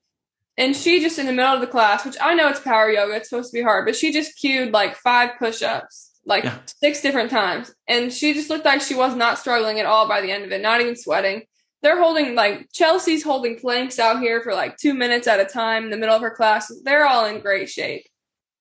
And 0.58 0.74
she 0.74 1.00
just 1.00 1.18
in 1.18 1.26
the 1.26 1.32
middle 1.32 1.52
of 1.52 1.60
the 1.60 1.66
class, 1.66 2.04
which 2.04 2.16
I 2.20 2.34
know 2.34 2.48
it's 2.48 2.60
power 2.60 2.90
yoga, 2.90 3.14
it's 3.16 3.28
supposed 3.28 3.52
to 3.52 3.58
be 3.58 3.62
hard, 3.62 3.84
but 3.84 3.94
she 3.94 4.10
just 4.12 4.38
cued 4.40 4.72
like 4.72 4.96
five 4.96 5.32
push-ups, 5.38 6.12
like 6.24 6.44
Yeah. 6.44 6.58
six 6.80 7.02
different 7.02 7.30
times. 7.30 7.72
And 7.86 8.10
she 8.12 8.32
just 8.32 8.48
looked 8.48 8.64
like 8.64 8.80
she 8.80 8.94
was 8.94 9.14
not 9.14 9.38
struggling 9.38 9.78
at 9.80 9.86
all 9.86 10.08
by 10.08 10.22
the 10.22 10.32
end 10.32 10.44
of 10.44 10.52
it, 10.52 10.62
not 10.62 10.80
even 10.80 10.96
sweating. 10.96 11.42
They're 11.82 12.00
holding 12.00 12.34
like 12.34 12.68
Chelsea's 12.72 13.22
holding 13.22 13.58
planks 13.58 13.98
out 13.98 14.20
here 14.20 14.42
for 14.42 14.54
like 14.54 14.76
two 14.76 14.94
minutes 14.94 15.26
at 15.28 15.40
a 15.40 15.44
time 15.44 15.84
in 15.84 15.90
the 15.90 15.96
middle 15.96 16.14
of 16.16 16.22
her 16.22 16.30
class. 16.34 16.72
They're 16.84 17.06
all 17.06 17.26
in 17.26 17.40
great 17.40 17.68
shape. 17.68 18.06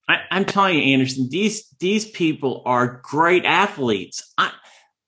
I, 0.08 0.18
I'm 0.30 0.46
telling 0.46 0.78
you, 0.78 0.94
Anderson, 0.94 1.30
these 1.32 1.68
these 1.80 2.06
people 2.06 2.62
are 2.66 3.02
great 3.04 3.46
athletes. 3.46 4.32
I 4.38 4.52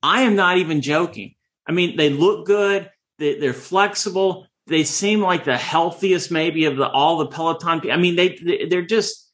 I 0.02 0.22
am 0.22 0.36
not 0.36 0.58
even 0.58 0.82
joking. 0.82 1.36
I 1.68 1.72
mean, 1.72 1.98
they 1.98 2.10
look 2.10 2.46
good. 2.48 2.90
They, 3.20 3.40
they're 3.40 3.54
flexible. 3.54 4.48
They 4.68 4.84
seem 4.84 5.22
like 5.22 5.44
the 5.44 5.58
healthiest, 5.58 6.32
maybe 6.32 6.66
of 6.66 6.78
the 6.78 6.88
all 6.88 7.18
the 7.18 7.28
Peloton. 7.28 7.82
pe- 7.82 7.92
I 7.92 7.98
mean, 7.98 8.16
they- 8.16 8.68
they're 8.70 8.86
just. 8.86 9.26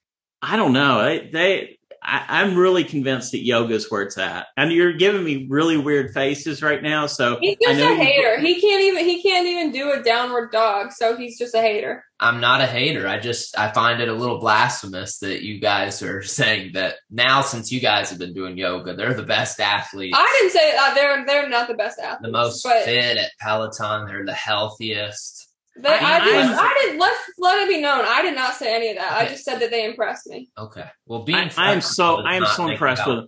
I 0.41 0.57
don't 0.57 0.73
know. 0.73 1.01
They, 1.05 1.29
they 1.31 1.77
I, 2.03 2.25
I'm 2.27 2.55
really 2.55 2.83
convinced 2.83 3.31
that 3.31 3.43
yoga 3.43 3.73
is 3.73 3.89
where 3.89 4.01
it's 4.01 4.17
at. 4.17 4.47
And 4.57 4.71
you're 4.71 4.93
giving 4.93 5.23
me 5.23 5.47
really 5.49 5.77
weird 5.77 6.13
faces 6.13 6.61
right 6.61 6.81
now. 6.81 7.07
So 7.07 7.37
He's 7.39 7.57
I 7.67 7.73
just 7.73 7.79
know 7.79 7.93
a 7.93 7.95
hater. 7.95 8.39
He 8.39 8.59
can't 8.59 8.83
even 8.83 9.05
he 9.05 9.21
can't 9.21 9.47
even 9.47 9.71
do 9.71 9.91
a 9.91 10.03
downward 10.03 10.51
dog, 10.51 10.91
so 10.91 11.15
he's 11.15 11.37
just 11.37 11.55
a 11.55 11.61
hater. 11.61 12.03
I'm 12.19 12.39
not 12.39 12.61
a 12.61 12.65
hater. 12.65 13.07
I 13.07 13.19
just 13.19 13.57
I 13.57 13.71
find 13.71 14.01
it 14.01 14.09
a 14.09 14.13
little 14.13 14.39
blasphemous 14.39 15.19
that 15.19 15.43
you 15.43 15.59
guys 15.59 16.01
are 16.01 16.21
saying 16.23 16.73
that 16.73 16.95
now 17.09 17.41
since 17.41 17.71
you 17.71 17.79
guys 17.79 18.09
have 18.09 18.19
been 18.19 18.33
doing 18.33 18.57
yoga, 18.57 18.95
they're 18.95 19.13
the 19.13 19.23
best 19.23 19.59
athletes, 19.59 20.17
I 20.17 20.37
didn't 20.39 20.51
say 20.51 20.75
uh, 20.77 20.93
they're 20.93 21.25
they're 21.25 21.49
not 21.49 21.67
the 21.67 21.75
best 21.75 21.99
athletes, 21.99 22.21
the 22.21 22.31
most 22.31 22.63
but 22.63 22.83
fit 22.83 23.17
at 23.17 23.31
Peloton. 23.39 24.07
They're 24.07 24.25
the 24.25 24.33
healthiest. 24.33 25.42
They, 25.75 25.89
I, 25.89 26.17
I- 26.19 26.23
didn't, 26.23 26.49
I'm- 26.49 26.59
I 26.59 26.79
didn't 26.81 26.99
let 26.99 27.13
let 27.39 27.61
it 27.63 27.69
be 27.69 27.81
known. 27.81 28.05
I 28.07 28.21
did 28.21 28.35
not 28.35 28.55
say 28.55 28.75
any 28.75 28.89
of 28.91 28.97
that. 28.97 29.11
I 29.11 29.27
just 29.27 29.43
said 29.43 29.59
that 29.59 29.71
they 29.71 29.85
impressed 29.85 30.27
me. 30.27 30.49
Okay. 30.57 30.85
Well, 31.05 31.23
being 31.23 31.37
I- 31.37 31.51
I 31.57 31.73
am 31.73 31.81
so- 31.81 32.17
I 32.21 32.35
am 32.35 32.45
so 32.45 32.67
impressed 32.67 33.07
with 33.07 33.25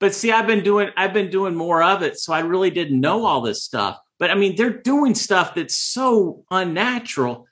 But 0.00 0.14
see, 0.14 0.32
I've 0.32 0.46
been 0.46 0.64
doing 0.64 0.90
I've 0.96 1.12
been 1.12 1.30
doing 1.30 1.54
more 1.54 1.82
of 1.82 2.02
it, 2.02 2.18
so 2.18 2.32
I 2.32 2.40
really 2.40 2.70
didn't 2.70 3.00
know 3.00 3.26
all 3.26 3.40
this 3.42 3.62
stuff. 3.62 3.98
But 4.18 4.30
I 4.30 4.34
mean, 4.34 4.56
they're 4.56 4.70
doing 4.82 5.14
stuff 5.14 5.54
that's 5.54 5.76
so 5.76 6.44
unnatural. 6.50 7.46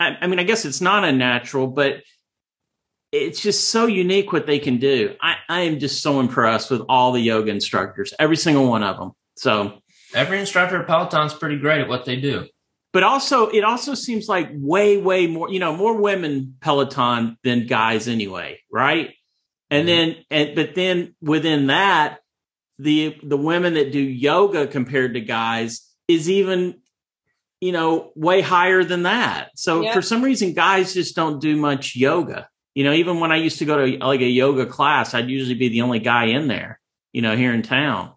I, 0.00 0.16
I 0.20 0.26
mean, 0.26 0.38
I 0.40 0.42
guess 0.42 0.64
it's 0.64 0.80
not 0.80 1.04
unnatural, 1.04 1.68
but 1.68 2.02
it's 3.12 3.40
just 3.40 3.68
so 3.68 3.86
unique 3.86 4.32
what 4.32 4.46
they 4.46 4.58
can 4.58 4.78
do. 4.78 5.14
I, 5.20 5.36
I 5.48 5.60
am 5.60 5.78
just 5.78 6.02
so 6.02 6.18
impressed 6.20 6.70
with 6.70 6.80
all 6.88 7.12
the 7.12 7.20
yoga 7.20 7.50
instructors, 7.50 8.12
every 8.18 8.36
single 8.36 8.66
one 8.68 8.82
of 8.82 8.96
them. 8.96 9.12
So 9.36 9.80
every 10.14 10.40
instructor 10.40 10.80
at 10.80 10.86
Peloton's 10.86 11.34
pretty 11.34 11.58
great 11.58 11.80
at 11.82 11.88
what 11.88 12.04
they 12.04 12.16
do. 12.16 12.46
But 12.92 13.02
also, 13.02 13.48
it 13.48 13.64
also 13.64 13.94
seems 13.94 14.28
like 14.28 14.50
way, 14.52 14.98
way 14.98 15.26
more, 15.26 15.50
you 15.50 15.58
know, 15.58 15.74
more 15.74 15.96
women 15.96 16.56
Peloton 16.60 17.38
than 17.42 17.66
guys 17.66 18.06
anyway, 18.06 18.60
right? 18.70 19.14
And 19.70 19.88
mm-hmm. 19.88 20.12
then, 20.12 20.24
and 20.30 20.54
but 20.54 20.74
then 20.74 21.14
within 21.22 21.68
that, 21.68 22.18
the 22.78 23.16
the 23.22 23.36
women 23.36 23.74
that 23.74 23.92
do 23.92 24.00
yoga 24.00 24.66
compared 24.66 25.14
to 25.14 25.20
guys 25.20 25.88
is 26.08 26.28
even 26.28 26.80
you 27.60 27.72
know 27.72 28.10
way 28.16 28.40
higher 28.40 28.82
than 28.82 29.04
that 29.04 29.50
so 29.56 29.82
yeah. 29.82 29.94
for 29.94 30.02
some 30.02 30.22
reason 30.22 30.52
guys 30.52 30.94
just 30.94 31.14
don't 31.14 31.40
do 31.40 31.56
much 31.56 31.94
yoga 31.94 32.48
you 32.74 32.82
know 32.82 32.92
even 32.92 33.20
when 33.20 33.30
i 33.30 33.36
used 33.36 33.58
to 33.58 33.64
go 33.64 33.86
to 33.86 33.98
like 34.04 34.20
a 34.20 34.28
yoga 34.28 34.66
class 34.66 35.14
i'd 35.14 35.30
usually 35.30 35.54
be 35.54 35.68
the 35.68 35.82
only 35.82 36.00
guy 36.00 36.24
in 36.26 36.48
there 36.48 36.80
you 37.12 37.22
know 37.22 37.36
here 37.36 37.54
in 37.54 37.62
town 37.62 38.12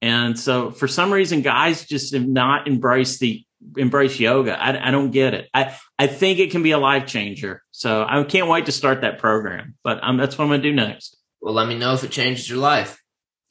and 0.00 0.38
so 0.38 0.70
for 0.70 0.88
some 0.88 1.12
reason 1.12 1.42
guys 1.42 1.84
just 1.84 2.14
have 2.14 2.26
not 2.26 2.66
embraced 2.66 3.20
the 3.20 3.44
embrace 3.76 4.18
yoga 4.20 4.60
I, 4.60 4.88
I 4.88 4.90
don't 4.90 5.10
get 5.10 5.34
it 5.34 5.48
i 5.52 5.76
i 5.98 6.06
think 6.06 6.38
it 6.38 6.50
can 6.50 6.62
be 6.62 6.70
a 6.70 6.78
life 6.78 7.06
changer 7.06 7.62
so 7.70 8.04
i 8.08 8.22
can't 8.24 8.48
wait 8.48 8.66
to 8.66 8.72
start 8.72 9.00
that 9.00 9.18
program 9.18 9.74
but 9.82 9.98
um, 10.02 10.16
that's 10.16 10.38
what 10.38 10.44
i'm 10.44 10.50
gonna 10.50 10.62
do 10.62 10.72
next 10.72 11.16
well 11.40 11.54
let 11.54 11.68
me 11.68 11.76
know 11.76 11.94
if 11.94 12.04
it 12.04 12.10
changes 12.10 12.48
your 12.48 12.58
life 12.58 13.00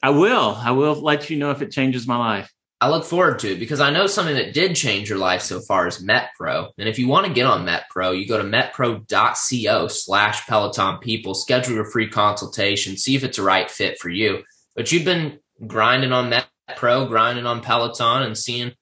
I 0.06 0.10
will. 0.10 0.56
I 0.56 0.69
will 0.69 0.93
let 1.01 1.32
you 1.32 1.38
know 1.38 1.49
if 1.49 1.63
it 1.63 1.71
changes 1.71 2.06
my 2.06 2.15
life. 2.15 2.54
I 2.80 2.89
look 2.89 3.06
forward 3.06 3.39
to 3.39 3.54
it 3.54 3.60
because 3.60 3.80
I 3.80 3.89
know 3.89 4.06
something 4.06 4.36
that 4.36 4.54
did 4.54 4.75
change 4.75 5.10
your 5.10 5.17
life 5.17 5.41
so 5.41 5.62
far 5.62 5.88
is 5.88 6.06
MetPro. 6.06 6.69
And 6.78 6.88
if 6.88 6.99
you 6.99 7.08
want 7.08 7.25
to 7.25 7.34
get 7.34 7.47
on 7.47 7.65
MetPro, 7.65 8.15
you 8.15 8.28
go 8.28 8.38
to 8.38 8.43
metpro.co 8.43 9.88
slash 9.88 10.45
Peloton 10.45 10.99
people, 10.99 11.34
schedule 11.34 11.73
your 11.73 11.86
free 11.86 12.08
consultation, 12.08 12.97
see 12.97 13.15
if 13.15 13.23
it's 13.23 13.39
a 13.39 13.41
right 13.43 13.71
fit 13.71 13.97
for 13.97 14.10
you. 14.10 14.43
But 14.75 14.91
you've 14.91 15.06
been 15.06 15.39
grinding 15.65 16.12
on 16.12 16.32
MetPro, 16.32 17.08
grinding 17.08 17.47
on 17.47 17.62
Peloton 17.62 18.21
and 18.21 18.38
seeing 18.38 18.73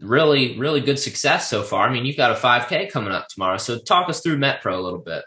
really, 0.00 0.58
really 0.58 0.80
good 0.80 0.98
success 0.98 1.48
so 1.48 1.62
far. 1.62 1.88
I 1.88 1.92
mean, 1.92 2.04
you've 2.04 2.16
got 2.16 2.32
a 2.32 2.34
5K 2.34 2.90
coming 2.90 3.12
up 3.12 3.28
tomorrow. 3.28 3.56
So 3.58 3.78
talk 3.78 4.08
us 4.08 4.20
through 4.20 4.38
MetPro 4.38 4.76
a 4.76 4.80
little 4.80 5.00
bit. 5.00 5.24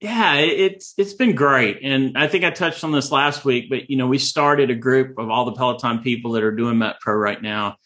Yeah, 0.00 0.36
it's 0.36 0.94
it's 0.96 1.12
been 1.12 1.34
great, 1.34 1.80
and 1.82 2.16
I 2.16 2.26
think 2.26 2.42
I 2.42 2.50
touched 2.50 2.84
on 2.84 2.92
this 2.92 3.12
last 3.12 3.44
week. 3.44 3.68
But 3.68 3.90
you 3.90 3.98
know, 3.98 4.06
we 4.06 4.16
started 4.16 4.70
a 4.70 4.74
group 4.74 5.18
of 5.18 5.28
all 5.28 5.44
the 5.44 5.52
Peloton 5.52 5.98
people 5.98 6.32
that 6.32 6.42
are 6.42 6.56
doing 6.56 6.78
Met 6.78 7.00
Pro 7.00 7.14
right 7.14 7.40
now, 7.40 7.76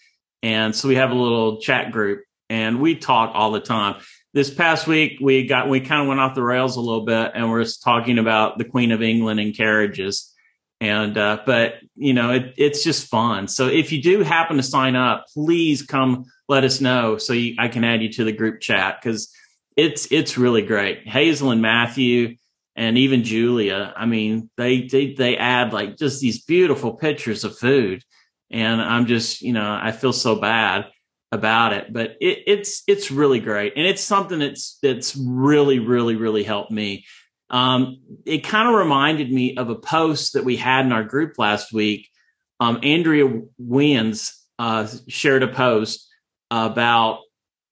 and 0.41 0.77
so 0.77 0.87
we 0.87 0.95
have 0.95 1.11
a 1.11 1.15
little 1.15 1.61
chat 1.61 1.91
group, 1.91 2.23
and 2.49 2.81
we 2.81 2.95
talk 2.95 3.33
all 3.35 3.51
the 3.51 3.59
time. 3.59 4.01
This 4.33 4.49
past 4.49 4.87
week, 4.87 5.19
we 5.21 5.49
got 5.49 5.69
we 5.69 5.81
kind 5.81 6.03
of 6.03 6.07
went 6.07 6.21
off 6.21 6.37
the 6.37 6.43
rails 6.45 6.77
a 6.77 6.81
little 6.81 7.05
bit, 7.05 7.33
and 7.35 7.51
we're 7.51 7.65
talking 7.65 8.19
about 8.19 8.59
the 8.59 8.65
Queen 8.65 8.93
of 8.93 9.03
England 9.03 9.41
and 9.41 9.57
carriages, 9.57 10.33
and 10.85 11.17
uh, 11.17 11.39
but 11.47 11.77
you 11.97 12.13
know, 12.13 12.31
it, 12.33 12.55
it's 12.57 12.85
just 12.85 13.09
fun. 13.09 13.49
So 13.49 13.69
if 13.69 13.91
you 13.93 14.03
do 14.03 14.23
happen 14.23 14.57
to 14.59 14.63
sign 14.63 14.97
up, 14.97 15.27
please 15.33 15.83
come 15.83 16.25
let 16.49 16.65
us 16.65 16.81
know 16.81 17.17
so 17.17 17.33
you, 17.33 17.55
I 17.59 17.69
can 17.69 17.85
add 17.85 18.03
you 18.03 18.13
to 18.15 18.25
the 18.25 18.33
group 18.33 18.61
chat 18.61 18.99
because 19.01 19.33
it's 19.77 20.11
it's 20.13 20.37
really 20.37 20.63
great. 20.63 21.09
Hazel 21.09 21.51
and 21.51 21.63
Matthew 21.63 22.37
and 22.77 22.99
even 22.99 23.25
Julia. 23.25 23.95
I 23.97 24.07
mean, 24.07 24.51
they 24.57 24.83
they 24.83 25.15
they 25.15 25.37
add 25.37 25.73
like 25.73 25.97
just 25.97 26.21
these 26.21 26.45
beautiful 26.45 26.95
pictures 26.95 27.45
of 27.45 27.59
food, 27.59 28.03
and 28.51 28.81
I'm 28.83 29.07
just 29.07 29.41
you 29.41 29.53
know 29.53 29.79
I 29.81 29.93
feel 29.93 30.13
so 30.13 30.37
bad 30.37 30.87
about 31.33 31.73
it, 31.73 31.93
but 31.93 32.17
it, 32.21 32.41
it's 32.47 32.83
it's 32.87 33.11
really 33.11 33.41
great, 33.41 33.73
and 33.77 33.87
it's 33.87 34.03
something 34.03 34.39
that's 34.39 34.79
that's 34.83 35.17
really 35.17 35.79
really 35.79 36.17
really 36.17 36.45
helped 36.45 36.71
me. 36.71 37.07
Um, 37.51 37.99
it 38.25 38.39
kind 38.39 38.69
of 38.69 38.75
reminded 38.75 39.31
me 39.31 39.57
of 39.57 39.71
a 39.71 39.75
post 39.75 40.33
that 40.33 40.45
we 40.45 40.57
had 40.57 40.87
in 40.87 40.93
our 40.93 41.05
group 41.05 41.39
last 41.39 41.73
week. 41.73 42.09
Um, 42.61 42.81
Andrea 42.83 43.43
Wins 43.59 44.45
uh, 44.59 44.89
shared 45.09 45.43
a 45.43 45.49
post 45.49 46.09
about 46.51 47.21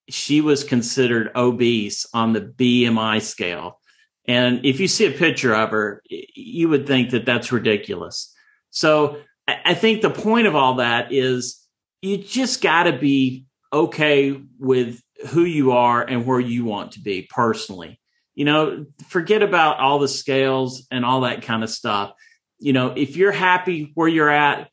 she 0.09 0.41
was 0.41 0.65
considered 0.65 1.31
obese 1.35 2.07
on 2.13 2.33
the 2.33 2.41
BMI 2.41 3.23
scale. 3.23 3.81
And 4.27 4.65
if 4.65 4.79
you 4.79 4.89
see 4.89 5.07
a 5.07 5.13
picture 5.13 5.55
of 5.55 5.71
her, 5.71 6.03
you 6.09 6.69
would 6.69 6.87
think 6.87 7.11
that 7.11 7.25
that's 7.25 7.53
ridiculous. 7.53 8.33
So 8.71 9.19
I 9.49 9.75
think 9.75 10.03
the 10.03 10.11
point 10.11 10.47
of 10.47 10.55
all 10.55 10.75
that 10.75 11.13
is 11.13 11.61
you 12.01 12.19
just 12.19 12.63
got 12.63 12.85
to 12.85 12.93
be 12.93 13.47
okay 13.73 14.41
with 14.59 15.01
who 15.29 15.45
you 15.45 15.73
are 15.73 16.03
and 16.03 16.27
where 16.27 16.41
you 16.41 16.65
want 16.65 16.93
to 16.93 17.01
be 17.01 17.29
personally. 17.31 17.99
You 18.35 18.45
know, 18.45 18.87
forget 19.09 19.43
about 19.43 19.79
all 19.79 19.99
the 19.99 20.09
scales 20.09 20.87
and 20.91 21.05
all 21.05 21.23
that 21.23 21.43
kind 21.43 21.63
of 21.63 21.71
stuff. 21.71 22.13
You 22.59 22.73
know, 22.73 22.93
if 22.97 23.17
you're 23.17 23.33
happy 23.33 23.93
where 23.95 24.09
you're 24.09 24.31
at, 24.31 24.71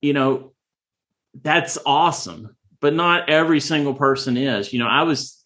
you 0.00 0.12
know, 0.12 0.52
that's 1.34 1.78
awesome 1.86 2.56
but 2.80 2.94
not 2.94 3.28
every 3.28 3.60
single 3.60 3.94
person 3.94 4.36
is. 4.36 4.72
You 4.72 4.78
know, 4.78 4.88
I 4.88 5.02
was 5.02 5.42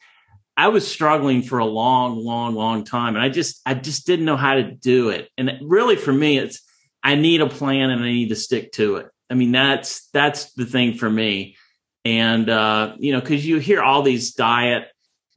I 0.56 0.68
was 0.68 0.86
struggling 0.86 1.42
for 1.42 1.58
a 1.58 1.66
long, 1.66 2.16
long, 2.16 2.54
long 2.54 2.84
time, 2.84 3.16
and 3.16 3.24
I 3.24 3.28
just 3.28 3.60
I 3.66 3.74
just 3.74 4.06
didn't 4.06 4.24
know 4.24 4.36
how 4.36 4.54
to 4.54 4.70
do 4.70 5.10
it. 5.10 5.28
And 5.36 5.50
really, 5.62 5.96
for 5.96 6.12
me, 6.12 6.38
it's 6.38 6.60
I 7.02 7.16
need 7.16 7.40
a 7.40 7.48
plan 7.48 7.90
and 7.90 8.02
I 8.02 8.06
need 8.06 8.28
to 8.28 8.36
stick 8.36 8.72
to 8.72 8.96
it. 8.96 9.08
I 9.28 9.34
mean, 9.34 9.52
that's 9.52 10.08
that's 10.10 10.52
the 10.52 10.64
thing 10.64 10.94
for 10.94 11.10
me. 11.10 11.56
And 12.04 12.48
uh, 12.48 12.94
you 12.98 13.12
know, 13.12 13.20
because 13.20 13.44
you 13.44 13.58
hear 13.58 13.82
all 13.82 14.02
these 14.02 14.32
diet 14.32 14.88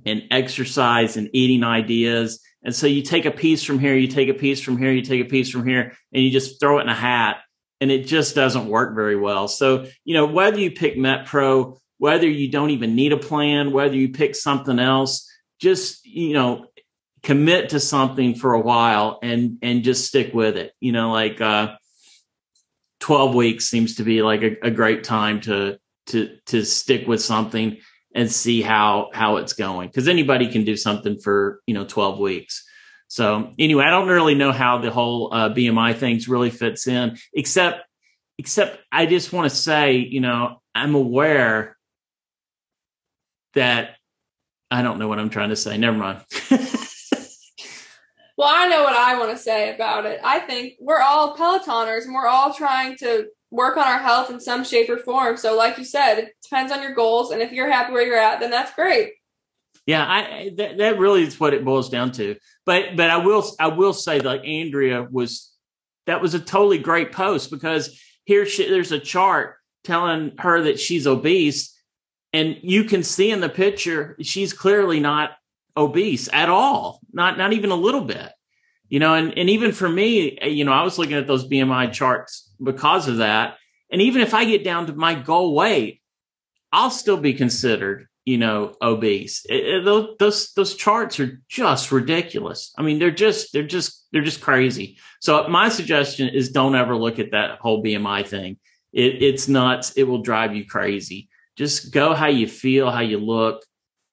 and 0.07 0.23
exercise 0.31 1.17
and 1.17 1.29
eating 1.33 1.63
ideas. 1.63 2.39
And 2.63 2.75
so 2.75 2.87
you 2.87 3.01
take 3.01 3.25
a 3.25 3.31
piece 3.31 3.63
from 3.63 3.79
here, 3.79 3.95
you 3.95 4.07
take 4.07 4.29
a 4.29 4.33
piece 4.33 4.61
from 4.61 4.77
here, 4.77 4.91
you 4.91 5.01
take 5.01 5.25
a 5.25 5.29
piece 5.29 5.49
from 5.49 5.67
here, 5.67 5.93
and 6.13 6.23
you 6.23 6.31
just 6.31 6.59
throw 6.59 6.79
it 6.79 6.83
in 6.83 6.89
a 6.89 6.95
hat. 6.95 7.37
And 7.79 7.91
it 7.91 8.07
just 8.07 8.33
doesn't 8.33 8.67
work 8.67 8.95
very 8.95 9.15
well. 9.15 9.47
So, 9.47 9.85
you 10.03 10.15
know, 10.15 10.25
whether 10.25 10.59
you 10.59 10.71
pick 10.71 10.95
MetPro 10.95 11.77
whether 11.97 12.27
you 12.27 12.49
don't 12.49 12.69
even 12.69 12.95
need 12.95 13.13
a 13.13 13.17
plan, 13.17 13.71
whether 13.71 13.95
you 13.95 14.09
pick 14.09 14.35
something 14.35 14.79
else, 14.79 15.29
just, 15.59 16.05
you 16.05 16.33
know, 16.33 16.67
commit 17.23 17.69
to 17.69 17.79
something 17.79 18.35
for 18.35 18.53
a 18.53 18.59
while 18.59 19.19
and, 19.23 19.57
and 19.61 19.83
just 19.83 20.05
stick 20.05 20.33
with 20.33 20.57
it. 20.57 20.73
You 20.79 20.91
know, 20.91 21.11
like, 21.11 21.41
uh, 21.41 21.75
12 22.99 23.35
weeks 23.35 23.65
seems 23.65 23.95
to 23.95 24.03
be 24.03 24.21
like 24.21 24.41
a, 24.43 24.67
a 24.67 24.71
great 24.71 25.03
time 25.03 25.41
to, 25.41 25.77
to, 26.07 26.37
to 26.47 26.63
stick 26.63 27.07
with 27.07 27.21
something 27.21 27.77
and 28.17 28.29
see 28.31 28.61
how, 28.63 29.11
how 29.13 29.37
it's 29.37 29.53
going. 29.53 29.89
Cause 29.89 30.07
anybody 30.07 30.51
can 30.51 30.65
do 30.65 30.75
something 30.75 31.19
for, 31.19 31.61
you 31.67 31.75
know, 31.75 31.85
12 31.85 32.19
weeks. 32.19 32.67
So 33.07 33.53
anyway, 33.57 33.85
I 33.85 33.91
don't 33.91 34.07
really 34.09 34.35
know 34.35 34.51
how 34.51 34.79
the 34.79 34.91
whole 34.91 35.33
uh, 35.33 35.49
BMI 35.49 35.95
things 35.95 36.27
really 36.27 36.49
fits 36.49 36.87
in, 36.87 37.17
except 37.33 37.83
except 38.39 38.79
I 38.91 39.05
just 39.05 39.31
want 39.31 39.49
to 39.49 39.55
say, 39.55 39.97
you 39.97 40.19
know, 40.19 40.61
I'm 40.75 40.93
aware 40.93 41.77
that 43.53 43.95
I 44.69 44.81
don't 44.81 44.99
know 44.99 45.07
what 45.07 45.19
I'm 45.19 45.29
trying 45.29 45.49
to 45.49 45.55
say. 45.55 45.77
Never 45.77 45.97
mind. 45.97 46.21
well, 48.37 48.49
I 48.49 48.67
know 48.67 48.83
what 48.83 48.95
I 48.95 49.17
want 49.17 49.31
to 49.31 49.37
say 49.37 49.73
about 49.73 50.05
it. 50.05 50.19
I 50.23 50.39
think 50.39 50.73
we're 50.79 51.01
all 51.01 51.35
Pelotoners 51.35 52.05
and 52.05 52.13
we're 52.13 52.27
all 52.27 52.53
trying 52.53 52.97
to 52.97 53.27
work 53.51 53.77
on 53.77 53.87
our 53.87 53.99
health 53.99 54.29
in 54.29 54.39
some 54.39 54.63
shape 54.63 54.89
or 54.89 54.97
form. 54.97 55.37
So, 55.37 55.55
like 55.55 55.77
you 55.77 55.85
said, 55.85 56.19
it 56.19 56.35
depends 56.43 56.71
on 56.71 56.81
your 56.81 56.93
goals. 56.93 57.31
And 57.31 57.41
if 57.41 57.51
you're 57.51 57.71
happy 57.71 57.93
where 57.93 58.05
you're 58.05 58.17
at, 58.17 58.39
then 58.39 58.51
that's 58.51 58.73
great. 58.73 59.13
Yeah, 59.85 60.05
I 60.05 60.51
that, 60.57 60.77
that 60.77 60.99
really 60.99 61.23
is 61.23 61.39
what 61.39 61.53
it 61.53 61.63
boils 61.63 61.89
down 61.89 62.11
to. 62.13 62.35
But 62.65 62.97
but 62.97 63.09
I 63.09 63.17
will 63.17 63.45
I 63.59 63.67
will 63.67 63.93
say 63.93 64.19
that 64.19 64.43
Andrea 64.43 65.07
was 65.09 65.53
that 66.07 66.21
was 66.21 66.33
a 66.33 66.39
totally 66.39 66.77
great 66.77 67.11
post 67.11 67.51
because 67.51 68.01
here 68.25 68.45
she, 68.45 68.67
there's 68.67 68.91
a 68.91 68.99
chart 68.99 69.55
telling 69.83 70.33
her 70.39 70.63
that 70.63 70.79
she's 70.79 71.07
obese 71.07 71.73
and 72.33 72.57
you 72.61 72.83
can 72.83 73.03
see 73.03 73.31
in 73.31 73.39
the 73.39 73.49
picture 73.49 74.17
she's 74.21 74.51
clearly 74.51 74.99
not 74.99 75.31
obese 75.77 76.27
at 76.33 76.49
all 76.49 76.99
not 77.13 77.37
not 77.37 77.53
even 77.53 77.71
a 77.71 77.75
little 77.75 78.01
bit 78.03 78.31
you 78.89 78.99
know 78.99 79.13
and, 79.13 79.37
and 79.37 79.49
even 79.49 79.71
for 79.71 79.87
me 79.87 80.37
you 80.43 80.65
know 80.65 80.73
i 80.73 80.83
was 80.83 80.97
looking 80.97 81.13
at 81.13 81.27
those 81.27 81.47
bmi 81.47 81.91
charts 81.93 82.46
because 82.61 83.07
of 83.07 83.17
that. 83.17 83.57
And 83.91 84.01
even 84.01 84.21
if 84.21 84.33
i 84.33 84.43
get 84.45 84.63
down 84.63 84.87
to 84.87 84.93
my 84.93 85.15
goal 85.15 85.55
weight 85.55 86.01
i'll 86.73 86.91
still 86.91 87.17
be 87.17 87.33
considered 87.33 88.07
you 88.27 88.37
know 88.37 88.75
obese. 88.81 89.45
It, 89.47 89.65
it, 89.65 89.85
those, 90.19 90.51
those 90.51 90.75
charts 90.75 91.17
are 91.21 91.41
just 91.47 91.93
ridiculous. 91.93 92.73
I 92.77 92.81
mean 92.81 92.99
they're 92.99 93.09
just 93.09 93.53
they're 93.53 93.65
just 93.65 94.05
they're 94.11 94.21
just 94.21 94.41
crazy. 94.41 94.97
So 95.21 95.47
my 95.47 95.69
suggestion 95.69 96.27
is 96.27 96.51
don't 96.51 96.75
ever 96.75 96.93
look 96.93 97.19
at 97.19 97.31
that 97.31 97.59
whole 97.59 97.81
bmi 97.81 98.27
thing. 98.27 98.57
It, 98.91 99.23
it's 99.23 99.47
nuts. 99.47 99.91
It 99.91 100.03
will 100.03 100.21
drive 100.21 100.53
you 100.53 100.65
crazy. 100.65 101.29
Just 101.55 101.93
go 101.93 102.13
how 102.13 102.27
you 102.27 102.47
feel, 102.47 102.91
how 102.91 102.99
you 102.99 103.17
look, 103.17 103.63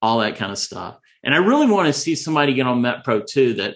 all 0.01 0.21
that 0.21 0.37
kind 0.37 0.53
of 0.53 0.59
stuff. 0.59 0.97
And 1.25 1.35
I 1.35 1.39
really 1.39 1.67
want 1.67 1.89
to 1.89 1.93
see 1.93 2.15
somebody 2.15 2.55
get 2.55 2.69
on 2.69 2.83
MetPro 2.83 3.27
too 3.27 3.55
that 3.55 3.75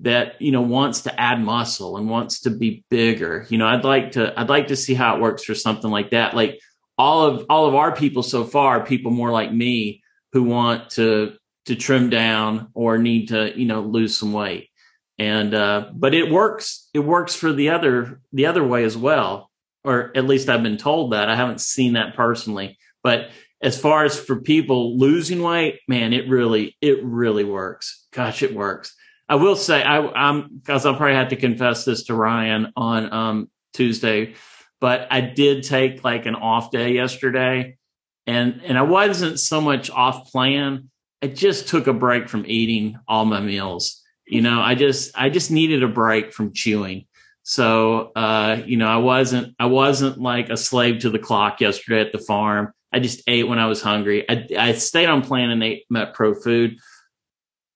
that 0.00 0.40
you 0.40 0.52
know 0.52 0.62
wants 0.62 1.02
to 1.02 1.20
add 1.20 1.40
muscle 1.40 1.96
and 1.96 2.08
wants 2.08 2.40
to 2.40 2.50
be 2.50 2.84
bigger. 2.90 3.46
You 3.48 3.58
know, 3.58 3.66
I'd 3.66 3.84
like 3.84 4.12
to 4.12 4.38
I'd 4.38 4.48
like 4.48 4.68
to 4.68 4.76
see 4.76 4.94
how 4.94 5.16
it 5.16 5.22
works 5.22 5.44
for 5.44 5.54
something 5.54 5.90
like 5.90 6.10
that. 6.10 6.34
Like 6.34 6.60
all 6.96 7.24
of 7.24 7.46
all 7.48 7.66
of 7.66 7.74
our 7.74 7.94
people 7.94 8.22
so 8.22 8.44
far, 8.44 8.84
people 8.84 9.10
more 9.10 9.30
like 9.30 9.52
me 9.52 10.02
who 10.32 10.44
want 10.44 10.90
to 10.90 11.34
to 11.66 11.76
trim 11.76 12.10
down 12.10 12.68
or 12.74 12.98
need 12.98 13.28
to, 13.28 13.56
you 13.58 13.66
know, 13.66 13.80
lose 13.82 14.18
some 14.18 14.32
weight. 14.32 14.70
And 15.18 15.54
uh, 15.54 15.90
but 15.94 16.14
it 16.14 16.30
works. 16.30 16.88
It 16.94 17.00
works 17.00 17.34
for 17.34 17.52
the 17.52 17.70
other 17.70 18.20
the 18.32 18.46
other 18.46 18.64
way 18.66 18.84
as 18.84 18.96
well, 18.96 19.50
or 19.84 20.12
at 20.16 20.26
least 20.26 20.48
I've 20.48 20.62
been 20.62 20.78
told 20.78 21.12
that. 21.12 21.28
I 21.28 21.36
haven't 21.36 21.60
seen 21.60 21.92
that 21.92 22.16
personally, 22.16 22.78
but 23.02 23.28
as 23.62 23.78
far 23.78 24.04
as 24.04 24.18
for 24.18 24.40
people 24.40 24.98
losing 24.98 25.42
weight, 25.42 25.80
man, 25.86 26.14
it 26.14 26.28
really 26.28 26.76
it 26.80 27.04
really 27.04 27.44
works. 27.44 28.06
Gosh, 28.12 28.42
it 28.42 28.54
works. 28.54 28.94
I 29.30 29.36
will 29.36 29.54
say 29.54 29.80
I, 29.80 30.00
I'm 30.08 30.48
because 30.56 30.84
I'll 30.84 30.96
probably 30.96 31.14
have 31.14 31.28
to 31.28 31.36
confess 31.36 31.84
this 31.84 32.02
to 32.04 32.14
Ryan 32.14 32.72
on 32.76 33.12
um, 33.12 33.50
Tuesday, 33.72 34.34
but 34.80 35.06
I 35.08 35.20
did 35.20 35.62
take 35.62 36.02
like 36.02 36.26
an 36.26 36.34
off 36.34 36.72
day 36.72 36.94
yesterday, 36.94 37.78
and 38.26 38.60
and 38.64 38.76
I 38.76 38.82
wasn't 38.82 39.38
so 39.38 39.60
much 39.60 39.88
off 39.88 40.32
plan. 40.32 40.90
I 41.22 41.28
just 41.28 41.68
took 41.68 41.86
a 41.86 41.92
break 41.92 42.28
from 42.28 42.44
eating 42.44 42.98
all 43.06 43.24
my 43.24 43.40
meals. 43.40 44.02
You 44.26 44.42
know, 44.42 44.60
I 44.60 44.74
just 44.74 45.16
I 45.16 45.30
just 45.30 45.52
needed 45.52 45.84
a 45.84 45.88
break 45.88 46.32
from 46.32 46.52
chewing. 46.52 47.06
So 47.44 48.10
uh, 48.16 48.60
you 48.66 48.78
know, 48.78 48.88
I 48.88 48.96
wasn't 48.96 49.54
I 49.60 49.66
wasn't 49.66 50.18
like 50.18 50.50
a 50.50 50.56
slave 50.56 51.02
to 51.02 51.10
the 51.10 51.20
clock 51.20 51.60
yesterday 51.60 52.00
at 52.00 52.10
the 52.10 52.18
farm. 52.18 52.72
I 52.92 52.98
just 52.98 53.22
ate 53.28 53.46
when 53.46 53.60
I 53.60 53.66
was 53.66 53.80
hungry. 53.80 54.28
I, 54.28 54.48
I 54.58 54.72
stayed 54.72 55.06
on 55.06 55.22
plan 55.22 55.50
and 55.50 55.62
ate 55.62 55.84
MetPro 55.92 56.42
food, 56.42 56.78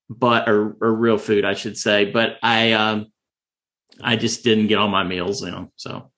but 0.09 0.49
or, 0.49 0.77
or 0.81 0.93
real 0.93 1.19
food, 1.19 1.45
I 1.45 1.55
should 1.55 1.77
say. 1.77 2.11
But 2.11 2.37
I 2.43 2.73
um, 2.73 3.07
I 4.03 4.17
just 4.17 4.45
didn't 4.45 4.69
get 4.69 4.79
all 4.79 4.89
my 4.89 5.05
meals 5.05 5.43
in. 5.43 5.69
So 5.77 6.11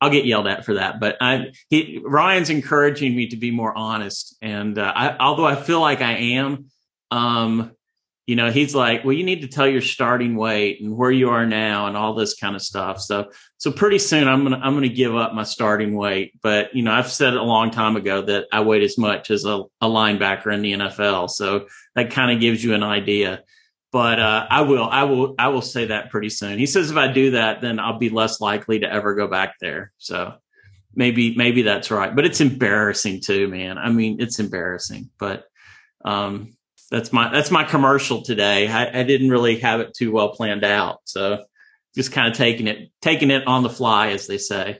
I'll 0.00 0.10
get 0.10 0.26
yelled 0.26 0.46
at 0.46 0.64
for 0.64 0.74
that. 0.74 1.00
But 1.00 1.16
I 1.20 1.52
he 1.68 2.00
Ryan's 2.04 2.50
encouraging 2.50 3.16
me 3.16 3.28
to 3.28 3.36
be 3.36 3.50
more 3.50 3.76
honest, 3.76 4.36
and 4.42 4.78
uh, 4.78 4.92
I, 4.94 5.16
although 5.18 5.46
I 5.46 5.56
feel 5.56 5.80
like 5.80 6.00
I 6.00 6.12
am, 6.12 6.66
um, 7.10 7.72
you 8.26 8.34
know, 8.34 8.50
he's 8.50 8.74
like, 8.74 9.04
well, 9.04 9.12
you 9.12 9.24
need 9.24 9.42
to 9.42 9.48
tell 9.48 9.68
your 9.68 9.80
starting 9.80 10.36
weight 10.36 10.80
and 10.80 10.96
where 10.96 11.12
you 11.12 11.30
are 11.30 11.46
now 11.46 11.86
and 11.86 11.96
all 11.96 12.14
this 12.14 12.34
kind 12.34 12.56
of 12.56 12.62
stuff. 12.62 13.00
So, 13.00 13.30
so 13.58 13.72
pretty 13.72 13.98
soon 13.98 14.28
I'm 14.28 14.44
to, 14.50 14.56
I'm 14.56 14.80
to 14.80 14.88
give 14.88 15.16
up 15.16 15.32
my 15.32 15.44
starting 15.44 15.96
weight. 15.96 16.38
But, 16.42 16.74
you 16.74 16.82
know, 16.82 16.92
I've 16.92 17.10
said 17.10 17.34
a 17.34 17.42
long 17.42 17.70
time 17.70 17.96
ago 17.96 18.22
that 18.22 18.46
I 18.52 18.60
weigh 18.60 18.84
as 18.84 18.98
much 18.98 19.30
as 19.30 19.44
a, 19.44 19.62
a 19.80 19.86
linebacker 19.86 20.52
in 20.52 20.62
the 20.62 20.72
NFL. 20.72 21.30
So 21.30 21.66
that 21.94 22.10
kind 22.10 22.30
of 22.30 22.40
gives 22.40 22.62
you 22.62 22.74
an 22.74 22.82
idea. 22.82 23.42
But, 23.92 24.20
uh, 24.20 24.46
I 24.50 24.60
will, 24.62 24.84
I 24.84 25.04
will, 25.04 25.34
I 25.38 25.48
will 25.48 25.62
say 25.62 25.86
that 25.86 26.10
pretty 26.10 26.28
soon. 26.28 26.58
He 26.58 26.66
says 26.66 26.90
if 26.90 26.96
I 26.98 27.10
do 27.10 27.30
that, 27.30 27.62
then 27.62 27.78
I'll 27.78 27.98
be 27.98 28.10
less 28.10 28.40
likely 28.40 28.80
to 28.80 28.92
ever 28.92 29.14
go 29.14 29.26
back 29.26 29.54
there. 29.58 29.92
So 29.96 30.34
maybe, 30.94 31.34
maybe 31.34 31.62
that's 31.62 31.90
right. 31.90 32.14
But 32.14 32.26
it's 32.26 32.42
embarrassing 32.42 33.22
too, 33.22 33.48
man. 33.48 33.78
I 33.78 33.90
mean, 33.90 34.20
it's 34.20 34.38
embarrassing, 34.38 35.10
but, 35.18 35.44
um, 36.04 36.56
that's 36.90 37.12
my 37.12 37.32
that's 37.32 37.50
my 37.50 37.64
commercial 37.64 38.22
today. 38.22 38.68
I, 38.68 39.00
I 39.00 39.02
didn't 39.02 39.30
really 39.30 39.58
have 39.58 39.80
it 39.80 39.92
too 39.92 40.12
well 40.12 40.28
planned 40.28 40.62
out, 40.62 41.00
so 41.04 41.44
just 41.96 42.12
kind 42.12 42.28
of 42.28 42.34
taking 42.36 42.68
it 42.68 42.90
taking 43.02 43.30
it 43.30 43.46
on 43.46 43.62
the 43.62 43.70
fly, 43.70 44.08
as 44.08 44.26
they 44.26 44.38
say. 44.38 44.78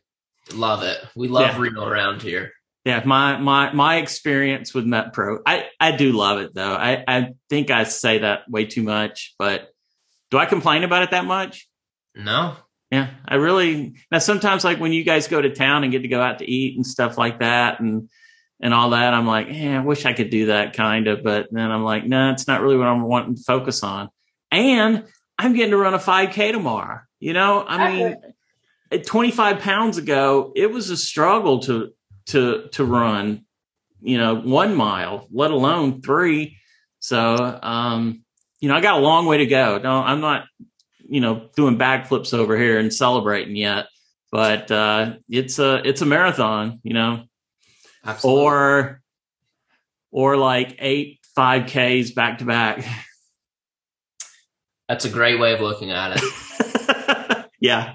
Love 0.52 0.82
it. 0.82 0.98
We 1.16 1.28
love 1.28 1.42
Yeah. 1.42 1.60
Reno 1.60 1.84
around 1.84 2.22
here. 2.22 2.52
Yeah, 2.84 3.02
my 3.04 3.36
my 3.38 3.72
my 3.72 3.96
experience 3.96 4.72
with 4.72 4.84
MetPro, 4.86 5.38
I 5.44 5.66
I 5.80 5.90
do 5.96 6.12
love 6.12 6.38
it 6.38 6.54
though. 6.54 6.74
I 6.74 7.02
I 7.08 7.32
think 7.50 7.70
I 7.72 7.82
say 7.82 8.18
that 8.18 8.48
way 8.48 8.66
too 8.66 8.84
much, 8.84 9.34
but 9.40 9.70
do 10.30 10.38
I 10.38 10.46
complain 10.46 10.84
about 10.84 11.02
it 11.02 11.10
that 11.10 11.24
much? 11.24 11.68
No, 12.14 12.54
Yeah, 12.92 13.08
I 13.26 13.34
really 13.36 13.94
now 14.12 14.18
sometimes 14.18 14.62
like 14.62 14.78
when 14.78 14.92
you 14.92 15.02
guys 15.02 15.26
go 15.26 15.42
to 15.42 15.50
town 15.52 15.82
and 15.82 15.90
get 15.90 16.02
to 16.02 16.08
go 16.08 16.20
out 16.22 16.38
to 16.38 16.48
eat 16.48 16.76
and 16.76 16.86
stuff 16.86 17.18
like 17.18 17.40
that 17.40 17.80
and 17.80 18.08
and 18.60 18.72
all 18.72 18.90
that, 18.90 19.12
I'm 19.12 19.26
like, 19.26 19.48
yeah, 19.50 19.80
I 19.80 19.84
wish 19.84 20.06
I 20.06 20.12
could 20.12 20.30
do 20.30 20.46
that 20.46 20.72
kind 20.72 21.08
of, 21.08 21.22
but 21.24 21.48
then 21.50 21.70
I'm 21.70 21.82
like, 21.82 22.06
no, 22.06 22.26
nah, 22.26 22.32
it's 22.32 22.46
not 22.46 22.62
really 22.62 22.76
what 22.78 22.86
I'm 22.86 23.02
wanting 23.02 23.34
to 23.34 23.42
focus 23.42 23.82
on. 23.82 24.08
And 24.50 25.04
I'm 25.38 25.54
getting 25.54 25.72
to 25.72 25.76
run 25.76 25.92
a 25.92 25.98
5K 25.98 26.52
tomorrow. 26.52 27.00
You 27.18 27.32
know, 27.32 27.64
I 27.66 27.92
mean, 27.92 28.16
at 28.90 29.06
25 29.06 29.60
pounds 29.60 29.98
ago, 29.98 30.52
it 30.54 30.70
was 30.70 30.90
a 30.90 30.96
struggle 30.96 31.60
to 31.60 31.92
to 32.26 32.68
to 32.72 32.84
run, 32.84 33.44
you 34.00 34.18
know, 34.18 34.34
one 34.34 34.74
mile, 34.74 35.26
let 35.30 35.50
alone 35.50 36.02
three. 36.02 36.58
So, 36.98 37.58
um, 37.62 38.24
you 38.60 38.68
know, 38.68 38.74
I 38.74 38.80
got 38.80 38.98
a 38.98 39.02
long 39.02 39.26
way 39.26 39.38
to 39.38 39.46
go. 39.46 39.78
No, 39.78 40.02
I'm 40.02 40.20
not, 40.20 40.44
you 41.08 41.20
know, 41.20 41.48
doing 41.56 41.78
backflips 41.78 42.34
over 42.34 42.56
here 42.56 42.78
and 42.78 42.92
celebrating 42.92 43.56
yet, 43.56 43.86
but 44.30 44.70
uh, 44.70 45.14
it's 45.28 45.58
a 45.58 45.86
it's 45.86 46.02
a 46.02 46.06
marathon. 46.06 46.80
You 46.82 46.94
know, 46.94 47.24
absolutely. 48.04 48.42
or 48.42 49.02
or 50.10 50.36
like 50.36 50.76
eight 50.80 51.20
five 51.34 51.66
Ks 51.66 52.10
back 52.10 52.38
to 52.38 52.44
back. 52.44 52.84
That's 54.88 55.04
a 55.04 55.10
great 55.10 55.40
way 55.40 55.52
of 55.52 55.60
looking 55.60 55.90
at 55.90 56.16
it. 56.16 56.22
yeah. 57.60 57.94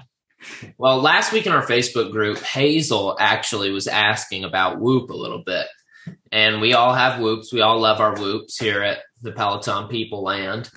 Well, 0.76 1.00
last 1.00 1.32
week 1.32 1.46
in 1.46 1.52
our 1.52 1.64
Facebook 1.64 2.10
group, 2.10 2.38
Hazel 2.38 3.16
actually 3.18 3.70
was 3.70 3.86
asking 3.86 4.44
about 4.44 4.80
Whoop 4.80 5.10
a 5.10 5.16
little 5.16 5.42
bit. 5.44 5.66
And 6.30 6.60
we 6.60 6.72
all 6.72 6.94
have 6.94 7.20
Whoops. 7.20 7.52
We 7.52 7.60
all 7.60 7.80
love 7.80 8.00
our 8.00 8.16
Whoops 8.16 8.58
here 8.58 8.82
at 8.82 8.98
the 9.20 9.32
Peloton 9.32 9.88
People 9.88 10.22
Land. 10.22 10.70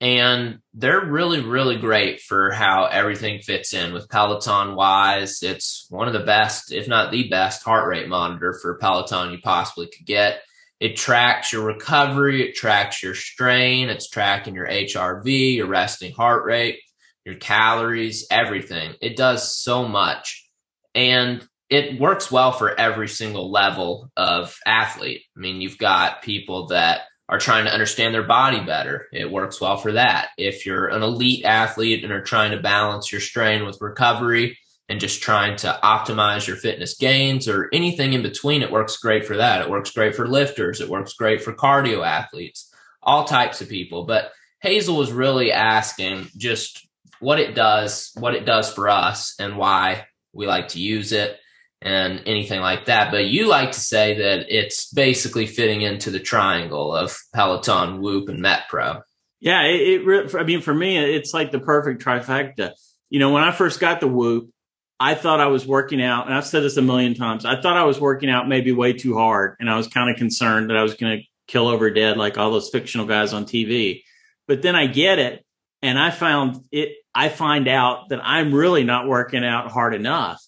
And 0.00 0.60
they're 0.72 1.04
really, 1.04 1.42
really 1.42 1.76
great 1.76 2.20
for 2.20 2.50
how 2.50 2.86
everything 2.86 3.40
fits 3.40 3.74
in 3.74 3.92
with 3.92 4.08
Peloton 4.08 4.74
wise. 4.74 5.42
It's 5.42 5.86
one 5.90 6.06
of 6.06 6.14
the 6.14 6.20
best, 6.20 6.72
if 6.72 6.88
not 6.88 7.12
the 7.12 7.28
best, 7.28 7.62
heart 7.62 7.86
rate 7.86 8.08
monitor 8.08 8.58
for 8.62 8.78
Peloton 8.78 9.32
you 9.32 9.38
possibly 9.42 9.88
could 9.88 10.06
get. 10.06 10.40
It 10.78 10.96
tracks 10.96 11.52
your 11.52 11.66
recovery, 11.66 12.48
it 12.48 12.54
tracks 12.54 13.02
your 13.02 13.14
strain, 13.14 13.90
it's 13.90 14.08
tracking 14.08 14.54
your 14.54 14.66
HRV, 14.66 15.56
your 15.56 15.66
resting 15.66 16.14
heart 16.14 16.46
rate 16.46 16.80
your 17.24 17.36
calories, 17.36 18.26
everything. 18.30 18.94
It 19.00 19.16
does 19.16 19.56
so 19.56 19.86
much. 19.86 20.46
And 20.94 21.46
it 21.68 22.00
works 22.00 22.32
well 22.32 22.52
for 22.52 22.78
every 22.78 23.08
single 23.08 23.50
level 23.50 24.10
of 24.16 24.56
athlete. 24.66 25.22
I 25.36 25.40
mean, 25.40 25.60
you've 25.60 25.78
got 25.78 26.22
people 26.22 26.66
that 26.68 27.02
are 27.28 27.38
trying 27.38 27.64
to 27.64 27.72
understand 27.72 28.12
their 28.12 28.26
body 28.26 28.58
better. 28.60 29.06
It 29.12 29.30
works 29.30 29.60
well 29.60 29.76
for 29.76 29.92
that. 29.92 30.30
If 30.36 30.66
you're 30.66 30.88
an 30.88 31.02
elite 31.02 31.44
athlete 31.44 32.02
and 32.02 32.12
are 32.12 32.24
trying 32.24 32.50
to 32.50 32.60
balance 32.60 33.12
your 33.12 33.20
strain 33.20 33.64
with 33.64 33.80
recovery 33.80 34.58
and 34.88 34.98
just 34.98 35.22
trying 35.22 35.54
to 35.58 35.78
optimize 35.84 36.48
your 36.48 36.56
fitness 36.56 36.96
gains 36.96 37.46
or 37.46 37.68
anything 37.72 38.14
in 38.14 38.22
between, 38.22 38.62
it 38.62 38.72
works 38.72 38.96
great 38.96 39.24
for 39.24 39.36
that. 39.36 39.62
It 39.62 39.70
works 39.70 39.92
great 39.92 40.16
for 40.16 40.26
lifters. 40.26 40.80
It 40.80 40.88
works 40.88 41.12
great 41.12 41.40
for 41.40 41.52
cardio 41.52 42.04
athletes, 42.04 42.74
all 43.00 43.22
types 43.22 43.60
of 43.60 43.68
people. 43.68 44.06
But 44.06 44.32
Hazel 44.60 44.96
was 44.96 45.12
really 45.12 45.52
asking 45.52 46.30
just 46.36 46.84
what 47.20 47.38
it 47.38 47.54
does, 47.54 48.10
what 48.18 48.34
it 48.34 48.44
does 48.44 48.72
for 48.72 48.88
us, 48.88 49.34
and 49.38 49.56
why 49.56 50.06
we 50.32 50.46
like 50.46 50.68
to 50.68 50.80
use 50.80 51.12
it, 51.12 51.38
and 51.82 52.22
anything 52.26 52.60
like 52.60 52.86
that. 52.86 53.10
But 53.10 53.26
you 53.26 53.48
like 53.48 53.72
to 53.72 53.80
say 53.80 54.18
that 54.18 54.46
it's 54.48 54.92
basically 54.92 55.46
fitting 55.46 55.82
into 55.82 56.10
the 56.10 56.20
triangle 56.20 56.94
of 56.94 57.16
Peloton, 57.34 58.00
Whoop, 58.00 58.28
and 58.28 58.44
MetPro. 58.44 59.02
Yeah, 59.40 59.62
it, 59.62 60.06
it 60.06 60.34
I 60.34 60.44
mean, 60.44 60.60
for 60.60 60.74
me, 60.74 60.98
it's 60.98 61.32
like 61.32 61.50
the 61.50 61.60
perfect 61.60 62.04
trifecta. 62.04 62.72
You 63.08 63.18
know, 63.18 63.32
when 63.32 63.42
I 63.42 63.52
first 63.52 63.80
got 63.80 64.00
the 64.00 64.08
Whoop, 64.08 64.50
I 64.98 65.14
thought 65.14 65.40
I 65.40 65.46
was 65.46 65.66
working 65.66 66.02
out, 66.02 66.26
and 66.26 66.34
I've 66.34 66.46
said 66.46 66.62
this 66.62 66.76
a 66.76 66.82
million 66.82 67.14
times. 67.14 67.46
I 67.46 67.60
thought 67.60 67.78
I 67.78 67.84
was 67.84 67.98
working 67.98 68.28
out 68.28 68.48
maybe 68.48 68.72
way 68.72 68.92
too 68.92 69.16
hard, 69.16 69.56
and 69.58 69.70
I 69.70 69.76
was 69.76 69.88
kind 69.88 70.10
of 70.10 70.16
concerned 70.16 70.68
that 70.68 70.76
I 70.76 70.82
was 70.82 70.94
going 70.94 71.18
to 71.18 71.24
kill 71.48 71.68
over 71.68 71.90
dead 71.90 72.18
like 72.18 72.36
all 72.36 72.50
those 72.50 72.68
fictional 72.68 73.06
guys 73.06 73.32
on 73.32 73.46
TV. 73.46 74.02
But 74.46 74.60
then 74.60 74.76
I 74.76 74.86
get 74.86 75.18
it, 75.18 75.44
and 75.82 75.98
I 75.98 76.10
found 76.10 76.64
it. 76.72 76.96
I 77.14 77.28
find 77.28 77.66
out 77.68 78.10
that 78.10 78.20
I'm 78.22 78.54
really 78.54 78.84
not 78.84 79.08
working 79.08 79.44
out 79.44 79.70
hard 79.70 79.94
enough. 79.94 80.40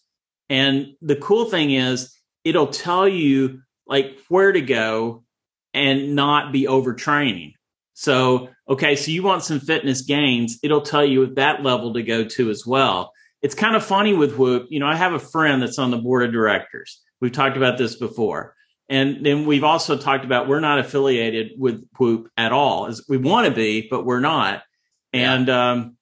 And 0.48 0.94
the 1.00 1.16
cool 1.16 1.46
thing 1.46 1.72
is, 1.72 2.16
it'll 2.44 2.68
tell 2.68 3.08
you 3.08 3.62
like 3.86 4.18
where 4.28 4.52
to 4.52 4.60
go 4.60 5.24
and 5.74 6.14
not 6.14 6.52
be 6.52 6.66
overtraining. 6.66 7.54
So, 7.94 8.48
okay, 8.68 8.96
so 8.96 9.10
you 9.10 9.22
want 9.22 9.44
some 9.44 9.60
fitness 9.60 10.02
gains, 10.02 10.58
it'll 10.62 10.82
tell 10.82 11.04
you 11.04 11.24
at 11.24 11.34
that 11.36 11.62
level 11.62 11.94
to 11.94 12.02
go 12.02 12.24
to 12.24 12.50
as 12.50 12.66
well. 12.66 13.12
It's 13.42 13.54
kind 13.54 13.74
of 13.74 13.84
funny 13.84 14.14
with 14.14 14.36
Whoop. 14.36 14.66
You 14.70 14.80
know, 14.80 14.86
I 14.86 14.94
have 14.94 15.12
a 15.14 15.18
friend 15.18 15.60
that's 15.60 15.78
on 15.78 15.90
the 15.90 15.98
board 15.98 16.24
of 16.24 16.32
directors. 16.32 17.00
We've 17.20 17.32
talked 17.32 17.56
about 17.56 17.76
this 17.76 17.96
before. 17.96 18.54
And 18.88 19.24
then 19.24 19.46
we've 19.46 19.64
also 19.64 19.96
talked 19.96 20.24
about 20.24 20.48
we're 20.48 20.60
not 20.60 20.78
affiliated 20.78 21.52
with 21.58 21.86
Whoop 21.98 22.30
at 22.36 22.52
all. 22.52 22.86
As 22.86 23.02
we 23.08 23.16
want 23.16 23.46
to 23.46 23.54
be, 23.54 23.88
but 23.90 24.04
we're 24.04 24.20
not. 24.20 24.62
And, 25.12 25.48
um, 25.50 25.96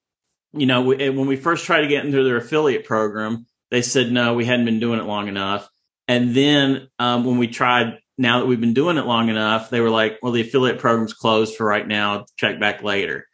you 0.53 0.67
know, 0.67 0.83
we, 0.83 1.11
when 1.11 1.27
we 1.27 1.37
first 1.37 1.65
tried 1.65 1.83
to 1.83 1.89
get 1.89 2.05
into 2.05 2.23
their 2.23 2.37
affiliate 2.37 2.85
program, 2.85 3.47
they 3.71 3.83
said 3.83 4.11
no, 4.11 4.35
we 4.35 4.45
hadn't 4.45 4.65
been 4.65 4.81
doing 4.81 4.99
it 4.99 5.07
long 5.07 5.29
enough. 5.29 5.69
And 6.09 6.35
then 6.35 6.89
um, 6.99 7.25
when 7.25 7.39
we 7.39 7.47
tried, 7.47 7.99
now 8.19 8.41
that 8.41 8.47
we've 8.47 8.61
been 8.61 8.75
doing 8.75 8.97
it 8.97 9.07
long 9.07 9.29
enough, 9.29 9.71
they 9.71 9.81
were 9.81 9.91
like, 9.91 10.19
well, 10.23 10.33
the 10.33 10.41
affiliate 10.41 10.79
program's 10.79 11.13
closed 11.13 11.57
for 11.57 11.65
right 11.65 11.87
now. 11.87 12.27
Check 12.37 12.59
back 12.59 12.83
later. 12.83 13.27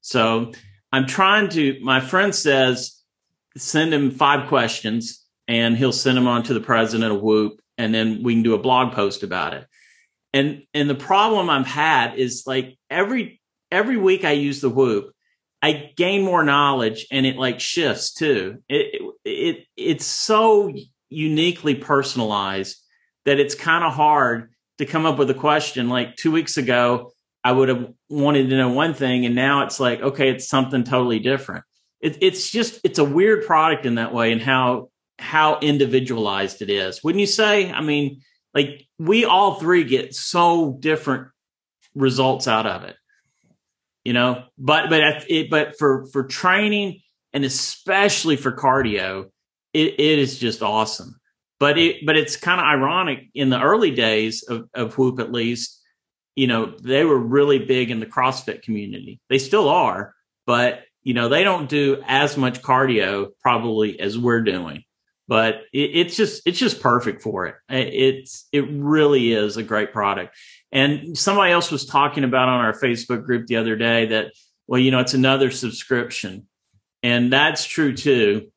So 0.00 0.52
I'm 0.92 1.06
trying 1.06 1.48
to, 1.50 1.78
my 1.80 2.00
friend 2.00 2.34
says, 2.34 3.00
send 3.56 3.94
him 3.94 4.10
five 4.10 4.48
questions 4.48 5.24
and 5.46 5.76
he'll 5.76 5.92
send 5.92 6.16
them 6.16 6.26
on 6.26 6.42
to 6.44 6.54
the 6.54 6.60
president 6.60 7.12
of 7.12 7.22
Whoop. 7.22 7.60
And 7.78 7.94
then 7.94 8.22
we 8.22 8.34
can 8.34 8.42
do 8.42 8.54
a 8.54 8.58
blog 8.58 8.94
post 8.94 9.22
about 9.22 9.54
it. 9.54 9.66
And 10.34 10.64
and 10.74 10.90
the 10.90 10.96
problem 10.96 11.48
I've 11.48 11.66
had 11.66 12.16
is 12.16 12.42
like 12.44 12.76
every 12.90 13.40
every 13.70 13.96
week 13.96 14.24
I 14.24 14.32
use 14.32 14.60
the 14.60 14.68
whoop, 14.68 15.13
I 15.64 15.92
gain 15.96 16.20
more 16.20 16.44
knowledge 16.44 17.06
and 17.10 17.24
it 17.24 17.36
like 17.36 17.58
shifts 17.58 18.12
too. 18.12 18.58
It 18.68 19.00
it 19.24 19.64
it's 19.78 20.04
so 20.04 20.70
uniquely 21.08 21.74
personalized 21.74 22.76
that 23.24 23.40
it's 23.40 23.54
kind 23.54 23.82
of 23.82 23.94
hard 23.94 24.50
to 24.76 24.84
come 24.84 25.06
up 25.06 25.16
with 25.16 25.30
a 25.30 25.34
question. 25.34 25.88
Like 25.88 26.16
two 26.16 26.30
weeks 26.30 26.58
ago, 26.58 27.12
I 27.42 27.52
would 27.52 27.70
have 27.70 27.94
wanted 28.10 28.50
to 28.50 28.58
know 28.58 28.74
one 28.74 28.92
thing, 28.92 29.24
and 29.24 29.34
now 29.34 29.64
it's 29.64 29.80
like, 29.80 30.02
okay, 30.02 30.28
it's 30.28 30.46
something 30.46 30.84
totally 30.84 31.18
different. 31.18 31.64
It, 31.98 32.18
it's 32.20 32.50
just 32.50 32.80
it's 32.84 32.98
a 32.98 33.04
weird 33.04 33.46
product 33.46 33.86
in 33.86 33.94
that 33.94 34.12
way, 34.12 34.32
and 34.32 34.42
how 34.42 34.90
how 35.18 35.60
individualized 35.60 36.60
it 36.60 36.68
is. 36.68 37.02
Wouldn't 37.02 37.20
you 37.20 37.26
say? 37.26 37.72
I 37.72 37.80
mean, 37.80 38.20
like 38.52 38.86
we 38.98 39.24
all 39.24 39.54
three 39.54 39.84
get 39.84 40.14
so 40.14 40.76
different 40.78 41.28
results 41.94 42.46
out 42.48 42.66
of 42.66 42.84
it, 42.84 42.96
you 44.04 44.12
know. 44.12 44.44
But 44.58 44.90
but 44.90 45.24
it, 45.28 45.50
but 45.50 45.78
for 45.78 46.06
for 46.12 46.24
training 46.24 47.00
and 47.32 47.44
especially 47.44 48.36
for 48.36 48.52
cardio, 48.52 49.30
it, 49.72 49.94
it 49.98 50.18
is 50.18 50.38
just 50.38 50.62
awesome. 50.62 51.20
But 51.58 51.78
it 51.78 52.06
but 52.06 52.16
it's 52.16 52.36
kind 52.36 52.60
of 52.60 52.66
ironic 52.66 53.28
in 53.34 53.50
the 53.50 53.60
early 53.60 53.90
days 53.90 54.42
of, 54.44 54.68
of 54.74 54.96
Whoop 54.98 55.20
at 55.20 55.32
least, 55.32 55.80
you 56.36 56.46
know, 56.46 56.74
they 56.82 57.04
were 57.04 57.18
really 57.18 57.58
big 57.58 57.90
in 57.90 58.00
the 58.00 58.06
CrossFit 58.06 58.62
community. 58.62 59.20
They 59.28 59.38
still 59.38 59.68
are, 59.68 60.14
but 60.46 60.82
you 61.02 61.14
know, 61.14 61.28
they 61.28 61.44
don't 61.44 61.68
do 61.68 62.02
as 62.06 62.36
much 62.36 62.62
cardio 62.62 63.28
probably 63.40 64.00
as 64.00 64.18
we're 64.18 64.42
doing. 64.42 64.84
But 65.28 65.62
it, 65.72 65.90
it's 65.94 66.16
just 66.16 66.42
it's 66.46 66.58
just 66.58 66.80
perfect 66.80 67.22
for 67.22 67.46
it. 67.46 67.54
It's 67.68 68.46
it 68.52 68.66
really 68.70 69.32
is 69.32 69.56
a 69.56 69.62
great 69.62 69.92
product. 69.92 70.36
And 70.74 71.16
somebody 71.16 71.52
else 71.52 71.70
was 71.70 71.86
talking 71.86 72.24
about 72.24 72.48
on 72.48 72.62
our 72.62 72.78
Facebook 72.78 73.24
group 73.24 73.46
the 73.46 73.56
other 73.56 73.76
day 73.76 74.06
that 74.06 74.32
well, 74.66 74.80
you 74.80 74.90
know, 74.90 75.00
it's 75.00 75.14
another 75.14 75.50
subscription. 75.50 76.46
And 77.02 77.32
that's 77.32 77.64
true 77.64 77.94
too 77.94 78.50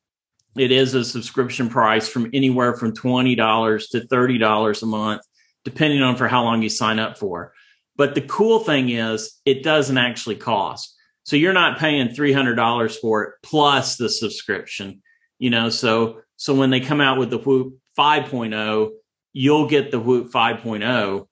it 0.58 0.72
is 0.72 0.94
a 0.94 1.04
subscription 1.04 1.68
price 1.68 2.08
from 2.08 2.30
anywhere 2.32 2.74
from 2.74 2.92
$20 2.92 3.90
to 3.90 4.00
$30 4.00 4.82
a 4.82 4.86
month, 4.86 5.22
depending 5.64 6.02
on 6.02 6.16
for 6.16 6.28
how 6.28 6.42
long 6.42 6.62
you 6.62 6.68
sign 6.68 6.98
up 6.98 7.16
for. 7.16 7.52
But 7.96 8.14
the 8.14 8.22
cool 8.22 8.60
thing 8.60 8.90
is 8.90 9.40
it 9.44 9.62
doesn't 9.62 9.98
actually 9.98 10.36
cost. 10.36 10.96
So 11.24 11.36
you're 11.36 11.52
not 11.52 11.78
paying 11.78 12.08
$300 12.08 12.96
for 12.96 13.24
it 13.24 13.34
plus 13.42 13.96
the 13.96 14.08
subscription, 14.08 15.02
you 15.38 15.50
know, 15.50 15.68
so, 15.68 16.22
so 16.36 16.54
when 16.54 16.70
they 16.70 16.80
come 16.80 17.00
out 17.00 17.18
with 17.18 17.30
the 17.30 17.38
Whoop 17.38 17.74
5.0, 17.98 18.90
you'll 19.32 19.68
get 19.68 19.90
the 19.90 20.00
Whoop 20.00 20.32
5.0 20.32 21.26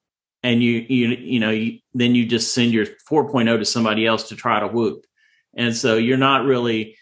and 0.46 0.62
you, 0.62 0.86
you, 0.88 1.08
you 1.08 1.40
know, 1.40 1.50
you, 1.50 1.80
then 1.92 2.14
you 2.14 2.24
just 2.24 2.54
send 2.54 2.72
your 2.72 2.86
4.0 3.10 3.58
to 3.58 3.64
somebody 3.64 4.06
else 4.06 4.28
to 4.28 4.36
try 4.36 4.60
to 4.60 4.68
Whoop. 4.68 5.04
And 5.56 5.76
so 5.76 5.96
you're 5.96 6.18
not 6.18 6.44
really, 6.44 6.96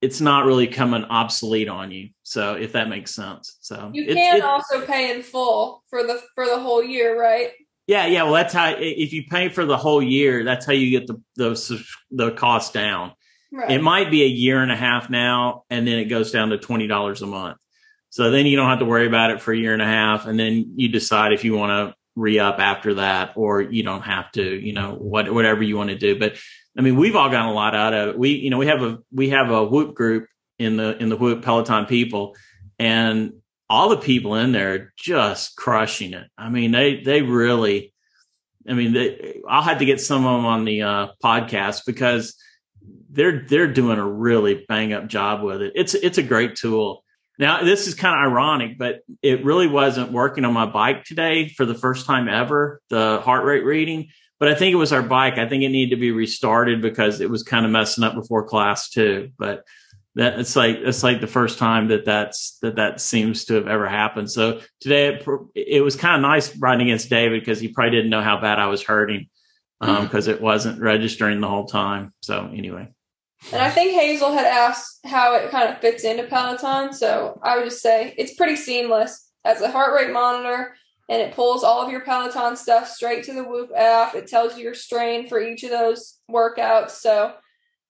it's 0.00 0.22
not 0.22 0.46
really 0.46 0.66
coming 0.66 1.04
obsolete 1.04 1.68
on 1.68 1.90
you. 1.90 2.08
So 2.22 2.54
if 2.54 2.72
that 2.72 2.88
makes 2.88 3.14
sense. 3.14 3.58
So 3.60 3.90
you 3.92 4.06
can 4.06 4.38
it, 4.38 4.42
also 4.42 4.80
pay 4.86 5.14
in 5.14 5.22
full 5.22 5.84
for 5.90 6.04
the 6.04 6.22
for 6.34 6.46
the 6.46 6.58
whole 6.58 6.82
year, 6.82 7.20
right? 7.20 7.50
Yeah, 7.86 8.06
yeah. 8.06 8.22
Well, 8.22 8.32
that's 8.32 8.54
how 8.54 8.74
if 8.78 9.12
you 9.12 9.24
pay 9.24 9.50
for 9.50 9.66
the 9.66 9.76
whole 9.76 10.02
year, 10.02 10.42
that's 10.42 10.64
how 10.64 10.72
you 10.72 10.98
get 10.98 11.06
the 11.06 11.20
the 11.36 11.84
the 12.10 12.30
cost 12.30 12.72
down. 12.72 13.12
Right. 13.52 13.72
It 13.72 13.82
might 13.82 14.10
be 14.10 14.22
a 14.22 14.28
year 14.28 14.62
and 14.62 14.72
a 14.72 14.76
half 14.76 15.10
now, 15.10 15.64
and 15.68 15.86
then 15.86 15.98
it 15.98 16.06
goes 16.06 16.32
down 16.32 16.48
to 16.48 16.58
twenty 16.58 16.86
dollars 16.86 17.20
a 17.20 17.26
month. 17.26 17.58
So 18.08 18.30
then 18.30 18.46
you 18.46 18.56
don't 18.56 18.70
have 18.70 18.78
to 18.78 18.86
worry 18.86 19.06
about 19.06 19.32
it 19.32 19.42
for 19.42 19.52
a 19.52 19.58
year 19.58 19.74
and 19.74 19.82
a 19.82 19.86
half, 19.86 20.26
and 20.26 20.38
then 20.38 20.72
you 20.76 20.88
decide 20.88 21.32
if 21.32 21.44
you 21.44 21.54
want 21.54 21.90
to 21.90 21.96
re 22.16 22.38
up 22.38 22.58
after 22.58 22.94
that, 22.94 23.34
or 23.36 23.60
you 23.60 23.82
don't 23.82 24.02
have 24.02 24.32
to. 24.32 24.42
You 24.42 24.72
know, 24.72 24.94
what 24.94 25.32
whatever 25.32 25.62
you 25.62 25.76
want 25.76 25.90
to 25.90 25.98
do. 25.98 26.18
But 26.18 26.36
I 26.76 26.82
mean, 26.82 26.96
we've 26.96 27.14
all 27.14 27.30
gotten 27.30 27.48
a 27.48 27.52
lot 27.52 27.76
out 27.76 27.94
of 27.94 28.08
it. 28.08 28.18
We, 28.18 28.30
you 28.30 28.50
know, 28.50 28.58
we 28.58 28.66
have 28.66 28.82
a 28.82 28.98
we 29.12 29.30
have 29.30 29.50
a 29.50 29.64
whoop 29.64 29.94
group 29.94 30.26
in 30.58 30.76
the 30.76 30.96
in 31.00 31.08
the 31.08 31.16
whoop 31.16 31.42
Peloton 31.42 31.86
people, 31.86 32.36
and 32.78 33.34
all 33.68 33.90
the 33.90 33.96
people 33.96 34.34
in 34.34 34.52
there 34.52 34.74
are 34.74 34.92
just 34.96 35.56
crushing 35.56 36.14
it. 36.14 36.26
I 36.36 36.48
mean, 36.48 36.72
they 36.72 37.02
they 37.02 37.22
really. 37.22 37.92
I 38.68 38.72
mean, 38.72 38.94
they, 38.94 39.40
I'll 39.48 39.62
have 39.62 39.78
to 39.78 39.84
get 39.84 40.00
some 40.00 40.26
of 40.26 40.38
them 40.38 40.44
on 40.44 40.64
the 40.64 40.82
uh, 40.82 41.08
podcast 41.22 41.82
because 41.86 42.36
they're 43.10 43.46
they're 43.48 43.72
doing 43.72 43.98
a 43.98 44.06
really 44.06 44.64
bang 44.66 44.92
up 44.92 45.06
job 45.06 45.42
with 45.42 45.62
it. 45.62 45.72
It's 45.76 45.94
it's 45.94 46.18
a 46.18 46.22
great 46.22 46.56
tool. 46.56 47.04
Now, 47.38 47.62
this 47.62 47.86
is 47.86 47.94
kind 47.94 48.14
of 48.14 48.32
ironic, 48.32 48.78
but 48.78 49.00
it 49.22 49.44
really 49.44 49.66
wasn't 49.66 50.12
working 50.12 50.44
on 50.44 50.54
my 50.54 50.66
bike 50.66 51.04
today 51.04 51.48
for 51.48 51.66
the 51.66 51.74
first 51.74 52.06
time 52.06 52.28
ever. 52.28 52.80
The 52.88 53.20
heart 53.22 53.44
rate 53.44 53.64
reading 53.64 54.08
but 54.38 54.48
I 54.48 54.54
think 54.54 54.72
it 54.72 54.76
was 54.76 54.92
our 54.92 55.02
bike. 55.02 55.38
I 55.38 55.48
think 55.48 55.62
it 55.62 55.70
needed 55.70 55.94
to 55.94 56.00
be 56.00 56.12
restarted 56.12 56.82
because 56.82 57.20
it 57.20 57.30
was 57.30 57.42
kind 57.42 57.64
of 57.64 57.72
messing 57.72 58.04
up 58.04 58.14
before 58.14 58.46
class 58.46 58.90
too. 58.90 59.30
But 59.38 59.64
that 60.14 60.38
it's 60.38 60.56
like 60.56 60.76
it's 60.76 61.02
like 61.02 61.20
the 61.20 61.26
first 61.26 61.58
time 61.58 61.88
that 61.88 62.04
that's 62.04 62.58
that 62.62 62.76
that 62.76 63.00
seems 63.00 63.46
to 63.46 63.54
have 63.54 63.66
ever 63.66 63.88
happened. 63.88 64.30
So 64.30 64.60
today 64.80 65.08
it, 65.08 65.26
it 65.54 65.80
was 65.82 65.96
kind 65.96 66.16
of 66.16 66.22
nice 66.22 66.56
riding 66.56 66.88
against 66.88 67.10
David 67.10 67.40
because 67.40 67.60
he 67.60 67.68
probably 67.68 67.92
didn't 67.92 68.10
know 68.10 68.22
how 68.22 68.40
bad 68.40 68.58
I 68.58 68.66
was 68.66 68.82
hurting 68.82 69.28
because 69.80 70.28
um, 70.28 70.34
it 70.34 70.40
wasn't 70.40 70.80
registering 70.80 71.40
the 71.40 71.48
whole 71.48 71.66
time. 71.66 72.12
So 72.20 72.50
anyway. 72.52 72.88
And 73.52 73.62
I 73.62 73.70
think 73.70 73.92
Hazel 73.92 74.32
had 74.32 74.46
asked 74.46 75.00
how 75.06 75.34
it 75.36 75.50
kind 75.50 75.72
of 75.72 75.78
fits 75.78 76.04
into 76.04 76.24
Peloton. 76.24 76.92
So 76.92 77.38
I 77.42 77.56
would 77.56 77.64
just 77.64 77.80
say 77.80 78.14
it's 78.18 78.34
pretty 78.34 78.56
seamless 78.56 79.30
as 79.44 79.60
a 79.60 79.70
heart 79.70 79.94
rate 79.94 80.12
monitor 80.12 80.74
and 81.08 81.22
it 81.22 81.34
pulls 81.34 81.62
all 81.62 81.82
of 81.82 81.90
your 81.90 82.00
Peloton 82.00 82.56
stuff 82.56 82.88
straight 82.88 83.24
to 83.24 83.32
the 83.32 83.44
Whoop 83.44 83.70
app. 83.76 84.14
It 84.14 84.26
tells 84.26 84.56
you 84.56 84.64
your 84.64 84.74
strain 84.74 85.28
for 85.28 85.40
each 85.40 85.62
of 85.62 85.70
those 85.70 86.18
workouts. 86.30 86.90
So, 86.90 87.32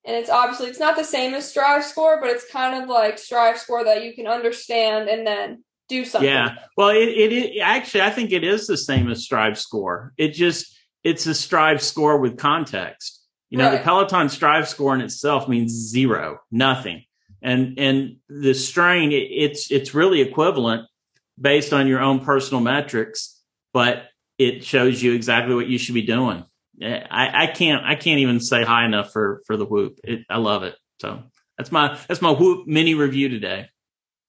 and 0.05 0.17
it's 0.17 0.29
obviously 0.29 0.69
it's 0.69 0.79
not 0.79 0.97
the 0.97 1.05
same 1.05 1.33
as 1.35 1.49
Strive 1.49 1.85
Score, 1.85 2.21
but 2.21 2.31
it's 2.31 2.51
kind 2.51 2.83
of 2.83 2.89
like 2.89 3.19
Strive 3.19 3.59
Score 3.59 3.85
that 3.85 4.05
you 4.05 4.15
can 4.15 4.27
understand 4.27 5.09
and 5.09 5.27
then 5.27 5.65
do 5.89 6.05
something. 6.05 6.29
Yeah. 6.29 6.57
Well, 6.77 6.91
it, 6.91 7.09
it, 7.09 7.33
it 7.33 7.61
actually 7.61 8.03
I 8.03 8.11
think 8.11 8.33
it 8.33 8.45
is 8.45 8.67
the 8.67 8.77
same 8.77 9.11
as 9.11 9.25
Strive 9.25 9.59
Score. 9.59 10.13
It 10.19 10.33
just 10.35 10.77
it's 11.03 11.27
a 11.27 11.35
Strive 11.35 11.81
Score 11.81 12.19
with 12.19 12.37
context. 12.37 13.16
You 13.57 13.63
know, 13.63 13.71
right. 13.71 13.79
the 13.79 13.85
Peloton 13.85 14.29
Strive 14.29 14.69
Score 14.69 14.95
in 14.95 15.01
itself 15.01 15.49
means 15.49 15.73
zero, 15.73 16.41
nothing. 16.51 17.05
And 17.41 17.79
and 17.79 18.17
the 18.29 18.53
strain, 18.53 19.13
it, 19.13 19.29
it's 19.31 19.71
it's 19.71 19.95
really 19.95 20.21
equivalent 20.21 20.87
based 21.41 21.73
on 21.73 21.87
your 21.87 22.01
own 22.01 22.21
personal 22.21 22.61
metrics, 22.61 23.41
but 23.73 24.09
it 24.37 24.63
shows 24.63 25.03
you 25.03 25.15
exactly 25.15 25.55
what 25.55 25.69
you 25.69 25.79
should 25.79 25.95
be 25.95 26.03
doing. 26.03 26.45
Eh, 26.83 27.01
I, 27.11 27.45
I 27.45 27.47
can't 27.47 27.83
I 27.83 27.95
can't 27.95 28.21
even 28.21 28.41
say 28.41 28.63
high 28.63 28.85
enough 28.85 29.11
for 29.11 29.43
for 29.47 29.57
the 29.57 29.65
whoop. 29.65 30.01
It, 30.05 30.27
I 30.29 30.37
love 30.37 30.63
it. 30.63 30.77
So 31.01 31.23
that's 31.57 31.73
my 31.73 31.99
that's 32.09 32.21
my 32.21 32.33
whoop 32.33 32.67
mini 32.67 32.95
review 32.95 33.31
today. 33.31 33.71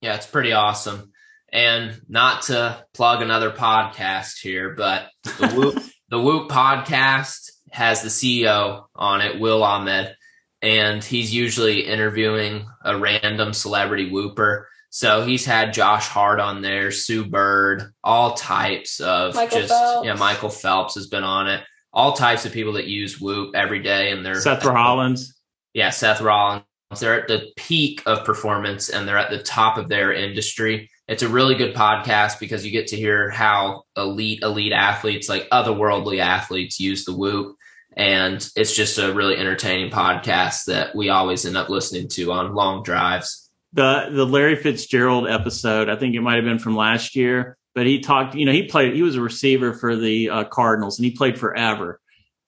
Yeah, 0.01 0.15
it's 0.15 0.27
pretty 0.27 0.53
awesome. 0.53 1.11
And 1.51 1.99
not 2.07 2.43
to 2.43 2.81
plug 2.93 3.21
another 3.21 3.51
podcast 3.51 4.39
here, 4.41 4.73
but 4.73 5.09
the 5.23 5.47
whoop 5.53 5.83
the 6.07 6.21
whoop 6.21 6.49
podcast 6.49 7.51
has 7.71 8.01
the 8.01 8.09
CEO 8.09 8.85
on 8.95 9.21
it, 9.21 9.39
Will 9.39 9.63
Ahmed, 9.63 10.15
and 10.61 11.03
he's 11.03 11.33
usually 11.33 11.81
interviewing 11.81 12.65
a 12.83 12.97
random 12.97 13.53
celebrity 13.53 14.09
whooper. 14.09 14.67
So 14.89 15.23
he's 15.25 15.45
had 15.45 15.73
Josh 15.73 16.07
Hart 16.07 16.39
on 16.39 16.61
there, 16.61 16.91
Sue 16.91 17.25
Bird, 17.25 17.93
all 18.03 18.33
types 18.33 18.99
of 18.99 19.35
Michael 19.35 19.59
just 19.59 19.73
Phelps. 19.73 20.05
yeah. 20.05 20.13
Michael 20.15 20.49
Phelps 20.49 20.95
has 20.95 21.07
been 21.07 21.23
on 21.23 21.47
it. 21.47 21.63
All 21.93 22.13
types 22.13 22.45
of 22.45 22.51
people 22.51 22.73
that 22.73 22.87
use 22.87 23.19
Whoop 23.19 23.55
every 23.55 23.81
day, 23.81 24.11
and 24.11 24.25
they're 24.25 24.39
Seth 24.41 24.65
Rollins. 24.65 25.35
Yeah, 25.73 25.89
Seth 25.89 26.21
Rollins. 26.21 26.63
They're 26.99 27.21
at 27.21 27.27
the 27.27 27.47
peak 27.57 28.01
of 28.05 28.23
performance, 28.23 28.89
and 28.89 29.07
they're 29.07 29.17
at 29.17 29.29
the 29.29 29.43
top 29.43 29.77
of 29.77 29.89
their 29.89 30.13
industry. 30.13 30.89
It's 31.07 31.23
a 31.23 31.29
really 31.29 31.55
good 31.55 31.75
podcast 31.75 32.39
because 32.39 32.65
you 32.65 32.71
get 32.71 32.87
to 32.87 32.97
hear 32.97 33.29
how 33.29 33.83
elite 33.95 34.41
elite 34.43 34.73
athletes, 34.73 35.29
like 35.29 35.47
otherworldly 35.49 36.19
athletes, 36.19 36.79
use 36.79 37.05
the 37.05 37.15
Whoop 37.15 37.55
and 37.95 38.47
it's 38.55 38.75
just 38.75 38.99
a 38.99 39.11
really 39.11 39.35
entertaining 39.37 39.89
podcast 39.89 40.65
that 40.65 40.95
we 40.95 41.09
always 41.09 41.45
end 41.47 41.57
up 41.57 41.67
listening 41.67 42.07
to 42.07 42.31
on 42.31 42.53
long 42.53 42.83
drives 42.83 43.47
the 43.73 44.09
the 44.11 44.25
Larry 44.25 44.55
Fitzgerald 44.55 45.27
episode. 45.27 45.89
I 45.89 45.95
think 45.95 46.15
it 46.15 46.21
might 46.21 46.35
have 46.35 46.45
been 46.45 46.59
from 46.59 46.75
last 46.75 47.15
year, 47.15 47.57
but 47.75 47.85
he 47.85 47.99
talked. 47.99 48.35
You 48.35 48.45
know, 48.45 48.51
he 48.51 48.63
played. 48.63 48.93
He 48.93 49.03
was 49.03 49.15
a 49.15 49.21
receiver 49.21 49.73
for 49.73 49.95
the 49.95 50.29
uh, 50.29 50.43
Cardinals, 50.45 50.97
and 50.97 51.05
he 51.05 51.11
played 51.11 51.39
forever. 51.39 51.99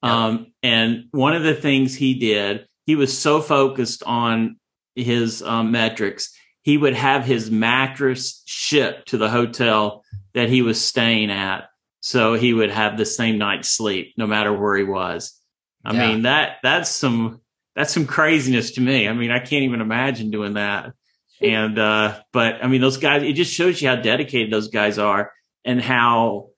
Yep. 0.03 0.11
Um, 0.11 0.53
and 0.63 1.05
one 1.11 1.35
of 1.35 1.43
the 1.43 1.55
things 1.55 1.95
he 1.95 2.15
did, 2.15 2.67
he 2.85 2.95
was 2.95 3.17
so 3.17 3.41
focused 3.41 4.03
on 4.03 4.57
his 4.95 5.43
um, 5.43 5.71
metrics, 5.71 6.33
he 6.69 6.77
would 6.77 6.93
have 6.93 7.25
his 7.25 7.49
mattress 7.49 8.43
shipped 8.45 9.09
to 9.09 9.17
the 9.17 9.27
hotel 9.27 10.03
that 10.35 10.49
he 10.49 10.61
was 10.61 10.79
staying 10.79 11.31
at, 11.31 11.67
so 11.99 12.35
he 12.35 12.53
would 12.53 12.69
have 12.69 12.95
the 12.95 13.07
same 13.07 13.39
night's 13.39 13.69
sleep 13.69 14.13
no 14.17 14.27
matter 14.27 14.53
where 14.53 14.77
he 14.77 14.83
was. 14.83 15.35
I 15.83 15.93
yeah. 15.93 16.07
mean 16.07 16.21
that 16.21 16.57
that's 16.61 16.91
some 16.91 17.41
that's 17.75 17.91
some 17.91 18.05
craziness 18.05 18.71
to 18.73 18.81
me. 18.81 19.07
I 19.07 19.13
mean, 19.13 19.31
I 19.31 19.39
can't 19.39 19.63
even 19.63 19.81
imagine 19.81 20.29
doing 20.29 20.53
that. 20.53 20.93
And, 21.41 21.79
uh, 21.79 22.19
but 22.31 22.63
I 22.63 22.67
mean, 22.67 22.81
those 22.81 22.97
guys, 22.97 23.23
it 23.23 23.33
just 23.33 23.53
shows 23.53 23.81
you 23.81 23.87
how 23.87 23.95
dedicated 23.95 24.53
those 24.53 24.67
guys 24.67 24.99
are 24.99 25.31
and 25.65 25.81
how, 25.81 26.49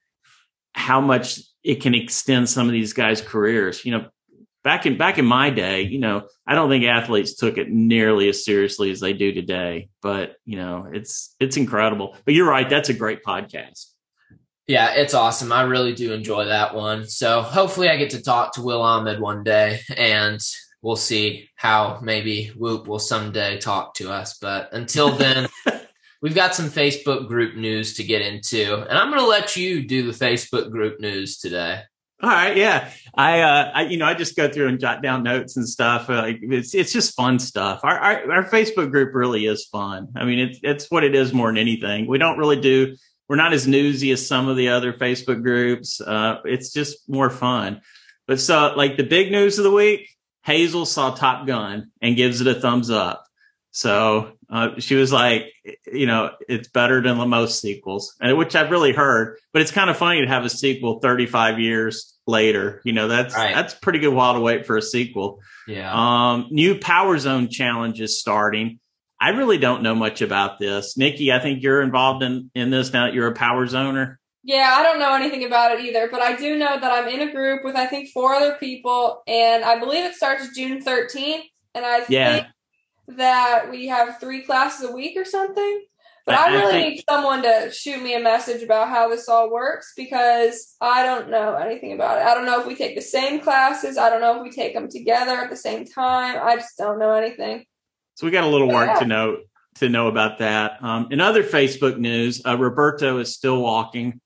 how 0.74 1.00
much 1.00 1.40
it 1.64 1.76
can 1.76 1.96
extend 1.96 2.50
some 2.50 2.68
of 2.68 2.74
these 2.74 2.94
guys' 2.94 3.22
careers. 3.22 3.86
You 3.86 3.92
know, 3.92 4.10
back 4.64 4.86
in 4.86 4.98
back 4.98 5.18
in 5.18 5.26
my 5.26 5.50
day, 5.50 5.82
you 5.82 6.00
know, 6.00 6.28
I 6.46 6.56
don't 6.56 6.70
think 6.70 6.86
athletes 6.86 7.36
took 7.36 7.58
it 7.58 7.70
nearly 7.70 8.30
as 8.30 8.46
seriously 8.46 8.92
as 8.92 9.00
they 9.00 9.14
do 9.14 9.34
today. 9.34 9.90
But 10.02 10.36
you 10.46 10.58
know, 10.58 10.88
it's 10.92 11.36
it's 11.40 11.58
incredible. 11.58 12.16
But 12.26 12.34
you're 12.34 12.50
right, 12.50 12.70
that's 12.70 12.90
a 12.90 12.94
great 12.94 13.24
podcast. 13.24 13.88
Yeah, 14.68 14.94
it's 14.94 15.14
awesome. 15.14 15.52
I 15.52 15.64
really 15.64 15.94
do 15.94 16.14
enjoy 16.14 16.46
that 16.46 16.74
one. 16.74 17.08
So 17.08 17.42
hopefully 17.42 17.90
I 17.90 17.98
get 17.98 18.12
to 18.12 18.22
talk 18.22 18.54
to 18.54 18.62
Will 18.62 18.82
Ahmed 18.82 19.20
one 19.20 19.44
day 19.44 19.82
and 19.98 20.40
we'll 20.82 20.96
see 20.96 21.50
how 21.56 22.00
maybe 22.02 22.48
Whoop 22.56 22.88
will 22.88 23.00
someday 23.00 23.58
talk 23.58 23.96
to 23.96 24.12
us. 24.12 24.38
But 24.38 24.70
until 24.72 25.12
then, 25.18 25.50
we've 26.22 26.36
got 26.36 26.56
some 26.56 26.70
Facebook 26.70 27.28
group 27.28 27.56
news 27.56 27.96
to 27.96 28.04
get 28.04 28.22
into. 28.22 28.76
And 28.88 28.98
I'm 28.98 29.10
going 29.10 29.22
to 29.22 29.28
let 29.28 29.58
you 29.58 29.86
do 29.86 30.10
the 30.10 30.18
Facebook 30.18 30.72
group 30.72 31.00
news 31.00 31.40
today. 31.40 31.82
All 32.24 32.30
right, 32.30 32.56
yeah. 32.56 32.92
I, 33.16 33.42
uh, 33.42 33.72
I, 33.74 33.82
you 33.84 33.98
know, 33.98 34.06
I 34.06 34.14
just 34.14 34.36
go 34.36 34.48
through 34.48 34.68
and 34.68 34.80
jot 34.80 35.02
down 35.02 35.24
notes 35.24 35.58
and 35.58 35.68
stuff. 35.68 36.10
Uh, 36.10 36.22
like 36.22 36.40
it's, 36.42 36.76
it's 36.76 36.94
just 36.94 37.16
fun 37.16 37.40
stuff. 37.40 37.82
Our, 37.84 37.98
our, 37.98 38.32
our 38.32 38.44
Facebook 38.44 38.92
group 38.92 39.14
really 39.16 39.46
is 39.48 39.66
fun. 39.66 40.10
I 40.16 40.26
mean, 40.26 40.40
it's, 40.40 40.60
it's 40.64 40.92
what 40.92 41.04
it 41.04 41.16
is 41.16 41.34
more 41.34 41.48
than 41.48 41.58
anything. 41.58 42.08
We 42.08 42.20
don't 42.20 42.38
really 42.38 42.62
do 42.62 42.96
we're 43.32 43.38
not 43.38 43.54
as 43.54 43.66
newsy 43.66 44.12
as 44.12 44.28
some 44.28 44.50
of 44.50 44.58
the 44.58 44.68
other 44.68 44.92
Facebook 44.92 45.42
groups. 45.42 46.02
Uh, 46.02 46.42
it's 46.44 46.74
just 46.74 47.08
more 47.08 47.30
fun. 47.30 47.80
But 48.28 48.42
so, 48.42 48.74
like 48.76 48.98
the 48.98 49.06
big 49.06 49.32
news 49.32 49.58
of 49.58 49.64
the 49.64 49.72
week, 49.72 50.10
Hazel 50.44 50.86
saw 50.86 51.12
Top 51.16 51.48
Gun 51.48 51.92
and 52.02 52.18
gives 52.18 52.42
it 52.42 52.48
a 52.48 52.60
thumbs 52.60 52.90
up. 52.90 53.26
So 53.72 54.34
uh, 54.50 54.80
she 54.80 54.96
was 54.96 55.14
like, 55.14 55.46
you 55.92 56.06
know, 56.06 56.32
it's 56.50 56.68
better 56.68 57.02
than 57.02 57.18
the 57.18 57.26
most 57.26 57.62
sequels, 57.62 58.16
and 58.22 58.38
which 58.38 58.56
I've 58.56 58.70
really 58.70 58.92
heard. 58.92 59.38
But 59.54 59.62
it's 59.62 59.72
kind 59.72 59.90
of 59.90 59.98
funny 59.98 60.22
to 60.22 60.28
have 60.28 60.44
a 60.44 60.50
sequel 60.50 61.00
35 61.00 61.60
years 61.60 62.18
later. 62.28 62.82
You 62.84 62.92
know, 62.92 63.08
that's 63.08 63.34
right. 63.34 63.56
that's 63.56 63.74
pretty 63.74 64.00
good 64.00 64.14
while 64.14 64.34
to 64.34 64.42
wait 64.42 64.66
for 64.66 64.78
a 64.78 64.82
sequel. 64.82 65.40
Yeah. 65.68 65.92
Um, 65.94 66.48
new 66.52 66.78
Power 66.80 67.18
Zone 67.18 67.48
challenge 67.50 68.02
is 68.02 68.20
starting. 68.20 68.80
I 69.22 69.30
really 69.30 69.60
don't 69.60 69.84
know 69.84 69.94
much 69.96 70.22
about 70.22 70.58
this. 70.58 70.98
Nikki, 70.98 71.32
I 71.32 71.40
think 71.40 71.62
you're 71.62 71.84
involved 71.84 72.24
in, 72.24 72.50
in 72.56 72.72
this 72.72 72.92
now 72.92 73.06
that 73.06 73.14
you're 73.14 73.28
a 73.28 73.36
power 73.36 73.68
zoner. 73.68 74.16
Yeah, 74.44 74.74
I 74.76 74.82
don't 74.82 74.98
know 74.98 75.14
anything 75.14 75.44
about 75.46 75.78
it 75.78 75.86
either, 75.86 76.10
but 76.10 76.22
I 76.22 76.36
do 76.36 76.58
know 76.58 76.80
that 76.80 76.92
I'm 76.92 77.08
in 77.08 77.30
a 77.30 77.32
group 77.32 77.64
with 77.64 77.76
I 77.76 77.86
think 77.86 78.10
four 78.10 78.34
other 78.34 78.56
people, 78.56 79.22
and 79.28 79.64
I 79.64 79.78
believe 79.78 80.04
it 80.04 80.16
starts 80.16 80.56
June 80.56 80.84
13th, 80.84 81.44
and 81.76 81.86
I 81.86 82.04
yeah. 82.10 82.34
think 82.34 82.48
that 83.18 83.70
we 83.70 83.88
have 83.88 84.20
three 84.20 84.42
classes 84.42 84.90
a 84.90 84.92
week 84.92 85.18
or 85.18 85.26
something. 85.26 85.84
But 86.26 86.36
I, 86.36 86.50
I 86.50 86.54
really 86.54 86.68
I 86.68 86.72
think, 86.72 86.96
need 86.96 87.04
someone 87.10 87.42
to 87.44 87.72
shoot 87.72 88.02
me 88.02 88.14
a 88.16 88.20
message 88.20 88.62
about 88.62 88.90
how 88.90 89.10
this 89.10 89.28
all 89.28 89.52
works 89.52 89.94
because 89.98 90.76
I 90.80 91.04
don't 91.04 91.30
know 91.30 91.56
anything 91.56 91.94
about 91.94 92.20
it. 92.20 92.26
I 92.26 92.36
don't 92.36 92.46
know 92.46 92.60
if 92.62 92.68
we 92.68 92.76
take 92.76 92.96
the 92.96 93.02
same 93.02 93.40
classes. 93.40 93.98
I 93.98 94.10
don't 94.10 94.22
know 94.22 94.38
if 94.38 94.44
we 94.44 94.52
take 94.52 94.76
them 94.76 94.88
together 94.88 95.32
at 95.32 95.50
the 95.50 95.56
same 95.56 95.86
time. 95.86 96.40
I 96.42 96.56
just 96.58 96.78
don't 96.78 97.00
know 97.00 97.14
anything. 97.14 97.66
So 98.16 98.28
we 98.28 98.32
got 98.32 98.44
a 98.44 98.48
little 98.48 98.68
work 98.68 99.00
to 99.00 99.06
know 99.06 99.38
to 99.76 99.90
know 99.90 100.08
about 100.08 100.40
that. 100.40 100.84
Um, 100.84 101.08
in 101.12 101.22
other 101.22 101.44
Facebook 101.44 101.98
news, 101.98 102.42
uh, 102.46 102.58
Roberto 102.58 103.18
is 103.20 103.34
still 103.34 103.62
walking. 103.62 104.20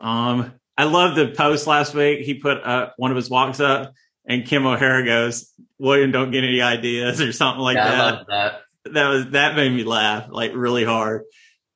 Um, 0.00 0.52
I 0.78 0.84
love 0.84 1.16
the 1.16 1.28
post 1.28 1.66
last 1.66 1.94
week. 1.94 2.20
He 2.20 2.34
put 2.34 2.62
uh, 2.62 2.90
one 2.96 3.10
of 3.10 3.16
his 3.16 3.28
walks 3.28 3.60
up, 3.60 3.92
and 4.26 4.46
Kim 4.46 4.66
O'Hara 4.66 5.04
goes, 5.04 5.50
"William, 5.78 6.12
don't 6.12 6.30
get 6.30 6.44
any 6.44 6.60
ideas" 6.60 7.20
or 7.20 7.32
something 7.32 7.62
like 7.62 7.76
yeah, 7.76 7.90
that. 7.90 8.26
that. 8.28 8.60
That 8.92 9.08
was 9.08 9.30
that 9.30 9.56
made 9.56 9.72
me 9.72 9.84
laugh 9.84 10.26
like 10.30 10.52
really 10.54 10.84
hard. 10.84 11.22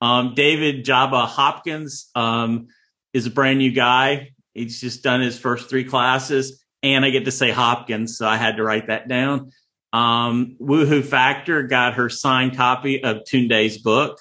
Um, 0.00 0.34
David 0.34 0.84
Jabba 0.84 1.26
Hopkins 1.26 2.10
um, 2.14 2.68
is 3.12 3.26
a 3.26 3.30
brand 3.30 3.58
new 3.58 3.72
guy. 3.72 4.32
He's 4.54 4.80
just 4.80 5.02
done 5.02 5.20
his 5.20 5.38
first 5.38 5.70
three 5.70 5.84
classes, 5.84 6.64
and 6.82 7.04
I 7.04 7.10
get 7.10 7.24
to 7.26 7.30
say 7.30 7.50
Hopkins, 7.50 8.18
so 8.18 8.26
I 8.26 8.36
had 8.36 8.56
to 8.56 8.62
write 8.62 8.88
that 8.88 9.08
down. 9.08 9.52
Um, 9.92 10.56
Woohoo 10.60 11.04
Factor 11.04 11.62
got 11.62 11.94
her 11.94 12.08
signed 12.08 12.56
copy 12.56 13.02
of 13.02 13.24
Tunde's 13.24 13.78
book. 13.78 14.18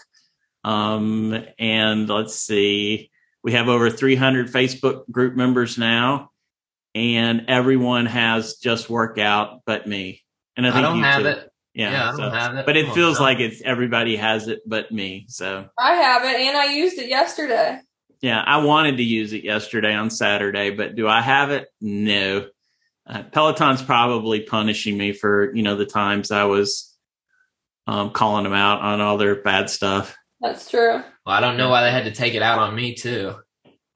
Um, 0.64 1.46
and 1.60 2.10
let's 2.10 2.36
see, 2.36 3.12
we 3.44 3.52
have 3.52 3.68
over 3.68 3.90
300 3.90 4.48
Facebook 4.48 5.10
group 5.12 5.36
members 5.36 5.78
now, 5.78 6.32
and 6.96 7.46
everyone 7.48 8.08
has 8.08 8.56
just 8.56 8.90
workout 8.90 9.62
but 9.66 9.86
me. 9.86 10.24
And 10.58 10.66
I 10.66 10.72
think 10.72 10.86
I 10.86 10.90
don't 10.90 11.04
have 11.04 11.22
too. 11.22 11.28
it. 11.28 11.50
Yeah, 11.76 11.92
yeah 11.92 12.12
I 12.12 12.18
don't 12.18 12.34
have 12.34 12.56
it. 12.56 12.66
But 12.66 12.78
it 12.78 12.88
oh, 12.90 12.94
feels 12.94 13.20
no. 13.20 13.26
like 13.26 13.40
it's 13.40 13.62
everybody 13.62 14.16
has 14.16 14.48
it 14.48 14.62
but 14.66 14.92
me. 14.92 15.26
So 15.28 15.68
I 15.78 15.96
have 15.96 16.24
it, 16.24 16.40
and 16.40 16.58
I 16.58 16.74
used 16.74 16.98
it 16.98 17.10
yesterday. 17.10 17.80
Yeah, 18.22 18.42
I 18.42 18.58
wanted 18.64 18.98
to 18.98 19.04
use 19.04 19.34
it 19.34 19.44
yesterday 19.44 19.94
on 19.94 20.10
Saturday, 20.10 20.72
but 20.72 20.96
do 20.96 21.08
I 21.08 21.22
have 21.22 21.52
it? 21.52 21.68
No 21.80 22.48
uh, 23.08 23.24
Peloton's 23.24 23.84
probably 23.84 24.42
punishing 24.42 24.98
me 24.98 25.14
for 25.14 25.54
you 25.56 25.64
know 25.64 25.76
the 25.76 25.86
times 25.86 26.32
I 26.32 26.46
was 26.46 26.94
um, 27.88 28.12
calling 28.12 28.44
them 28.44 28.54
out 28.54 28.82
on 28.82 29.02
all 29.02 29.18
their 29.18 29.42
bad 29.42 29.70
stuff. 29.70 30.16
That's 30.42 30.70
true. 30.70 31.02
Well, 31.26 31.36
I 31.36 31.40
don't 31.40 31.58
know 31.58 31.70
why 31.70 31.84
they 31.84 31.92
had 31.92 32.06
to 32.06 32.12
take 32.12 32.34
it 32.34 32.42
out 32.42 32.60
on 32.60 32.76
me 32.76 32.96
too. 32.96 33.36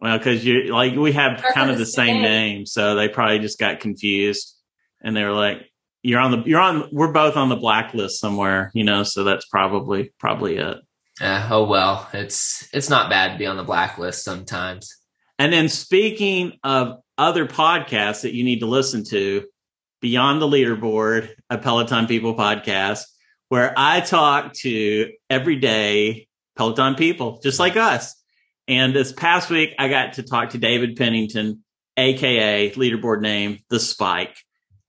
Well, 0.02 0.18
because 0.18 0.45
you 0.45 0.74
like 0.74 0.95
we 0.95 1.12
have 1.14 1.43
kind 1.54 1.70
of 1.70 1.78
the 1.78 1.86
same 1.86 2.22
name, 2.22 2.66
so 2.66 2.95
they 2.95 3.10
probably 3.10 3.39
just 3.39 3.60
got 3.60 3.82
confused, 3.82 4.56
and 5.02 5.16
they 5.16 5.24
were 5.24 5.34
like, 5.34 5.70
"You're 6.04 6.22
on 6.22 6.32
the 6.32 6.43
you're 6.45 6.62
on 6.62 6.89
we're 6.91 7.12
both 7.12 7.36
on 7.36 7.50
the 7.50 7.58
blacklist 7.58 8.20
somewhere, 8.20 8.72
you 8.74 8.86
know." 8.86 9.04
So 9.04 9.26
that's 9.26 9.45
probably 9.47 10.14
probably 10.18 10.58
it. 10.58 10.78
Uh, 11.22 11.47
oh 11.52 11.66
well, 11.66 12.08
it's 12.14 12.68
it's 12.74 12.89
not 12.89 13.10
bad 13.10 13.34
to 13.34 13.38
be 13.38 13.45
on 13.45 13.58
the 13.58 13.64
blacklist 13.64 14.24
sometimes. 14.24 14.95
And 15.38 15.52
then 15.52 15.68
speaking 15.68 16.54
of 16.64 17.00
other 17.18 17.45
podcasts 17.45 18.22
that 18.22 18.34
you 18.34 18.43
need 18.43 18.62
to 18.62 18.66
listen 18.66 19.04
to 19.06 19.45
beyond 20.02 20.41
the 20.41 20.47
leaderboard, 20.47 21.30
a 21.50 21.58
Peloton 21.58 22.08
People 22.08 22.36
podcast, 22.36 23.04
where 23.50 23.74
I 23.76 24.00
talk 24.00 24.54
to 24.54 25.12
everyday 25.30 26.28
Peloton 26.56 26.95
people, 26.95 27.39
just 27.43 27.60
like 27.60 27.76
us. 27.76 28.16
And 28.70 28.96
this 28.96 29.12
past 29.12 29.50
week, 29.50 29.74
I 29.80 29.88
got 29.88 30.14
to 30.14 30.24
talk 30.24 30.52
to 30.52 30.60
David 30.60 30.96
Pennington, 30.96 31.64
AKA 31.98 32.72
leaderboard 32.72 33.20
name, 33.20 33.58
The 33.70 33.80
Spike. 33.80 34.38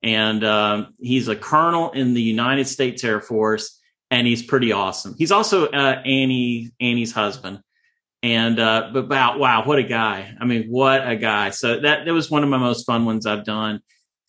And 0.03 0.45
um, 0.45 0.95
he's 1.01 1.29
a 1.29 1.37
colonel 1.37 1.91
in 1.91 2.13
the 2.13 2.21
United 2.21 2.69
States 2.69 3.03
Air 3.03 3.23
Force, 3.23 3.81
and 4.11 4.27
he's 4.27 4.43
pretty 4.43 4.73
awesome. 4.73 5.15
He's 5.17 5.33
also 5.33 5.67
uh, 5.67 6.03
Annie 6.05 6.73
Annie's 6.79 7.13
husband. 7.13 7.61
And 8.23 8.61
uh, 8.61 8.91
but 8.93 9.09
wow, 9.09 9.39
wow, 9.39 9.65
what 9.65 9.79
a 9.79 9.83
guy! 9.83 10.35
I 10.39 10.45
mean, 10.45 10.69
what 10.69 11.07
a 11.07 11.17
guy! 11.17 11.51
So 11.51 11.81
that 11.81 12.05
that 12.05 12.13
was 12.13 12.31
one 12.31 12.43
of 12.43 12.51
my 12.51 12.59
most 12.59 12.85
fun 12.85 13.07
ones 13.07 13.25
I've 13.25 13.45
done, 13.45 13.81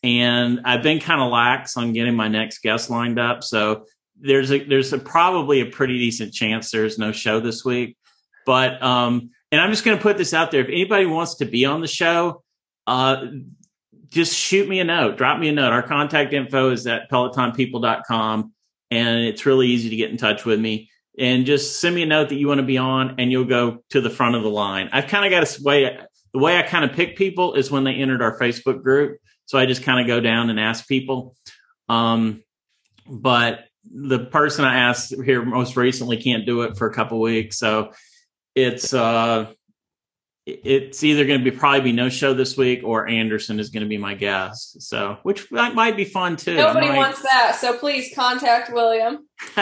and 0.02 0.62
I've 0.64 0.82
been 0.82 1.00
kind 1.00 1.22
of 1.22 1.30
lax 1.30 1.76
on 1.76 1.92
getting 1.92 2.16
my 2.16 2.30
next 2.30 2.60
guest 2.60 2.90
lined 2.90 3.20
up. 3.20 3.44
So 3.44 3.86
there's 4.18 4.50
a 4.52 4.64
there's 4.64 4.94
a, 4.94 4.98
probably 4.98 5.60
a 5.60 5.66
pretty 5.66 5.98
decent 6.00 6.34
chance 6.34 6.72
there's 6.72 6.98
no 6.98 7.12
show 7.12 7.42
this 7.42 7.66
week, 7.66 7.98
but 8.46 8.82
um, 8.82 9.32
and 9.52 9.60
I'm 9.60 9.70
just 9.70 9.84
going 9.84 9.98
to 9.98 10.02
put 10.04 10.18
this 10.18 10.34
out 10.34 10.52
there: 10.52 10.62
if 10.62 10.68
anybody 10.68 11.06
wants 11.06 11.36
to 11.36 11.46
be 11.46 11.66
on 11.66 11.82
the 11.82 11.88
show, 11.88 12.44
uh, 12.88 13.26
just 14.10 14.36
shoot 14.36 14.68
me 14.68 14.80
a 14.80 14.84
note, 14.84 15.18
drop 15.18 15.40
me 15.40 15.50
a 15.50 15.52
note. 15.52 15.72
Our 15.72 15.84
contact 15.84 16.34
info 16.34 16.72
is 16.72 16.86
at 16.88 17.10
pelotonpeople.com, 17.10 18.54
and 18.92 19.20
it's 19.26 19.46
really 19.46 19.68
easy 19.68 19.90
to 19.90 19.96
get 19.96 20.12
in 20.12 20.18
touch 20.18 20.46
with 20.46 20.60
me 20.60 20.90
and 21.18 21.46
just 21.46 21.80
send 21.80 21.96
me 21.96 22.04
a 22.04 22.06
note 22.06 22.30
that 22.30 22.36
you 22.36 22.48
want 22.48 22.60
to 22.60 22.66
be 22.66 22.78
on 22.78 23.16
and 23.20 23.32
you'll 23.32 23.46
go 23.46 23.84
to 23.90 24.02
the 24.02 24.10
front 24.10 24.36
of 24.36 24.44
the 24.44 24.50
line. 24.50 24.90
I've 24.92 25.08
kind 25.08 25.26
of 25.26 25.32
got 25.32 25.60
a 25.60 25.64
way, 25.64 26.00
the 26.34 26.40
way 26.40 26.58
I 26.58 26.64
kind 26.64 26.86
of 26.86 26.94
pick 26.94 27.18
people 27.18 27.54
is 27.56 27.70
when 27.70 27.84
they 27.84 27.94
entered 27.94 28.22
our 28.22 28.38
Facebook 28.40 28.82
group. 28.82 29.20
So 29.46 29.60
I 29.60 29.66
just 29.66 29.84
kind 29.84 30.00
of 30.00 30.08
go 30.08 30.22
down 30.22 30.50
and 30.50 30.60
ask 30.60 30.88
people. 30.88 31.36
Um, 31.90 32.44
but 33.06 33.66
the 33.84 34.20
person 34.20 34.64
I 34.64 34.76
asked 34.76 35.14
here 35.26 35.44
most 35.44 35.76
recently 35.76 36.22
can't 36.22 36.46
do 36.46 36.62
it 36.62 36.78
for 36.78 36.88
a 36.88 36.94
couple 36.94 37.20
weeks. 37.20 37.58
So 37.58 37.92
it's, 38.56 38.94
uh, 38.94 39.52
it's 40.46 41.04
either 41.04 41.26
going 41.26 41.44
to 41.44 41.52
be 41.52 41.56
probably 41.56 41.82
be 41.82 41.92
no 41.92 42.10
show 42.10 42.34
this 42.34 42.58
week 42.58 42.82
or 42.84 43.08
Anderson 43.08 43.60
is 43.60 43.70
going 43.70 43.84
to 43.84 43.90
be 43.90 43.98
my 43.98 44.16
guest. 44.16 44.82
So, 44.82 45.18
which 45.24 45.52
might, 45.52 45.76
might 45.76 45.96
be 45.96 46.06
fun 46.06 46.36
too. 46.36 46.56
Nobody 46.56 46.88
might... 46.88 46.98
wants 46.98 47.22
that. 47.22 47.58
So 47.60 47.78
please 47.78 48.12
contact 48.16 48.74
William. 48.74 49.28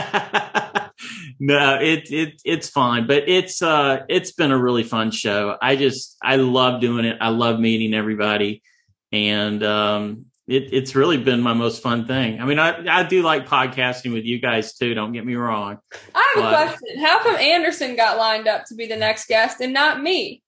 no, 1.39 1.79
it 1.81 2.11
it 2.11 2.41
it's 2.45 2.69
fine, 2.69 3.07
but 3.07 3.27
it's 3.27 3.61
uh 3.61 4.03
it's 4.07 4.31
been 4.31 4.51
a 4.51 4.57
really 4.57 4.83
fun 4.83 5.11
show. 5.11 5.57
I 5.61 5.75
just 5.75 6.15
I 6.23 6.37
love 6.37 6.79
doing 6.79 7.05
it. 7.05 7.17
I 7.19 7.29
love 7.29 7.59
meeting 7.59 7.93
everybody, 7.93 8.61
and 9.11 9.61
um 9.63 10.25
it, 10.49 10.73
it's 10.73 10.95
really 10.95 11.17
been 11.17 11.41
my 11.41 11.53
most 11.53 11.83
fun 11.83 12.07
thing. 12.07 12.41
I 12.41 12.45
mean, 12.45 12.57
I, 12.57 12.99
I 13.01 13.03
do 13.03 13.21
like 13.21 13.47
podcasting 13.47 14.13
with 14.13 14.25
you 14.25 14.39
guys 14.39 14.73
too. 14.73 14.95
Don't 14.95 15.11
get 15.11 15.23
me 15.23 15.35
wrong. 15.35 15.77
I 16.15 16.33
have 16.35 16.43
but, 16.43 16.53
a 16.53 16.67
question. 16.67 16.99
How 16.99 17.21
come 17.21 17.35
Anderson 17.35 17.95
got 17.95 18.17
lined 18.17 18.47
up 18.47 18.65
to 18.65 18.75
be 18.75 18.87
the 18.87 18.95
next 18.95 19.27
guest 19.27 19.61
and 19.61 19.73
not 19.73 20.01
me? 20.01 20.41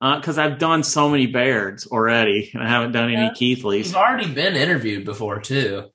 Because 0.00 0.36
uh, 0.36 0.42
I've 0.42 0.58
done 0.58 0.82
so 0.82 1.08
many 1.08 1.26
Bairds 1.26 1.86
already, 1.86 2.50
and 2.52 2.62
I 2.62 2.68
haven't 2.68 2.92
done 2.92 3.10
yeah. 3.10 3.20
any 3.20 3.30
Keithleys. 3.30 3.86
You've 3.86 3.96
already 3.96 4.32
been 4.32 4.54
interviewed 4.54 5.04
before 5.06 5.40
too. 5.40 5.90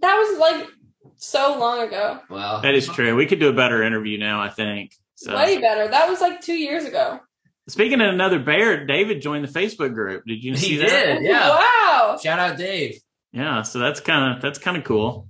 That 0.00 0.14
was 0.14 0.38
like 0.38 0.68
so 1.16 1.58
long 1.58 1.80
ago. 1.80 2.20
Well, 2.30 2.60
that 2.60 2.74
is 2.74 2.86
true. 2.86 3.16
We 3.16 3.26
could 3.26 3.40
do 3.40 3.48
a 3.48 3.52
better 3.52 3.82
interview 3.82 4.18
now, 4.18 4.40
I 4.40 4.48
think. 4.48 4.94
So. 5.16 5.34
Way 5.34 5.60
better. 5.60 5.88
That 5.88 6.08
was 6.08 6.20
like 6.20 6.40
two 6.40 6.54
years 6.54 6.84
ago. 6.84 7.20
Speaking 7.68 8.00
of 8.00 8.12
another 8.12 8.38
bear, 8.40 8.84
David 8.86 9.22
joined 9.22 9.44
the 9.46 9.48
Facebook 9.52 9.94
group. 9.94 10.24
Did 10.26 10.42
you 10.42 10.52
He 10.52 10.58
see 10.58 10.76
that? 10.78 10.88
did. 10.88 11.22
Yeah. 11.22 11.48
Wow. 11.50 12.18
Shout 12.22 12.38
out 12.38 12.58
Dave. 12.58 12.98
Yeah, 13.32 13.62
so 13.62 13.78
that's 13.78 14.00
kind 14.00 14.34
of 14.36 14.42
that's 14.42 14.58
kind 14.58 14.76
of 14.76 14.84
cool. 14.84 15.28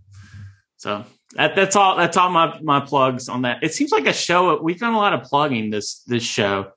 So 0.79 1.05
that 1.35 1.55
that's 1.55 1.77
all 1.77 1.97
that's 1.97 2.17
all 2.17 2.31
my 2.31 2.59
my 2.63 2.81
plugs 2.81 3.29
on 3.29 3.43
that. 3.43 3.63
It 3.63 3.75
seems 3.75 3.93
like 3.93 4.07
a 4.07 4.13
show. 4.13 4.61
We've 4.61 4.79
done 4.79 4.95
a 4.95 4.99
lot 4.99 5.13
of 5.13 5.23
plugging 5.23 5.71
this 5.71 6.03
this 6.07 6.23
show, 6.25 6.73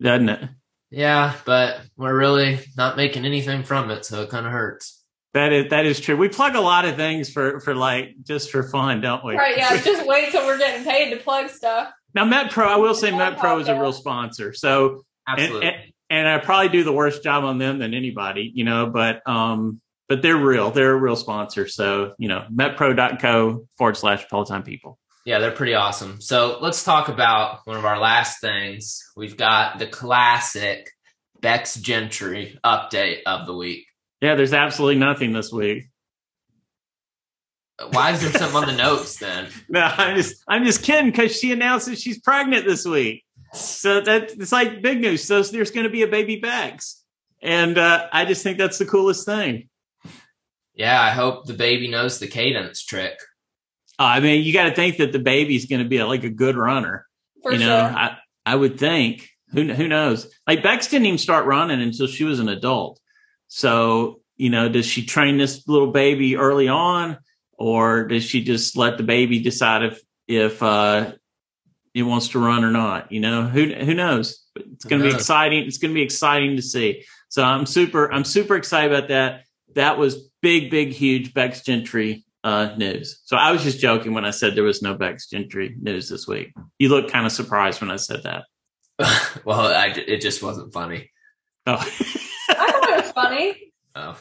doesn't 0.00 0.28
it? 0.28 0.48
Yeah, 0.90 1.34
but 1.44 1.80
we're 1.96 2.16
really 2.16 2.58
not 2.76 2.96
making 2.96 3.24
anything 3.24 3.62
from 3.62 3.90
it, 3.90 4.04
so 4.04 4.22
it 4.22 4.30
kind 4.30 4.46
of 4.46 4.52
hurts. 4.52 5.02
That 5.34 5.52
is 5.52 5.70
that 5.70 5.84
is 5.84 6.00
true. 6.00 6.16
We 6.16 6.28
plug 6.28 6.54
a 6.54 6.60
lot 6.60 6.86
of 6.86 6.96
things 6.96 7.30
for 7.30 7.60
for 7.60 7.74
like 7.74 8.14
just 8.24 8.50
for 8.50 8.62
fun, 8.62 9.00
don't 9.00 9.24
we? 9.24 9.36
Right, 9.36 9.56
yeah. 9.56 9.76
Just 9.82 10.06
wait 10.06 10.30
till 10.30 10.46
we're 10.46 10.56
getting 10.58 10.84
paid 10.84 11.10
to 11.10 11.16
plug 11.18 11.50
stuff. 11.50 11.92
Now 12.16 12.24
MetPro, 12.24 12.66
I 12.66 12.76
will 12.76 12.94
say 12.94 13.10
Yeah, 13.10 13.36
MetPro 13.36 13.60
is 13.60 13.68
a 13.68 13.78
real 13.78 13.92
sponsor. 13.92 14.54
So 14.54 15.04
and, 15.28 15.38
Absolutely. 15.38 15.66
and, 15.66 15.76
and 16.08 16.28
I 16.28 16.38
probably 16.38 16.70
do 16.70 16.82
the 16.82 16.92
worst 16.92 17.22
job 17.22 17.44
on 17.44 17.58
them 17.58 17.78
than 17.78 17.92
anybody, 17.92 18.50
you 18.52 18.64
know, 18.64 18.86
but 18.86 19.20
um 19.28 19.80
but 20.08 20.22
they're 20.22 20.36
real. 20.36 20.70
They're 20.70 20.92
a 20.92 20.96
real 20.96 21.16
sponsor. 21.16 21.68
So, 21.68 22.14
you 22.18 22.28
know, 22.28 22.46
metpro.co 22.50 23.66
forward 23.76 23.96
slash 23.96 24.28
Peloton 24.28 24.62
people. 24.62 24.98
Yeah, 25.26 25.40
they're 25.40 25.50
pretty 25.50 25.74
awesome. 25.74 26.20
So 26.20 26.58
let's 26.60 26.84
talk 26.84 27.08
about 27.08 27.60
one 27.64 27.76
of 27.76 27.84
our 27.84 27.98
last 27.98 28.40
things. 28.40 29.02
We've 29.16 29.36
got 29.36 29.80
the 29.80 29.86
classic 29.86 30.88
Becs 31.40 31.76
Gentry 31.76 32.56
update 32.64 33.22
of 33.26 33.46
the 33.46 33.54
week. 33.54 33.84
Yeah, 34.20 34.36
there's 34.36 34.54
absolutely 34.54 35.00
nothing 35.00 35.32
this 35.32 35.52
week. 35.52 35.88
Why 37.90 38.12
is 38.12 38.22
there 38.22 38.32
something 38.32 38.56
on 38.56 38.66
the 38.66 38.76
notes 38.76 39.18
then? 39.18 39.48
No, 39.68 39.80
I'm 39.82 40.16
just 40.16 40.42
I'm 40.48 40.64
just 40.64 40.82
kidding 40.82 41.10
because 41.10 41.36
she 41.36 41.52
announced 41.52 41.86
that 41.86 41.98
she's 41.98 42.18
pregnant 42.18 42.66
this 42.66 42.86
week. 42.86 43.24
So 43.52 44.00
that 44.00 44.32
it's 44.32 44.52
like 44.52 44.82
big 44.82 45.00
news. 45.00 45.24
So 45.24 45.42
there's 45.42 45.70
going 45.70 45.84
to 45.84 45.90
be 45.90 46.02
a 46.02 46.08
baby 46.08 46.40
Becs, 46.40 47.02
and 47.42 47.78
uh, 47.78 48.08
I 48.12 48.24
just 48.24 48.42
think 48.42 48.58
that's 48.58 48.78
the 48.78 48.86
coolest 48.86 49.26
thing. 49.26 49.68
Yeah, 50.74 51.00
I 51.00 51.10
hope 51.10 51.46
the 51.46 51.54
baby 51.54 51.88
knows 51.88 52.18
the 52.18 52.26
cadence 52.26 52.84
trick. 52.84 53.18
Uh, 53.98 54.04
I 54.04 54.20
mean, 54.20 54.44
you 54.44 54.52
got 54.52 54.64
to 54.64 54.74
think 54.74 54.98
that 54.98 55.12
the 55.12 55.18
baby's 55.18 55.66
going 55.66 55.82
to 55.82 55.88
be 55.88 55.98
a, 55.98 56.06
like 56.06 56.24
a 56.24 56.30
good 56.30 56.56
runner. 56.56 57.06
For 57.42 57.52
you 57.52 57.58
sure. 57.58 57.68
know, 57.68 57.80
I 57.80 58.16
I 58.44 58.54
would 58.54 58.78
think. 58.78 59.28
Who 59.52 59.72
who 59.72 59.86
knows? 59.86 60.28
Like 60.46 60.62
Becs 60.62 60.90
didn't 60.90 61.06
even 61.06 61.18
start 61.18 61.46
running 61.46 61.80
until 61.80 62.06
she 62.08 62.24
was 62.24 62.40
an 62.40 62.48
adult. 62.48 63.00
So 63.48 64.20
you 64.36 64.50
know, 64.50 64.68
does 64.68 64.86
she 64.86 65.04
train 65.04 65.38
this 65.38 65.66
little 65.66 65.92
baby 65.92 66.36
early 66.36 66.68
on, 66.68 67.18
or 67.58 68.04
does 68.04 68.24
she 68.24 68.42
just 68.44 68.76
let 68.76 68.96
the 68.96 69.02
baby 69.02 69.40
decide 69.40 69.82
if 69.82 70.00
if 70.28 70.62
uh, 70.62 71.12
it 71.94 72.02
wants 72.02 72.28
to 72.28 72.38
run 72.38 72.64
or 72.64 72.70
not? 72.70 73.12
You 73.12 73.20
know, 73.20 73.42
who 73.44 73.72
who 73.72 73.94
knows? 73.94 74.44
But 74.54 74.64
it's 74.72 74.84
going 74.84 75.02
to 75.02 75.08
be 75.08 75.14
exciting. 75.14 75.66
It's 75.66 75.78
going 75.78 75.92
to 75.92 75.94
be 75.94 76.02
exciting 76.02 76.56
to 76.56 76.62
see. 76.62 77.04
So 77.28 77.42
I'm 77.42 77.66
super 77.66 78.12
I'm 78.12 78.24
super 78.24 78.56
excited 78.56 78.92
about 78.92 79.08
that. 79.08 79.44
That 79.74 79.98
was 79.98 80.30
big, 80.40 80.70
big, 80.70 80.90
huge 80.90 81.34
Becs 81.34 81.62
Gentry 81.62 82.24
uh, 82.44 82.74
news. 82.76 83.20
So 83.24 83.36
I 83.36 83.52
was 83.52 83.62
just 83.62 83.80
joking 83.80 84.14
when 84.14 84.24
I 84.24 84.30
said 84.30 84.54
there 84.54 84.64
was 84.64 84.80
no 84.80 84.94
Becs 84.94 85.28
Gentry 85.28 85.74
news 85.80 86.08
this 86.08 86.26
week. 86.26 86.54
You 86.78 86.88
looked 86.88 87.10
kind 87.10 87.26
of 87.26 87.32
surprised 87.32 87.80
when 87.80 87.90
I 87.90 87.96
said 87.96 88.22
that. 88.22 88.44
well, 89.44 89.66
I, 89.66 89.88
it 89.88 90.20
just 90.20 90.42
wasn't 90.42 90.72
funny. 90.72 91.10
Oh, 91.66 91.74
I 91.74 91.84
thought 92.54 92.90
it 92.90 93.02
was 93.02 93.12
funny. 93.12 93.72
Oh. 93.94 94.16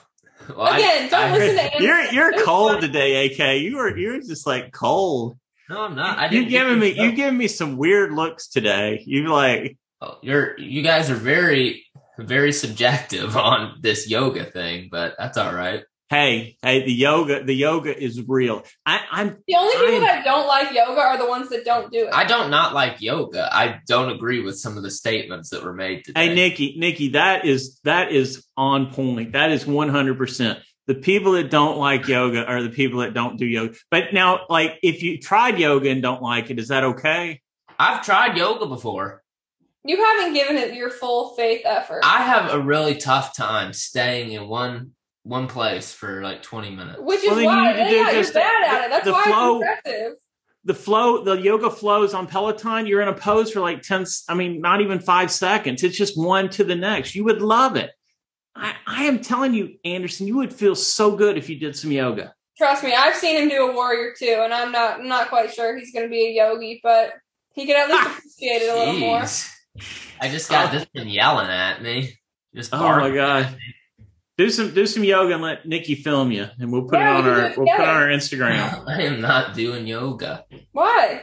Well, 0.55 0.61
I- 0.67 0.77
Again, 0.77 1.09
don't 1.09 1.19
I- 1.21 1.31
listen 1.37 1.55
to 1.55 1.61
Anderson. 1.63 1.83
you're 1.83 2.03
you're 2.13 2.33
It's 2.33 2.43
cold 2.43 2.71
funny. 2.73 2.87
today, 2.87 3.25
AK. 3.25 3.61
You 3.61 3.77
were 3.77 3.97
you're 3.97 4.19
just 4.19 4.45
like 4.47 4.71
cold. 4.71 5.37
No, 5.69 5.81
I'm 5.83 5.95
not. 5.95 6.19
I 6.19 6.25
You 6.25 6.45
didn't 6.45 6.49
giving 6.49 6.79
me 6.79 6.89
you 6.89 7.09
the 7.11 7.15
giving 7.15 7.37
me 7.37 7.47
some 7.47 7.77
weird 7.77 8.13
looks 8.13 8.47
today. 8.49 9.01
You 9.05 9.27
like 9.29 9.77
Oh, 10.01 10.17
you're 10.21 10.57
you 10.59 10.81
guys 10.81 11.09
are 11.09 11.15
very 11.15 11.85
very 12.19 12.51
subjective 12.51 13.35
on 13.49 13.77
this 13.81 14.09
yoga 14.09 14.45
thing, 14.45 14.89
but 14.91 15.15
that's 15.17 15.37
all 15.37 15.53
right. 15.53 15.83
Hey 16.15 16.57
hey 16.61 16.85
the 16.85 16.93
yoga 16.93 17.43
the 17.43 17.53
yoga 17.53 17.91
is 17.95 18.21
real. 18.27 18.63
I, 18.85 19.01
I'm 19.11 19.37
The 19.47 19.55
only 19.55 19.73
people 19.73 19.93
I'm- 19.95 20.01
that 20.03 20.23
don't 20.23 20.47
like 20.47 20.73
yoga 20.73 21.01
are 21.01 21.17
the 21.17 21.27
ones 21.27 21.49
that 21.49 21.65
don't 21.65 21.91
do 21.91 22.07
it. 22.07 22.13
I 22.13 22.23
don't 22.25 22.49
not 22.49 22.73
like 22.73 23.01
yoga. 23.01 23.49
I 23.51 23.79
don't 23.87 24.09
agree 24.11 24.41
with 24.41 24.57
some 24.57 24.77
of 24.77 24.83
the 24.83 24.91
statements 24.91 25.49
that 25.49 25.63
were 25.63 25.73
made 25.73 26.05
today. 26.05 26.27
Hey 26.29 26.35
Nikki, 26.35 26.75
Nikki, 26.77 27.09
that 27.09 27.45
is 27.45 27.79
that 27.83 28.11
is 28.11 28.45
on 28.55 28.91
point. 28.93 29.33
That 29.33 29.51
is 29.51 29.65
one 29.67 29.89
hundred 29.89 30.17
percent. 30.17 30.59
The 30.87 30.95
people 30.95 31.31
that 31.33 31.49
don't 31.49 31.77
like 31.77 32.07
yoga 32.07 32.45
are 32.45 32.61
the 32.61 32.69
people 32.69 32.99
that 32.99 33.13
don't 33.13 33.37
do 33.37 33.45
yoga. 33.45 33.73
But 33.89 34.13
now, 34.13 34.41
like, 34.49 34.77
if 34.83 35.01
you 35.01 35.19
tried 35.19 35.57
yoga 35.59 35.89
and 35.89 35.99
don't 36.01 36.21
like 36.21 36.51
it, 36.51 36.59
is 36.59 36.67
that 36.67 36.83
okay? 36.83 37.41
I've 37.79 38.05
tried 38.05 38.37
yoga 38.37 38.67
before. 38.67 39.23
you 39.83 39.97
haven't 40.03 40.33
given 40.35 40.57
it 40.57 40.75
your 40.75 40.91
full 40.91 41.35
faith 41.35 41.61
effort. 41.65 42.01
I 42.03 42.21
have 42.23 42.53
a 42.53 42.59
really 42.59 42.95
tough 42.97 43.35
time 43.35 43.73
staying 43.73 44.31
in 44.31 44.47
one 44.47 44.91
one 45.25 45.47
place 45.47 45.91
for 45.91 46.21
like 46.21 46.43
20 46.43 46.69
minutes. 46.69 46.99
which 46.99 47.23
is 47.23 47.25
Well, 47.25 47.35
then 47.35 47.43
you 47.43 47.49
why 47.49 47.73
need 47.73 47.83
to 47.83 47.89
do 47.89 47.95
yeah, 47.95 48.11
you're 48.11 48.21
just 48.21 48.33
bad 48.33 48.63
the- 48.63 48.69
at 48.69 48.85
it. 48.85 48.89
That's 48.91 49.05
the 49.05 49.11
why 49.11 49.23
flow- 49.23 49.61
it's 49.61 49.79
impressive. 49.85 50.13
The 50.63 50.73
flow, 50.73 51.23
the 51.23 51.33
yoga 51.33 51.69
flows 51.69 52.15
on 52.15 52.25
Peloton. 52.25 52.87
You're 52.87 53.01
in 53.01 53.07
a 53.07 53.13
pose 53.13 53.51
for 53.51 53.59
like 53.59 53.83
ten. 53.83 54.03
I 54.27 54.33
mean, 54.33 54.61
not 54.61 54.81
even 54.81 54.99
five 54.99 55.29
seconds. 55.29 55.83
It's 55.83 55.95
just 55.95 56.17
one 56.17 56.49
to 56.51 56.63
the 56.63 56.75
next. 56.75 57.13
You 57.13 57.23
would 57.25 57.39
love 57.39 57.75
it. 57.75 57.91
I, 58.55 58.73
I 58.87 59.03
am 59.03 59.19
telling 59.19 59.53
you, 59.53 59.75
Anderson, 59.85 60.25
you 60.25 60.37
would 60.37 60.51
feel 60.51 60.73
so 60.73 61.15
good 61.15 61.37
if 61.37 61.49
you 61.49 61.59
did 61.59 61.75
some 61.75 61.91
yoga. 61.91 62.33
Trust 62.57 62.83
me, 62.83 62.95
I've 62.95 63.15
seen 63.15 63.35
him 63.43 63.49
do 63.49 63.69
a 63.69 63.73
warrior 63.75 64.13
two, 64.17 64.39
and 64.43 64.51
I'm 64.51 64.71
not 64.71 65.01
I'm 65.01 65.07
not 65.07 65.29
quite 65.29 65.53
sure 65.53 65.77
he's 65.77 65.93
going 65.93 66.05
to 66.05 66.09
be 66.09 66.29
a 66.29 66.31
yogi, 66.31 66.79
but 66.81 67.13
he 67.53 67.67
could 67.67 67.75
at 67.75 67.87
least 67.87 68.01
ah, 68.03 68.17
appreciate 68.17 68.61
it 68.63 68.73
a 68.73 68.75
little 68.75 68.99
more. 68.99 69.23
I 70.19 70.29
just 70.29 70.49
got 70.49 70.73
oh. 70.73 70.79
this 70.79 70.87
one 70.93 71.07
yelling 71.07 71.47
at 71.47 71.83
me. 71.83 72.17
Just 72.55 72.73
Oh 72.73 72.79
my 72.79 73.11
god. 73.13 73.55
At 74.37 74.41
me. 74.41 74.45
Do 74.45 74.49
some 74.51 74.73
do 74.73 74.85
some 74.85 75.03
yoga 75.03 75.33
and 75.33 75.43
let 75.43 75.65
Nikki 75.67 75.95
film 75.95 76.31
you, 76.31 76.47
and 76.59 76.71
we'll 76.71 76.83
put 76.83 76.99
Yeah, 76.99 77.17
it 77.19 77.19
on 77.19 77.29
our 77.29 77.35
we'll 77.57 77.67
put 77.67 77.67
it 77.67 77.79
on 77.81 77.87
our 77.87 78.07
Instagram. 78.07 78.83
I 78.87 79.01
am 79.03 79.21
not 79.21 79.53
doing 79.55 79.87
yoga. 79.87 80.45
Why? 80.71 81.21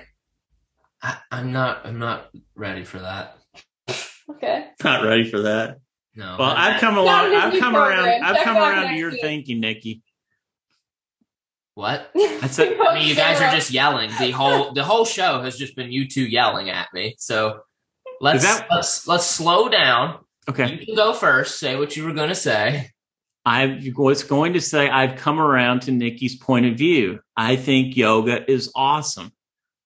I, 1.03 1.19
I'm 1.31 1.53
not. 1.53 1.85
I'm 1.87 1.99
not 1.99 2.31
ready 2.55 2.85
for 2.85 2.99
that. 3.01 3.37
Okay. 4.31 4.69
Not 4.85 5.03
ready 5.05 5.29
for 5.29 5.41
that. 5.43 5.79
No. 6.15 6.37
Well, 6.39 6.51
I- 6.51 6.75
I've 6.75 6.81
come 6.81 6.95
Not 6.95 7.05
along. 7.05 7.27
in 7.33 7.41
I've 7.41 7.59
come 7.61 7.75
program. 7.75 8.05
around. 8.05 8.23
I've 8.25 8.37
Check 8.37 8.45
come 8.45 8.57
around 8.57 8.83
to 8.83 8.87
next 8.89 8.99
your 8.99 9.11
week. 9.11 9.21
thinking, 9.21 9.61
Nikki. 9.61 10.03
what? 11.75 12.11
I 12.17 12.47
said, 12.49 12.77
I 12.81 12.95
mean, 12.95 13.09
you 13.09 13.15
guys 13.17 13.41
are 13.41 13.51
just 13.51 13.71
yelling. 13.71 14.11
The 14.19 14.31
whole 14.31 14.73
the 14.73 14.85
whole 14.85 15.05
show 15.05 15.43
has 15.43 15.57
just 15.59 15.75
been 15.75 15.91
you 15.91 16.07
two 16.09 16.23
yelling 16.25 16.71
at 16.71 16.89
me. 16.95 17.15
So 17.19 17.61
let's 18.21 18.45
that- 18.45 18.69
let's 18.71 19.07
let's 19.09 19.27
slow 19.27 19.69
down. 19.69 20.19
okay. 20.49 20.73
You 20.79 20.87
can 20.87 20.95
go 20.95 21.13
first. 21.13 21.59
Say 21.59 21.77
what 21.77 21.97
you 21.97 22.05
were 22.05 22.13
going 22.15 22.29
to 22.29 22.35
say. 22.35 22.91
I 23.45 23.93
was 23.97 24.23
going 24.23 24.53
to 24.53 24.61
say 24.61 24.89
I've 24.89 25.17
come 25.17 25.41
around 25.41 25.83
to 25.83 25.93
Nikki's 25.93 26.37
point 26.37 26.67
of 26.67 26.77
view. 26.77 27.21
I 27.37 27.57
think 27.57 27.97
yoga 27.97 28.51
is 28.51 28.71
awesome. 28.75 29.33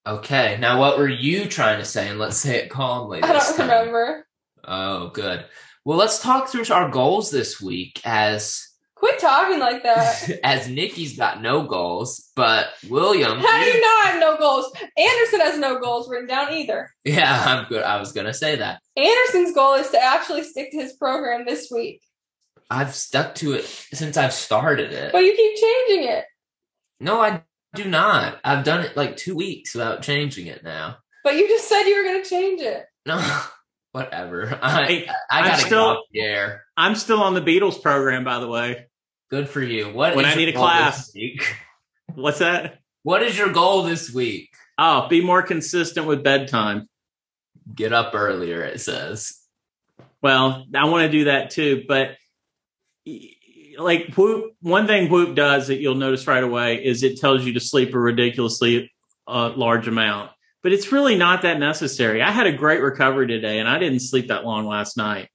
Okay. 0.06 0.58
Now, 0.60 0.78
what 0.78 0.98
were 0.98 1.08
you 1.08 1.46
trying 1.46 1.78
to 1.78 1.84
say? 1.84 2.08
And 2.08 2.18
let's 2.18 2.36
say 2.36 2.56
it 2.58 2.70
calmly. 2.70 3.20
I 3.22 3.32
don't 3.32 3.56
time. 3.56 3.68
remember. 3.68 4.26
Oh, 4.64 5.08
good. 5.08 5.46
Well, 5.84 5.98
let's 5.98 6.20
talk 6.20 6.48
through 6.48 6.64
our 6.70 6.90
goals 6.90 7.30
this 7.30 7.60
week 7.60 8.00
as 8.04 8.66
Quit 8.96 9.18
talking 9.18 9.60
like 9.60 9.82
that. 9.82 10.40
as 10.44 10.68
Nikki's 10.68 11.18
got 11.18 11.42
no 11.42 11.64
goals, 11.64 12.30
but 12.34 12.68
William. 12.88 13.38
How 13.38 13.60
do 13.60 13.66
you 13.66 13.80
know 13.80 13.88
I 13.88 14.06
have 14.06 14.20
no 14.20 14.38
goals? 14.38 14.72
Anderson 14.96 15.40
has 15.40 15.58
no 15.58 15.78
goals 15.78 16.08
written 16.08 16.26
down 16.26 16.54
either. 16.54 16.90
Yeah, 17.04 17.44
I'm 17.46 17.68
good. 17.68 17.82
I 17.82 18.00
was 18.00 18.12
gonna 18.12 18.32
say 18.32 18.56
that. 18.56 18.80
Anderson's 18.96 19.54
goal 19.54 19.74
is 19.74 19.90
to 19.90 20.02
actually 20.02 20.44
stick 20.44 20.70
to 20.70 20.78
his 20.78 20.94
program 20.94 21.44
this 21.44 21.70
week, 21.70 22.00
I've 22.70 22.94
stuck 22.94 23.34
to 23.36 23.52
it 23.52 23.64
since 23.64 24.16
I've 24.16 24.32
started 24.32 24.92
it. 24.92 25.12
but 25.12 25.24
you 25.24 25.34
keep 25.34 25.56
changing 25.56 26.08
it. 26.10 26.24
No, 27.00 27.20
I 27.20 27.42
do 27.74 27.84
not. 27.84 28.38
I've 28.42 28.64
done 28.64 28.80
it 28.84 28.96
like 28.96 29.16
two 29.16 29.36
weeks 29.36 29.74
without 29.74 30.02
changing 30.02 30.46
it 30.46 30.64
now. 30.64 30.96
But 31.22 31.36
you 31.36 31.46
just 31.48 31.68
said 31.68 31.84
you 31.84 31.96
were 31.96 32.02
going 32.04 32.22
to 32.22 32.28
change 32.28 32.60
it. 32.60 32.86
No, 33.04 33.18
whatever. 33.92 34.58
I 34.62 34.84
Hey, 34.86 35.06
I 35.30 35.40
I'm 35.40 35.44
gotta 35.46 35.58
still- 35.62 35.68
get 35.70 35.98
off 35.98 36.04
the 36.12 36.20
air. 36.20 36.64
I'm 36.76 36.94
still 36.96 37.22
on 37.22 37.34
the 37.34 37.40
Beatles 37.40 37.80
program, 37.80 38.24
by 38.24 38.38
the 38.40 38.48
way. 38.48 38.86
Good 39.30 39.48
for 39.48 39.60
you. 39.62 39.92
What 39.92 40.14
When 40.16 40.24
is 40.24 40.32
I 40.32 40.36
need 40.36 40.48
a 40.48 40.52
class. 40.52 41.12
What's 42.14 42.38
that? 42.38 42.80
What 43.02 43.22
is 43.22 43.36
your 43.36 43.52
goal 43.52 43.82
this 43.82 44.12
week? 44.12 44.50
Oh, 44.78 45.08
be 45.08 45.20
more 45.20 45.42
consistent 45.42 46.06
with 46.06 46.22
bedtime. 46.22 46.88
Get 47.74 47.92
up 47.92 48.14
earlier. 48.14 48.62
It 48.62 48.80
says. 48.80 49.36
Well, 50.22 50.66
I 50.74 50.84
want 50.86 51.04
to 51.04 51.10
do 51.18 51.24
that 51.24 51.50
too, 51.50 51.84
but 51.88 52.08
y- 52.08 52.16
like 53.78 54.14
Whoop, 54.14 54.54
one 54.60 54.86
thing 54.86 55.10
Whoop 55.10 55.34
does 55.34 55.68
that 55.68 55.80
you'll 55.80 55.94
notice 55.94 56.26
right 56.26 56.42
away 56.42 56.84
is 56.84 57.02
it 57.02 57.20
tells 57.20 57.44
you 57.44 57.54
to 57.54 57.60
sleep 57.60 57.94
a 57.94 57.98
ridiculously 57.98 58.90
uh, 59.28 59.52
large 59.54 59.88
amount, 59.88 60.30
but 60.62 60.72
it's 60.72 60.92
really 60.92 61.16
not 61.16 61.42
that 61.42 61.58
necessary. 61.58 62.22
I 62.22 62.30
had 62.30 62.46
a 62.46 62.52
great 62.52 62.80
recovery 62.80 63.26
today, 63.26 63.58
and 63.58 63.68
I 63.68 63.78
didn't 63.78 64.00
sleep 64.00 64.28
that 64.28 64.44
long 64.44 64.66
last 64.66 64.96
night. 64.96 65.28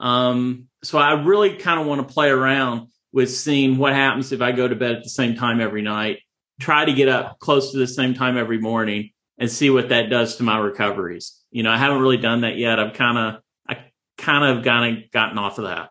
Um, 0.00 0.68
so 0.84 0.98
I 0.98 1.22
really 1.22 1.56
kind 1.56 1.80
of 1.80 1.86
want 1.86 2.06
to 2.06 2.12
play 2.12 2.28
around 2.28 2.88
with 3.12 3.30
seeing 3.30 3.78
what 3.78 3.94
happens 3.94 4.32
if 4.32 4.40
I 4.40 4.52
go 4.52 4.68
to 4.68 4.76
bed 4.76 4.92
at 4.96 5.02
the 5.02 5.08
same 5.08 5.34
time 5.34 5.60
every 5.60 5.82
night. 5.82 6.20
Try 6.60 6.84
to 6.84 6.92
get 6.92 7.08
up 7.08 7.38
close 7.38 7.72
to 7.72 7.78
the 7.78 7.86
same 7.86 8.14
time 8.14 8.36
every 8.36 8.58
morning 8.58 9.10
and 9.38 9.50
see 9.50 9.70
what 9.70 9.88
that 9.90 10.10
does 10.10 10.36
to 10.36 10.42
my 10.42 10.58
recoveries. 10.58 11.40
You 11.50 11.62
know, 11.62 11.70
I 11.70 11.78
haven't 11.78 12.00
really 12.00 12.16
done 12.16 12.42
that 12.42 12.56
yet. 12.56 12.78
I've 12.78 12.94
kind 12.94 13.18
of, 13.18 13.42
I 13.68 13.84
kind 14.16 14.58
of 14.58 14.64
kind 14.64 14.96
of 14.96 15.10
gotten 15.10 15.38
off 15.38 15.58
of 15.58 15.64
that. 15.64 15.90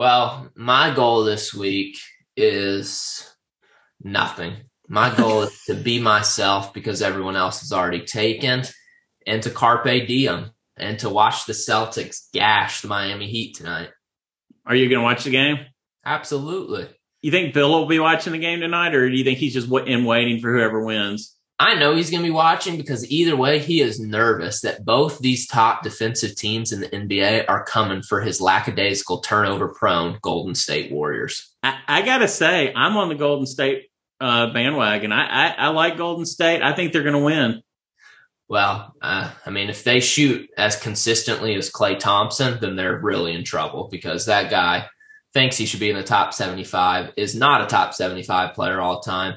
Well, 0.00 0.48
my 0.56 0.94
goal 0.94 1.24
this 1.24 1.52
week 1.52 1.98
is 2.34 3.22
nothing. 4.02 4.54
My 4.88 5.14
goal 5.16 5.42
is 5.42 5.64
to 5.66 5.74
be 5.74 6.00
myself 6.00 6.72
because 6.72 7.02
everyone 7.02 7.36
else 7.36 7.62
is 7.62 7.70
already 7.70 8.06
taken 8.06 8.62
and 9.26 9.42
to 9.42 9.50
carpe 9.50 10.06
diem 10.06 10.52
and 10.78 10.98
to 11.00 11.10
watch 11.10 11.44
the 11.44 11.52
Celtics 11.52 12.32
gash 12.32 12.80
the 12.80 12.88
Miami 12.88 13.26
Heat 13.26 13.56
tonight. 13.56 13.90
Are 14.64 14.74
you 14.74 14.88
going 14.88 15.00
to 15.00 15.04
watch 15.04 15.24
the 15.24 15.30
game? 15.30 15.58
Absolutely. 16.02 16.88
You 17.20 17.30
think 17.30 17.52
Bill 17.52 17.68
will 17.68 17.84
be 17.84 17.98
watching 17.98 18.32
the 18.32 18.38
game 18.38 18.60
tonight, 18.60 18.94
or 18.94 19.06
do 19.10 19.14
you 19.14 19.24
think 19.24 19.38
he's 19.38 19.52
just 19.52 19.70
in 19.86 20.06
waiting 20.06 20.40
for 20.40 20.50
whoever 20.50 20.82
wins? 20.82 21.36
I 21.60 21.74
know 21.74 21.94
he's 21.94 22.10
going 22.10 22.22
to 22.22 22.26
be 22.26 22.32
watching 22.32 22.78
because 22.78 23.08
either 23.10 23.36
way, 23.36 23.58
he 23.58 23.82
is 23.82 24.00
nervous 24.00 24.62
that 24.62 24.82
both 24.82 25.18
these 25.18 25.46
top 25.46 25.82
defensive 25.82 26.34
teams 26.34 26.72
in 26.72 26.80
the 26.80 26.88
NBA 26.88 27.44
are 27.48 27.66
coming 27.66 28.00
for 28.00 28.22
his 28.22 28.40
lackadaisical 28.40 29.20
turnover 29.20 29.68
prone 29.68 30.18
Golden 30.22 30.54
State 30.54 30.90
Warriors. 30.90 31.54
I, 31.62 31.78
I 31.86 32.02
got 32.02 32.18
to 32.18 32.28
say, 32.28 32.72
I'm 32.74 32.96
on 32.96 33.10
the 33.10 33.14
Golden 33.14 33.44
State 33.44 33.90
uh, 34.22 34.50
bandwagon. 34.54 35.12
I, 35.12 35.26
I, 35.26 35.54
I 35.58 35.68
like 35.68 35.98
Golden 35.98 36.24
State. 36.24 36.62
I 36.62 36.72
think 36.74 36.94
they're 36.94 37.02
going 37.02 37.12
to 37.12 37.18
win. 37.18 37.62
Well, 38.48 38.94
uh, 39.02 39.30
I 39.44 39.50
mean, 39.50 39.68
if 39.68 39.84
they 39.84 40.00
shoot 40.00 40.48
as 40.56 40.76
consistently 40.76 41.56
as 41.56 41.70
Klay 41.70 41.98
Thompson, 41.98 42.58
then 42.58 42.74
they're 42.74 42.98
really 42.98 43.34
in 43.34 43.44
trouble 43.44 43.88
because 43.90 44.24
that 44.26 44.50
guy 44.50 44.86
thinks 45.34 45.58
he 45.58 45.66
should 45.66 45.80
be 45.80 45.90
in 45.90 45.96
the 45.96 46.02
top 46.02 46.32
75, 46.32 47.12
is 47.18 47.34
not 47.34 47.60
a 47.60 47.66
top 47.66 47.92
75 47.92 48.54
player 48.54 48.80
all 48.80 49.00
time, 49.00 49.34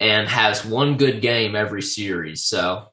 and 0.00 0.28
has 0.28 0.64
one 0.64 0.96
good 0.96 1.20
game 1.20 1.54
every 1.54 1.82
series. 1.82 2.44
So 2.44 2.86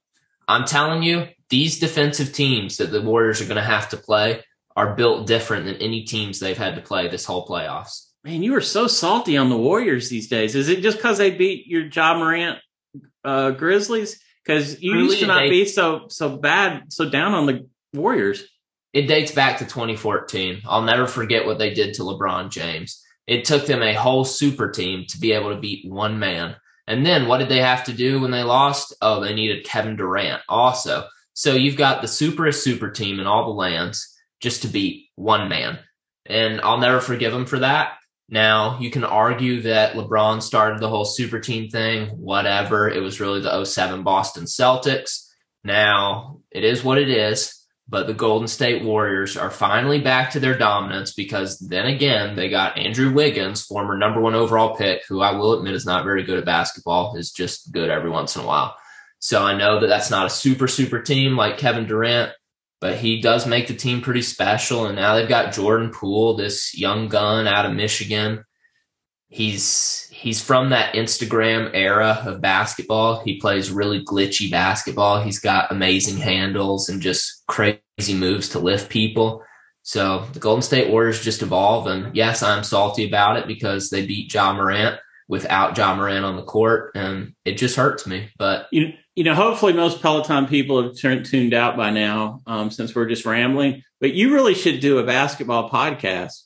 I'm 0.48 0.66
telling 0.66 1.04
you, 1.04 1.28
these 1.50 1.80
defensive 1.80 2.34
teams 2.34 2.78
that 2.78 2.92
the 2.92 3.02
Warriors 3.02 3.42
are 3.42 3.46
going 3.46 3.56
to 3.58 3.62
have 3.62 3.90
to 3.90 3.98
play 3.98 4.44
are 4.76 4.96
built 4.96 5.28
different 5.28 5.66
than 5.66 5.76
any 5.76 6.04
teams 6.04 6.40
they've 6.40 6.58
had 6.58 6.76
to 6.76 6.82
play 6.82 7.08
this 7.08 7.26
whole 7.26 7.46
playoffs. 7.46 8.08
Man, 8.24 8.44
you 8.44 8.56
are 8.56 8.62
so 8.62 8.88
salty 8.88 9.36
on 9.36 9.50
the 9.50 9.58
Warriors 9.58 10.10
these 10.10 10.28
days. 10.28 10.56
Is 10.56 10.70
it 10.70 10.82
just 10.82 10.98
because 10.98 11.18
they 11.18 11.32
beat 11.32 11.68
your 11.68 11.88
Ja 11.88 12.18
Morant 12.18 12.60
uh, 13.24 13.52
Grizzlies? 13.52 14.20
Because 14.46 14.82
you 14.82 14.96
used 14.98 15.20
to 15.20 15.28
not 15.28 15.50
be 15.50 15.66
so 15.66 16.06
so 16.08 16.38
bad, 16.38 16.92
so 16.94 17.10
down 17.10 17.34
on 17.34 17.46
the 17.46 17.68
Warriors. 17.94 18.44
It 18.94 19.08
dates 19.08 19.32
back 19.32 19.60
to 19.60 19.66
2014. 19.66 20.62
I'll 20.66 20.82
never 20.82 21.08
forget 21.08 21.46
what 21.46 21.58
they 21.58 21.74
did 21.74 21.96
to 21.96 22.04
LeBron 22.04 22.50
James. 22.50 23.04
It 23.26 23.46
took 23.46 23.66
them 23.66 23.82
a 23.82 23.94
whole 23.94 24.26
super 24.26 24.70
team 24.70 25.06
to 25.10 25.20
be 25.20 25.32
able 25.32 25.54
to 25.54 25.62
beat 25.62 25.90
one 25.90 26.20
man. 26.20 26.56
And 26.88 27.06
then 27.06 27.28
what 27.28 27.38
did 27.38 27.50
they 27.50 27.60
have 27.60 27.84
to 27.86 27.94
do 27.94 28.20
when 28.20 28.32
they 28.32 28.44
lost? 28.44 28.94
Oh, 29.02 29.22
they 29.22 29.34
needed 29.34 29.66
Kevin 29.66 29.96
Durant 29.96 30.42
also. 30.50 31.08
So 31.34 31.54
you've 31.56 31.78
got 31.78 32.02
the 32.02 32.08
superest 32.08 32.64
super 32.64 32.90
team 32.90 33.20
in 33.20 33.28
all 33.28 33.46
the 33.46 33.52
lands 33.52 34.16
just 34.42 34.64
to 34.64 34.68
beat 34.68 35.08
one 35.16 35.48
man. 35.48 35.80
And 36.26 36.60
I'll 36.62 36.80
never 36.80 37.00
forgive 37.00 37.32
them 37.32 37.46
for 37.46 37.60
that. 37.60 37.94
Now, 38.30 38.80
you 38.80 38.90
can 38.90 39.04
argue 39.04 39.62
that 39.64 39.94
LeBron 39.94 40.42
started 40.42 40.80
the 40.80 40.90
whole 40.90 41.06
super 41.06 41.40
team 41.40 41.70
thing, 41.70 42.08
whatever. 42.10 42.90
It 42.90 43.02
was 43.02 43.20
really 43.20 43.42
the 43.42 43.66
07 43.66 44.04
Boston 44.04 44.46
Celtics. 44.46 45.28
Now, 45.64 46.40
it 46.50 46.64
is 46.64 46.84
what 46.84 46.98
it 46.98 47.10
is, 47.10 47.61
but 47.92 48.08
the 48.08 48.14
Golden 48.14 48.48
State 48.48 48.86
Warriors 48.86 49.36
are 49.36 49.52
finally 49.52 50.00
back 50.00 50.32
to 50.32 50.40
their 50.40 50.58
dominance 50.58 51.14
because 51.14 51.60
then 51.60 51.88
again, 51.88 52.38
they 52.38 52.48
got 52.48 52.78
Andrew 52.78 53.12
Wiggins, 53.12 53.66
former 53.66 53.98
number 53.98 54.22
one 54.22 54.34
overall 54.34 54.78
pick, 54.78 55.06
who 55.10 55.20
I 55.20 55.34
will 55.34 55.58
admit 55.60 55.76
is 55.76 55.86
not 55.86 56.06
very 56.06 56.24
good 56.24 56.40
at 56.40 56.46
basketball, 56.46 57.18
is 57.18 57.32
just 57.32 57.74
good 57.74 57.90
every 57.90 58.10
once 58.10 58.38
in 58.38 58.44
a 58.44 58.48
while. 58.48 58.78
So 59.20 59.44
I 59.44 59.58
know 59.58 59.82
that 59.82 59.88
that's 59.88 60.10
not 60.10 60.26
a 60.26 60.30
super, 60.30 60.70
super 60.70 61.02
team 61.02 61.36
like 61.36 61.58
Kevin 61.58 61.86
Durant, 61.86 62.32
but 62.80 62.96
he 62.96 63.20
does 63.20 63.46
make 63.46 63.68
the 63.68 63.76
team 63.76 64.02
pretty 64.02 64.22
special. 64.22 64.86
And 64.86 64.96
now 64.96 65.16
they've 65.16 65.28
got 65.28 65.54
Jordan 65.54 65.92
Poole, 65.92 66.38
this 66.38 66.76
young 66.78 67.10
gun 67.10 67.46
out 67.46 67.66
of 67.66 67.74
Michigan. 67.74 68.46
He's 69.28 70.10
he's 70.22 70.40
from 70.40 70.70
that 70.70 70.94
Instagram 70.94 71.72
era 71.74 72.24
of 72.26 72.42
basketball. 72.42 73.24
He 73.24 73.40
plays 73.40 73.72
really 73.72 74.06
glitchy 74.06 74.52
basketball. 74.52 75.22
He's 75.22 75.40
got 75.40 75.72
amazing 75.72 76.18
handles 76.18 76.90
and 76.90 77.02
just 77.02 77.44
crazy 77.48 78.14
moves 78.14 78.50
to 78.50 78.60
lift 78.60 78.90
people. 78.90 79.44
So 79.82 80.28
the 80.34 80.40
Golden 80.40 80.62
State 80.62 80.92
Warriors 80.92 81.24
just 81.24 81.42
evolve. 81.42 81.88
And 81.88 82.16
yes, 82.16 82.44
I'm 82.44 82.64
salty 82.64 83.08
about 83.08 83.38
it 83.38 83.48
because 83.48 83.90
they 83.90 84.06
beat 84.06 84.32
Ja 84.32 84.54
Morant 84.54 85.00
without 85.28 85.76
Ja 85.76 85.96
Morant 85.96 86.24
on 86.24 86.36
the 86.36 86.44
court, 86.44 86.92
and 86.94 87.34
it 87.46 87.54
just 87.54 87.76
hurts 87.76 88.06
me. 88.06 88.30
But 88.38 88.68
you 88.72 88.94
you 89.16 89.24
know, 89.24 89.34
hopefully 89.34 89.74
most 89.74 90.02
Peloton 90.02 90.48
people 90.48 90.84
have 90.84 90.98
turned 90.98 91.26
tuned 91.26 91.54
out 91.54 91.76
by 91.76 91.90
now, 91.90 92.42
um, 92.46 92.70
since 92.70 92.94
we're 92.94 93.08
just 93.08 93.26
rambling. 93.26 93.82
But 94.00 94.14
you 94.14 94.34
really 94.34 94.54
should 94.54 94.82
do 94.82 95.00
a 95.00 95.04
basketball 95.04 95.70
podcast. 95.70 96.44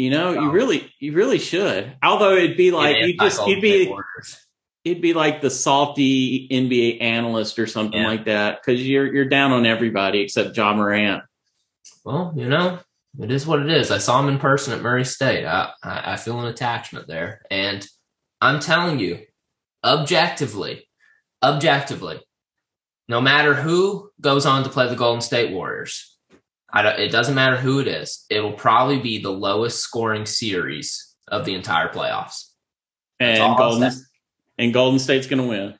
You 0.00 0.08
know, 0.08 0.32
you 0.32 0.50
really, 0.50 0.90
you 0.98 1.12
really 1.12 1.38
should. 1.38 1.94
Although 2.02 2.34
it'd 2.34 2.56
be 2.56 2.70
like 2.70 2.96
you 3.04 3.18
just, 3.18 3.46
you'd 3.46 3.60
be, 3.60 3.94
it'd 4.82 5.02
be 5.02 5.12
like 5.12 5.42
the 5.42 5.50
salty 5.50 6.48
NBA 6.48 7.02
analyst 7.02 7.58
or 7.58 7.66
something 7.66 8.00
yeah. 8.00 8.08
like 8.08 8.24
that 8.24 8.62
because 8.62 8.86
you're 8.88 9.12
you're 9.12 9.28
down 9.28 9.52
on 9.52 9.66
everybody 9.66 10.20
except 10.20 10.56
Ja 10.56 10.72
Morant. 10.72 11.22
Well, 12.02 12.32
you 12.34 12.48
know, 12.48 12.78
it 13.20 13.30
is 13.30 13.46
what 13.46 13.60
it 13.60 13.68
is. 13.68 13.90
I 13.90 13.98
saw 13.98 14.18
him 14.20 14.30
in 14.30 14.38
person 14.38 14.72
at 14.72 14.80
Murray 14.80 15.04
State. 15.04 15.44
I, 15.44 15.70
I, 15.82 16.12
I 16.12 16.16
feel 16.16 16.40
an 16.40 16.46
attachment 16.46 17.06
there, 17.06 17.42
and 17.50 17.86
I'm 18.40 18.58
telling 18.58 19.00
you, 19.00 19.20
objectively, 19.84 20.88
objectively, 21.42 22.22
no 23.06 23.20
matter 23.20 23.52
who 23.52 24.10
goes 24.18 24.46
on 24.46 24.64
to 24.64 24.70
play 24.70 24.88
the 24.88 24.96
Golden 24.96 25.20
State 25.20 25.52
Warriors, 25.52 26.09
it 26.74 27.10
doesn't 27.10 27.34
matter 27.34 27.56
who 27.56 27.80
it 27.80 27.88
is. 27.88 28.24
It 28.30 28.40
will 28.40 28.52
probably 28.52 29.00
be 29.00 29.18
the 29.18 29.30
lowest 29.30 29.80
scoring 29.80 30.26
series 30.26 31.14
of 31.28 31.44
the 31.44 31.54
entire 31.54 31.88
playoffs. 31.88 32.50
and 33.18 33.56
Golden, 33.56 33.92
and 34.58 34.72
Golden 34.72 34.98
State's 34.98 35.26
going 35.26 35.42
to 35.42 35.48
win. 35.48 35.74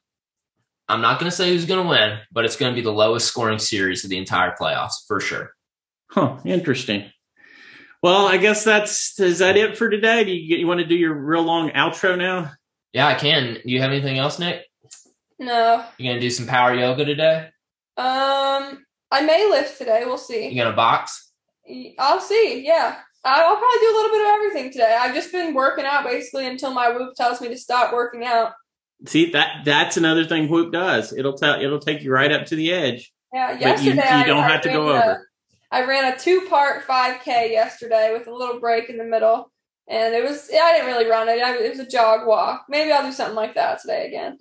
I'm 0.89 1.01
not 1.01 1.21
going 1.21 1.31
to 1.31 1.37
say 1.37 1.51
who's 1.51 1.67
going 1.67 1.83
to 1.83 1.89
win, 1.89 2.19
but 2.33 2.45
it's 2.45 2.57
going 2.57 2.73
to 2.73 2.75
be 2.75 2.83
the 2.83 2.93
lowest 2.93 3.29
scoring 3.29 3.59
series 3.61 4.03
of 4.05 4.11
the 4.11 4.19
entire 4.19 4.55
playoffs 4.61 5.07
for 5.07 5.21
sure. 5.21 5.53
Huh. 6.11 6.39
Interesting. 6.45 7.11
Well, 8.03 8.27
I 8.27 8.39
guess 8.39 8.65
that's 8.65 9.21
is 9.21 9.39
that 9.39 9.57
it 9.57 9.77
for 9.77 9.89
today. 9.91 10.25
Do 10.25 10.33
you 10.33 10.57
you 10.57 10.67
want 10.67 10.81
to 10.81 10.87
do 10.87 10.97
your 10.97 11.15
real 11.15 11.43
long 11.43 11.71
outro 11.71 12.19
now? 12.19 12.51
Yeah, 12.93 13.07
I 13.07 13.15
can. 13.15 13.55
Do 13.55 13.61
you 13.65 13.81
have 13.83 13.93
anything 13.93 14.19
else, 14.19 14.39
Nick? 14.39 14.65
No. 15.39 15.85
You 15.99 16.11
gonna 16.11 16.21
do 16.21 16.31
some 16.31 16.47
power 16.47 16.75
yoga 16.75 17.05
today? 17.05 17.49
Um, 17.97 18.85
I 19.11 19.23
may 19.23 19.49
lift 19.49 19.79
today. 19.79 20.05
We'll 20.05 20.19
see. 20.19 20.49
You 20.49 20.63
gonna 20.63 20.77
box? 20.77 21.33
I'll 21.99 22.21
see. 22.21 22.65
Yeah, 22.67 22.97
I'll 23.25 23.57
probably 23.57 23.81
do 23.81 23.91
a 23.91 23.97
little 23.97 24.11
bit 24.11 24.21
of 24.23 24.29
everything 24.29 24.73
today. 24.73 24.97
I've 24.99 25.15
just 25.15 25.33
been 25.33 25.55
working 25.55 25.85
out 25.85 26.05
basically 26.05 26.47
until 26.47 26.73
my 26.73 26.91
Whoop 26.91 27.15
tells 27.15 27.41
me 27.41 27.49
to 27.49 27.59
stop 27.59 27.93
working 27.93 28.25
out. 28.25 28.53
See 29.07 29.31
that 29.33 29.65
that's 29.65 29.97
another 29.97 30.25
thing 30.25 30.49
Whoop 30.49 30.73
does. 30.73 31.13
It'll 31.13 31.35
tell 31.35 31.61
it'll 31.61 31.81
take 31.81 32.03
you 32.03 32.13
right 32.13 32.33
up 32.33 32.47
to 32.47 32.57
the 32.57 32.73
edge. 32.73 33.13
Yeah, 33.33 33.59
yesterday 33.59 34.13
you, 34.13 34.19
you, 34.19 34.25
don't 34.25 34.45
I, 34.45 34.49
have 34.49 34.61
I 34.61 34.63
to 34.63 34.69
go 34.71 34.89
a, 34.89 34.93
over. 34.93 35.29
I 35.71 35.85
ran 35.85 36.13
a 36.13 36.19
two 36.19 36.47
part 36.49 36.87
5K 36.87 37.51
yesterday 37.51 38.13
with 38.13 38.27
a 38.27 38.35
little 38.35 38.59
break 38.59 38.91
in 38.91 38.99
the 38.99 39.05
middle, 39.05 39.51
and 39.89 40.15
it 40.15 40.23
was 40.23 40.51
I 40.53 40.73
didn't 40.73 40.89
really 40.89 41.07
run 41.07 41.29
it. 41.29 41.39
It 41.39 41.71
was 41.71 41.79
a 41.79 41.87
jog 41.87 42.27
walk. 42.27 42.67
Maybe 42.69 42.91
I'll 42.93 43.05
do 43.05 43.13
something 43.13 43.37
like 43.37 43.55
that 43.55 43.81
today 43.81 44.07
again. 44.07 44.39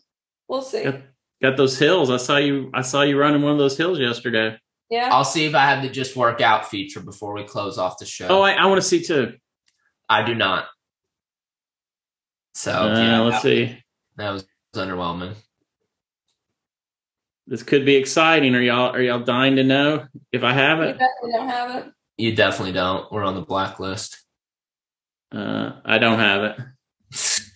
We'll 0.47 0.61
see. 0.61 0.84
Got, 0.84 1.01
got 1.42 1.58
those 1.58 1.78
hills. 1.78 2.10
I 2.10 2.18
saw 2.18 2.38
you. 2.38 2.70
I 2.74 2.82
saw 2.82 3.02
you 3.02 3.20
running 3.20 3.42
one 3.42 3.52
of 3.54 3.58
those 3.58 3.78
hills 3.78 4.00
yesterday. 4.00 4.58
Yeah. 4.90 5.10
I'll 5.12 5.26
see 5.26 5.46
if 5.46 5.54
I 5.54 5.66
have 5.66 5.84
the 5.84 5.90
just 5.90 6.16
workout 6.16 6.68
feature 6.68 7.00
before 7.00 7.34
we 7.34 7.44
close 7.44 7.78
off 7.78 8.00
the 8.00 8.06
show. 8.06 8.28
Oh, 8.28 8.42
I, 8.42 8.54
I 8.54 8.66
want 8.66 8.82
to 8.82 8.88
see 8.88 9.04
too. 9.04 9.34
I 10.08 10.24
do 10.24 10.34
not. 10.34 10.66
So 12.56 12.72
uh, 12.72 13.00
yeah, 13.00 13.20
let's 13.22 13.38
that, 13.38 13.42
see. 13.44 13.84
That 14.18 14.32
was 14.32 14.46
underwhelming. 14.74 15.36
This 17.46 17.64
could 17.64 17.86
be 17.86 17.96
exciting. 17.96 18.56
Are 18.56 18.62
y'all 18.62 18.92
are 18.96 19.02
y'all 19.02 19.24
dying 19.24 19.56
to 19.58 19.64
know 19.64 20.08
if 20.32 20.44
I 20.44 20.54
have 20.54 20.82
it? 20.82 20.88
You 20.88 20.94
definitely 20.94 21.32
don't 21.32 21.50
have 21.50 21.76
it. 21.76 21.94
You 22.18 22.36
definitely 22.36 22.74
don't. 22.74 23.12
We're 23.12 23.24
on 23.24 23.36
the 23.36 23.42
blacklist. 23.42 24.24
Uh, 25.32 25.74
I 25.86 26.00
don't 26.00 26.20
have 26.20 26.44
it. 26.44 26.58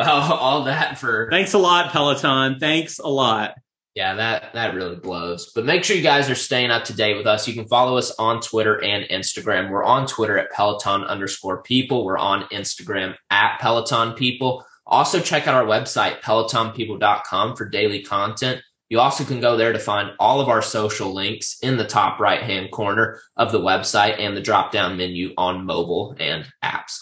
well, 0.00 0.32
all 0.38 0.64
that 0.64 0.98
for. 0.98 1.28
Thanks 1.30 1.54
a 1.54 1.58
lot, 1.58 1.92
Peloton. 1.92 2.58
Thanks 2.58 2.98
a 2.98 3.08
lot. 3.08 3.54
Yeah, 3.94 4.14
that 4.14 4.52
that 4.54 4.74
really 4.74 4.96
blows. 4.96 5.52
But 5.52 5.64
make 5.64 5.82
sure 5.82 5.96
you 5.96 6.02
guys 6.02 6.30
are 6.30 6.36
staying 6.36 6.70
up 6.70 6.84
to 6.84 6.94
date 6.94 7.16
with 7.16 7.26
us. 7.26 7.48
You 7.48 7.54
can 7.54 7.66
follow 7.66 7.98
us 7.98 8.12
on 8.18 8.40
Twitter 8.40 8.82
and 8.82 9.04
Instagram. 9.10 9.70
We're 9.70 9.84
on 9.84 10.06
Twitter 10.06 10.38
at 10.38 10.52
Peloton 10.52 11.02
underscore 11.04 11.62
people. 11.62 12.04
We're 12.04 12.18
on 12.18 12.44
Instagram 12.44 13.16
at 13.30 13.58
Peloton 13.60 14.14
people. 14.14 14.64
Also 14.86 15.20
check 15.20 15.46
out 15.46 15.54
our 15.54 15.64
website, 15.64 16.20
pelotonpeople.com 16.20 17.56
for 17.56 17.68
daily 17.68 18.02
content. 18.02 18.62
You 18.88 18.98
also 18.98 19.22
can 19.22 19.40
go 19.40 19.56
there 19.56 19.72
to 19.72 19.78
find 19.78 20.10
all 20.18 20.40
of 20.40 20.48
our 20.48 20.62
social 20.62 21.12
links 21.12 21.58
in 21.62 21.76
the 21.76 21.86
top 21.86 22.18
right 22.18 22.42
hand 22.42 22.72
corner 22.72 23.20
of 23.36 23.52
the 23.52 23.60
website 23.60 24.18
and 24.18 24.36
the 24.36 24.40
drop 24.40 24.72
down 24.72 24.96
menu 24.96 25.32
on 25.36 25.64
mobile 25.64 26.16
and 26.18 26.46
apps. 26.64 26.98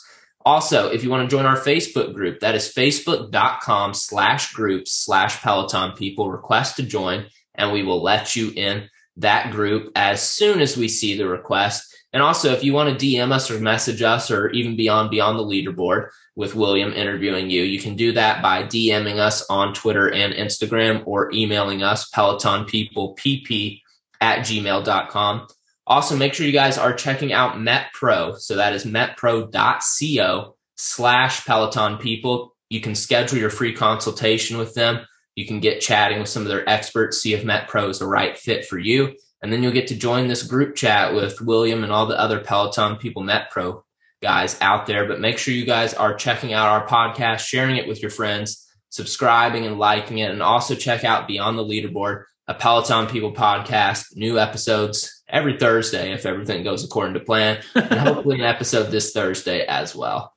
Also, 0.49 0.88
if 0.88 1.05
you 1.05 1.11
want 1.11 1.28
to 1.28 1.36
join 1.36 1.44
our 1.44 1.59
Facebook 1.59 2.14
group, 2.14 2.40
that 2.40 2.55
is 2.55 2.72
facebook.com 2.72 3.92
slash 3.92 4.55
groups 4.55 4.92
slash 4.92 5.42
Peloton 5.42 5.92
people. 5.92 6.30
Request 6.30 6.76
to 6.76 6.82
join 6.82 7.26
and 7.55 7.70
we 7.70 7.82
will 7.82 8.03
let 8.03 8.34
you 8.34 8.51
in 8.57 8.88
that 9.18 9.51
group 9.51 9.92
as 9.94 10.22
soon 10.22 10.62
as 10.62 10.74
we 10.74 10.88
see 10.88 11.18
the 11.18 11.28
request. 11.28 11.94
And 12.14 12.22
also, 12.22 12.51
if 12.55 12.64
you 12.64 12.72
want 12.72 12.99
to 12.99 13.07
DM 13.07 13.30
us 13.30 13.51
or 13.51 13.61
message 13.61 14.01
us 14.01 14.30
or 14.30 14.49
even 14.49 14.74
beyond 14.74 15.11
beyond 15.11 15.38
the 15.38 15.44
leaderboard 15.44 16.09
with 16.34 16.55
William 16.55 16.94
interviewing 16.94 17.51
you, 17.51 17.62
you 17.64 17.78
can 17.78 17.94
do 17.94 18.12
that 18.12 18.40
by 18.40 18.62
DMing 18.62 19.18
us 19.18 19.44
on 19.51 19.74
Twitter 19.74 20.11
and 20.11 20.32
Instagram 20.32 21.03
or 21.07 21.30
emailing 21.30 21.82
us 21.82 22.09
Peloton 22.09 22.64
People 22.64 23.14
PP 23.16 23.82
at 24.22 24.38
gmail.com. 24.46 25.46
Also, 25.89 26.14
make 26.14 26.34
sure 26.34 26.47
you 26.47 26.53
guys 26.53 26.76
are 26.76 26.93
checking 26.93 27.32
out 27.32 27.57
MetPro. 27.57 28.39
So 28.39 28.57
that 28.57 28.74
is 28.74 28.84
metpro.co 28.84 30.57
slash 30.76 31.47
Peloton 31.47 31.97
People. 31.97 32.55
You 32.68 32.82
can 32.82 32.95
schedule 32.95 33.39
your 33.39 33.49
free 33.49 33.72
consultation 33.72 34.59
with 34.59 34.74
them. 34.74 35.01
You 35.34 35.47
can 35.47 35.61
get 35.61 35.80
chatting 35.80 36.18
with 36.18 36.28
some 36.28 36.43
of 36.43 36.49
their 36.49 36.68
experts, 36.68 37.22
see 37.22 37.32
if 37.32 37.43
MetPro 37.43 37.89
is 37.89 38.01
the 38.01 38.07
right 38.07 38.36
fit 38.36 38.66
for 38.66 38.78
you. 38.78 39.14
And 39.43 39.51
then 39.51 39.62
you'll 39.62 39.72
get 39.72 39.86
to 39.86 39.97
join 39.97 40.28
this 40.28 40.43
group 40.43 40.76
chat 40.76 41.14
with 41.14 41.41
William 41.41 41.84
and 41.84 41.93
all 41.93 42.07
the 42.07 42.20
other 42.20 42.41
Peloton 42.41 42.97
People 42.97 43.22
MetPro 43.22 43.82
guys 44.20 44.59
out 44.61 44.86
there. 44.86 45.07
But 45.07 45.20
make 45.20 45.39
sure 45.39 45.55
you 45.55 45.64
guys 45.64 45.95
are 45.95 46.14
checking 46.14 46.53
out 46.53 46.68
our 46.68 46.86
podcast, 46.86 47.41
sharing 47.41 47.76
it 47.76 47.89
with 47.89 48.03
your 48.03 48.11
friends, 48.11 48.68
subscribing 48.91 49.64
and 49.64 49.78
liking 49.78 50.18
it, 50.18 50.30
and 50.30 50.43
also 50.43 50.74
check 50.74 51.05
out 51.05 51.28
Beyond 51.28 51.57
the 51.57 51.64
Leaderboard, 51.64 52.24
a 52.49 52.55
Peloton 52.55 53.07
People 53.07 53.32
podcast, 53.32 54.16
new 54.16 54.38
episodes 54.38 55.22
every 55.28 55.59
Thursday 55.59 56.12
if 56.12 56.24
everything 56.24 56.64
goes 56.64 56.82
according 56.82 57.14
to 57.14 57.20
plan, 57.20 57.62
and 57.74 58.01
hopefully 58.01 58.36
an 58.36 58.46
episode 58.46 58.90
this 58.90 59.12
Thursday 59.12 59.66
as 59.66 59.94
well. 59.94 60.32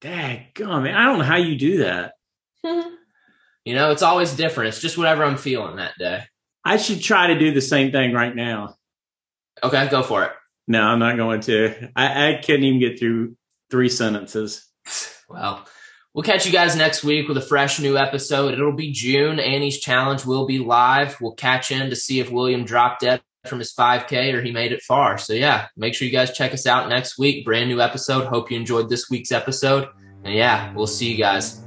Dang, 0.00 0.48
man, 0.58 0.94
I 0.94 1.06
don't 1.06 1.18
know 1.18 1.24
how 1.24 1.36
you 1.36 1.56
do 1.56 1.78
that. 1.78 2.14
you 2.64 3.74
know, 3.74 3.92
it's 3.92 4.02
always 4.02 4.34
different. 4.34 4.68
It's 4.68 4.80
just 4.80 4.98
whatever 4.98 5.24
I'm 5.24 5.36
feeling 5.36 5.76
that 5.76 5.96
day. 5.96 6.24
I 6.64 6.76
should 6.76 7.00
try 7.00 7.28
to 7.28 7.38
do 7.38 7.52
the 7.52 7.60
same 7.60 7.92
thing 7.92 8.12
right 8.12 8.34
now. 8.34 8.74
Okay, 9.62 9.88
go 9.88 10.02
for 10.02 10.24
it. 10.24 10.32
No, 10.66 10.82
I'm 10.82 10.98
not 10.98 11.16
going 11.16 11.40
to. 11.42 11.90
I, 11.94 12.30
I 12.30 12.40
couldn't 12.44 12.64
even 12.64 12.80
get 12.80 12.98
through 12.98 13.36
three 13.70 13.88
sentences. 13.88 14.66
Well, 15.28 15.66
we'll 16.14 16.22
catch 16.22 16.46
you 16.46 16.52
guys 16.52 16.76
next 16.76 17.04
week 17.04 17.28
with 17.28 17.36
a 17.36 17.42
fresh 17.42 17.80
new 17.80 17.98
episode. 17.98 18.54
It'll 18.54 18.72
be 18.72 18.92
June. 18.92 19.38
Annie's 19.38 19.80
challenge 19.80 20.24
will 20.24 20.46
be 20.46 20.58
live. 20.58 21.20
We'll 21.20 21.34
catch 21.34 21.70
in 21.70 21.90
to 21.90 21.96
see 21.96 22.20
if 22.20 22.30
William 22.30 22.64
dropped 22.64 23.02
dead 23.02 23.20
from 23.46 23.58
his 23.58 23.74
5K 23.74 24.32
or 24.32 24.40
he 24.40 24.52
made 24.52 24.72
it 24.72 24.82
far. 24.82 25.18
So, 25.18 25.34
yeah, 25.34 25.66
make 25.76 25.94
sure 25.94 26.06
you 26.06 26.12
guys 26.12 26.32
check 26.32 26.54
us 26.54 26.66
out 26.66 26.88
next 26.88 27.18
week. 27.18 27.44
Brand 27.44 27.68
new 27.68 27.80
episode. 27.80 28.26
Hope 28.26 28.50
you 28.50 28.56
enjoyed 28.56 28.88
this 28.88 29.10
week's 29.10 29.32
episode. 29.32 29.88
And 30.24 30.34
yeah, 30.34 30.72
we'll 30.72 30.86
see 30.86 31.10
you 31.10 31.18
guys. 31.18 31.62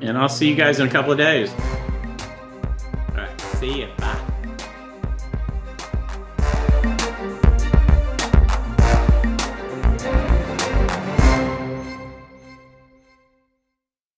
And 0.00 0.16
I'll 0.16 0.28
see 0.28 0.48
you 0.48 0.54
guys 0.54 0.80
in 0.80 0.88
a 0.88 0.90
couple 0.90 1.12
of 1.12 1.18
days. 1.18 1.52
All 3.10 3.16
right. 3.16 3.40
See 3.40 3.80
you. 3.80 3.88
Bye. 3.98 4.27